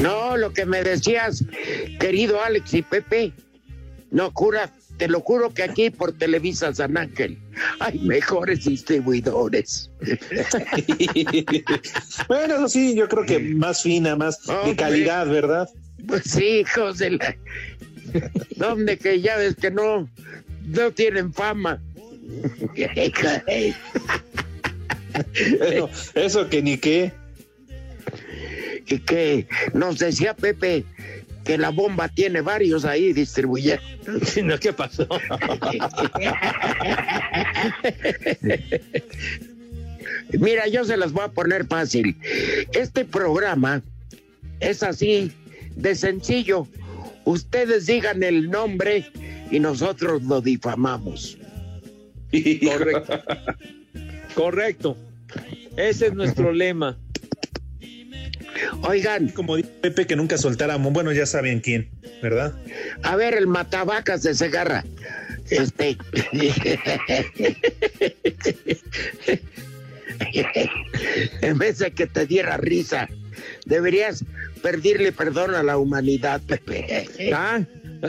No, 0.00 0.36
lo 0.36 0.52
que 0.52 0.64
me 0.64 0.82
decías, 0.82 1.44
querido 1.98 2.42
Alex 2.42 2.74
y 2.74 2.82
Pepe, 2.82 3.32
no 4.10 4.32
cura, 4.32 4.72
te 4.96 5.08
lo 5.08 5.20
juro 5.20 5.52
que 5.52 5.62
aquí 5.62 5.90
por 5.90 6.12
Televisa 6.12 6.74
San 6.74 6.96
Ángel 6.96 7.38
hay 7.80 7.98
mejores 8.00 8.64
distribuidores. 8.64 9.90
Bueno, 12.28 12.54
eso 12.56 12.68
sí, 12.68 12.94
yo 12.94 13.08
creo 13.08 13.24
que 13.24 13.38
más 13.38 13.82
fina, 13.82 14.14
más 14.16 14.40
de 14.64 14.76
calidad, 14.76 15.26
¿verdad? 15.26 15.68
Pues 16.06 16.22
sí, 16.24 16.60
hijos 16.60 16.98
de 16.98 17.10
la... 17.12 17.36
Donde 18.56 18.96
que 18.98 19.20
ya 19.20 19.36
ves 19.36 19.56
que 19.56 19.70
no, 19.70 20.08
no 20.66 20.90
tienen 20.92 21.32
fama. 21.32 21.80
Eso, 25.34 25.90
eso 26.14 26.48
que 26.48 26.62
ni 26.62 26.78
qué. 26.78 27.12
Y 28.90 28.98
que 28.98 29.48
nos 29.72 29.98
decía 29.98 30.34
Pepe 30.34 30.84
que 31.44 31.56
la 31.56 31.70
bomba 31.70 32.08
tiene 32.08 32.42
varios 32.42 32.84
ahí 32.84 33.12
distribuyendo. 33.12 33.82
No, 34.44 34.58
¿Qué 34.58 34.72
pasó? 34.72 35.06
Mira, 40.38 40.66
yo 40.68 40.84
se 40.84 40.96
las 40.96 41.12
voy 41.12 41.24
a 41.24 41.28
poner 41.28 41.66
fácil. 41.66 42.16
Este 42.72 43.04
programa 43.04 43.82
es 44.58 44.82
así 44.82 45.32
de 45.76 45.94
sencillo. 45.94 46.66
Ustedes 47.24 47.86
digan 47.86 48.22
el 48.22 48.50
nombre 48.50 49.06
y 49.50 49.60
nosotros 49.60 50.22
lo 50.22 50.40
difamamos. 50.40 51.38
Correcto. 52.62 53.22
Correcto. 54.34 54.96
Ese 55.76 56.08
es 56.08 56.14
nuestro 56.14 56.52
lema. 56.60 56.98
Oigan, 58.82 59.28
Como 59.28 59.56
dice 59.56 59.68
Pepe, 59.80 60.06
que 60.06 60.16
nunca 60.16 60.36
soltáramos. 60.38 60.92
Bueno, 60.92 61.12
ya 61.12 61.26
saben 61.26 61.60
quién, 61.60 61.90
¿verdad? 62.22 62.54
a 63.02 63.16
ver 63.16 63.34
el 63.34 63.46
matabacas 63.46 64.22
de 64.22 64.34
Segarra. 64.34 64.84
Este. 65.50 65.96
en 71.42 71.58
vez 71.58 71.78
de 71.78 71.90
que 71.92 72.06
te 72.06 72.26
diera 72.26 72.56
risa, 72.56 73.08
deberías 73.64 74.24
pedirle 74.62 75.12
perdón 75.12 75.54
a 75.54 75.62
la 75.62 75.78
humanidad, 75.78 76.40
Pepe. 76.46 77.06
Ah, 77.34 77.60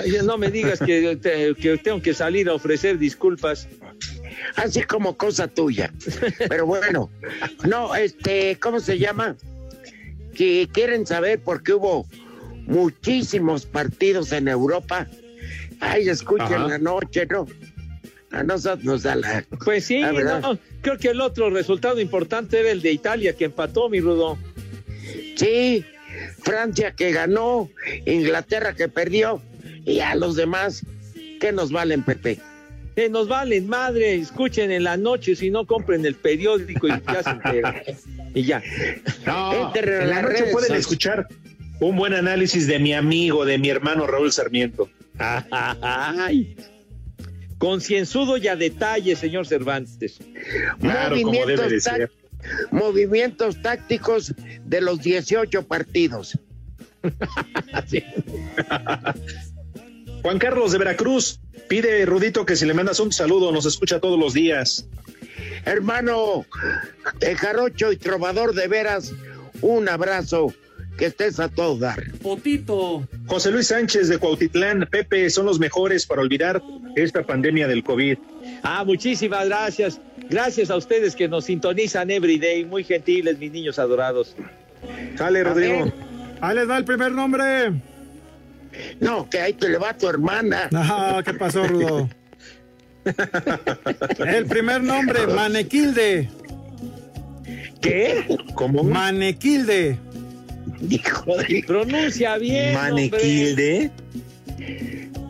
ya 0.06 0.24
no 0.24 0.38
me 0.38 0.49
digas 0.52 0.80
que, 0.80 1.16
te- 1.18 1.56
que 1.56 1.78
tengo 1.78 2.02
que 2.02 2.14
salir 2.14 2.49
a 2.49 2.54
ofrecer 2.54 2.97
disculpas. 2.97 3.68
Así 4.56 4.82
como 4.84 5.18
cosa 5.18 5.47
tuya. 5.47 5.91
Pero 6.49 6.66
bueno, 6.66 7.10
no, 7.68 7.95
este, 7.95 8.58
¿cómo 8.60 8.80
se 8.80 8.97
llama? 8.97 9.36
Si 10.36 10.70
quieren 10.72 11.06
saber 11.06 11.40
por 11.40 11.64
qué 11.64 11.74
hubo 11.74 12.08
muchísimos 12.66 13.66
partidos 13.66 14.32
en 14.32 14.48
Europa, 14.48 15.08
ay, 15.80 16.10
escuchen 16.10 16.54
Ajá. 16.54 16.68
la 16.68 16.78
noche, 16.78 17.26
¿no? 17.26 17.48
A 18.32 18.44
nosotros 18.44 18.86
nos 18.86 19.04
da 19.04 19.16
la... 19.16 19.44
Pues 19.64 19.86
sí, 19.86 20.00
La 20.00 20.14
verdad. 20.14 20.42
no, 20.42 20.58
creo 20.82 20.98
que 20.98 21.10
el 21.10 21.20
otro 21.20 21.50
resultado 21.50 22.00
importante 22.00 22.60
era 22.60 22.72
el 22.72 22.82
de 22.82 22.94
Italia 22.94 23.36
que 23.36 23.46
empató, 23.46 23.90
mi 23.90 24.00
Rudo. 24.00 24.38
Sí, 25.36 25.86
Francia 26.42 26.94
que 26.96 27.12
ganó, 27.12 27.70
Inglaterra 28.06 28.74
que 28.74 28.88
perdió, 28.88 29.42
y 29.86 30.00
a 30.00 30.16
los 30.16 30.36
demás, 30.36 30.86
¿qué 31.42 31.52
nos 31.52 31.72
valen, 31.72 32.04
Pepe? 32.04 32.40
Que 32.96 33.10
nos 33.10 33.28
valen 33.28 33.68
madre, 33.68 34.16
escuchen 34.16 34.72
en 34.72 34.84
la 34.84 34.98
noche, 34.98 35.36
si 35.36 35.50
no 35.50 35.66
compren 35.66 36.06
el 36.06 36.16
periódico 36.16 36.88
y 36.88 36.89
ya 36.89 37.24
se 37.24 37.30
enteran. 37.30 37.76
Y 38.34 38.44
ya. 38.44 38.62
No, 39.26 39.74
en 39.74 39.89
en 39.89 40.10
la 40.10 40.22
noche 40.22 40.36
redes 40.36 40.52
pueden 40.52 40.76
escuchar 40.76 41.28
un 41.80 41.96
buen 41.96 42.14
análisis 42.14 42.68
de 42.68 42.80
mi 42.80 42.94
amigo, 42.94 43.46
de 43.46 43.58
mi 43.58 43.70
hermano 43.70 44.08
Raúl 44.08 44.32
Sarmiento. 44.32 44.89
Ay. 45.18 46.56
Concienzudo 47.58 48.38
y 48.38 48.48
a 48.48 48.56
detalle, 48.56 49.16
señor 49.16 49.46
Cervantes. 49.48 50.20
Claro, 50.80 51.16
como 51.22 51.46
debe 51.46 51.70
de 51.70 51.80
ser. 51.80 52.12
movimientos 52.72 53.62
tácticos 53.62 54.34
de 54.66 54.82
los 54.82 55.02
18 55.02 55.68
partidos. 55.68 56.38
Juan 60.24 60.39
Carlos 60.39 60.72
de 60.72 60.78
Veracruz 60.78 61.39
pide, 61.72 62.05
Rudito, 62.05 62.45
que 62.45 62.57
si 62.57 62.65
le 62.65 62.74
mandas 62.74 62.99
un 62.99 63.13
saludo, 63.13 63.49
nos 63.53 63.65
escucha 63.65 64.01
todos 64.01 64.19
los 64.19 64.34
días. 64.34 64.86
Hermano, 65.63 66.45
el 67.22 67.38
jarocho 67.38 67.93
y 67.93 67.95
trovador 67.95 68.53
de 68.53 68.67
veras, 68.67 69.13
un 69.61 69.88
abrazo, 69.88 70.53
que 70.97 71.05
estés 71.05 71.39
a 71.39 71.47
todo 71.47 71.78
dar. 71.78 72.11
Potito. 72.22 73.07
José 73.26 73.51
Luis 73.51 73.67
Sánchez 73.67 74.09
de 74.09 74.17
Cuautitlán, 74.17 74.86
Pepe, 74.91 75.30
son 75.30 75.45
los 75.45 75.59
mejores 75.59 76.05
para 76.05 76.22
olvidar 76.22 76.61
esta 76.97 77.24
pandemia 77.24 77.69
del 77.69 77.86
COVID. 77.86 78.17
Ah, 78.63 78.84
muchísimas 78.84 79.47
gracias. 79.47 80.01
Gracias 80.30 80.69
a 80.72 80.76
ustedes 80.76 81.15
que 81.15 81.30
nos 81.30 81.45
sintonizan 81.45 82.11
every 82.11 82.38
day. 82.38 82.65
Muy 82.65 82.84
gentiles, 82.84 83.39
mis 83.39 83.49
niños 83.53 83.80
adorados. 83.80 84.36
Dale, 85.17 85.41
Rodrigo. 85.45 85.89
Ahí 86.41 86.53
les 86.53 86.67
da 86.67 86.78
el 86.78 86.84
primer 86.84 87.13
nombre. 87.13 87.72
No, 89.00 89.30
que 89.30 89.40
ahí 89.40 89.54
te 89.54 89.70
le 89.70 89.78
va 89.78 89.90
a 89.92 89.98
tu 89.98 90.08
hermana. 90.08 90.68
No, 90.72 91.22
¿qué 91.24 91.34
pasó, 91.34 91.66
Rudo? 91.68 92.10
el 94.28 94.46
primer 94.46 94.82
nombre, 94.84 95.26
Manequilde. 95.28 96.30
¿Qué? 97.82 98.38
¿Cómo? 98.54 98.84
Manequilde. 98.84 99.98
Hijo 100.90 101.38
de... 101.38 101.64
Pronuncia 101.66 102.38
bien. 102.38 102.74
Manequilde. 102.76 103.90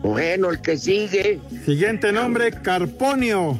Bueno, 0.02 0.50
el 0.50 0.60
que 0.60 0.76
sigue. 0.76 1.40
Siguiente 1.64 2.12
nombre, 2.12 2.50
Carponio. 2.50 3.58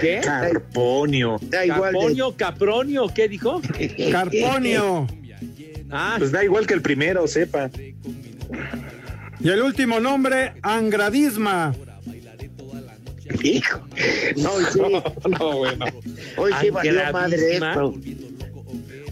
¿Qué? 0.00 0.20
Carponio. 0.22 1.38
Da 1.42 1.64
igual 1.64 1.92
de- 1.92 1.98
Carponio, 1.98 2.36
Capronio, 2.36 3.06
¿qué 3.14 3.28
dijo? 3.28 3.60
Carponio. 4.10 5.06
Ah, 5.92 6.16
Pues 6.18 6.32
da 6.32 6.42
igual 6.42 6.66
que 6.66 6.74
el 6.74 6.82
primero, 6.82 7.26
sepa. 7.28 7.70
Y 9.40 9.48
el 9.48 9.60
último 9.62 10.00
nombre, 10.00 10.54
Angradisma. 10.62 11.74
Hijo. 13.42 13.80
No, 14.36 14.52
hoy 14.52 14.64
sí, 14.72 14.78
No, 15.38 15.56
bueno. 15.58 15.84
hoy 16.36 16.52
sí 16.60 16.70
valió 16.70 17.12
madre 17.12 17.54
esto. 17.56 17.94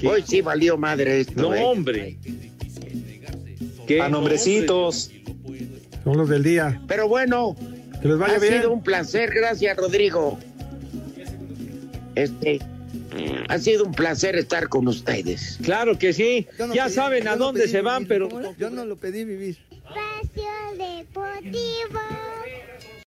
Hoy 0.05 0.25
sí 0.27 0.41
valió 0.41 0.77
madre 0.79 1.21
esto. 1.21 1.43
no, 1.43 1.55
eh. 1.55 1.63
hombre. 1.63 2.19
¿Qué 3.87 4.01
A 4.01 4.09
nombrecitos. 4.09 5.11
Son 6.05 6.17
los 6.17 6.29
del 6.29 6.43
día. 6.43 6.81
Pero 6.87 7.09
bueno, 7.09 7.57
Que 8.01 8.09
les 8.09 8.19
vaya 8.19 8.37
ha 8.37 8.39
bien. 8.39 8.55
sido 8.55 8.73
un 8.73 8.83
placer. 8.83 9.31
Gracias, 9.35 9.77
Rodrigo. 9.77 10.39
Este, 12.15 12.61
ha 13.49 13.59
sido 13.59 13.85
un 13.85 13.93
placer 13.93 14.37
estar 14.37 14.69
con 14.69 14.87
ustedes. 14.89 15.59
Claro 15.63 15.99
que 15.99 16.13
sí. 16.13 16.47
No 16.59 16.75
ya 16.75 16.87
pedí- 16.87 16.95
saben 16.95 17.29
a 17.29 17.33
no 17.37 17.47
dónde 17.47 17.69
se 17.69 17.81
van, 17.83 18.05
vivir, 18.05 18.29
pero. 18.31 18.55
Yo 18.57 18.71
no 18.71 18.85
lo 18.85 18.97
pedí 18.97 19.25
vivir. 19.25 19.59
Espacio 19.71 20.51
Deportivo. 20.77 22.01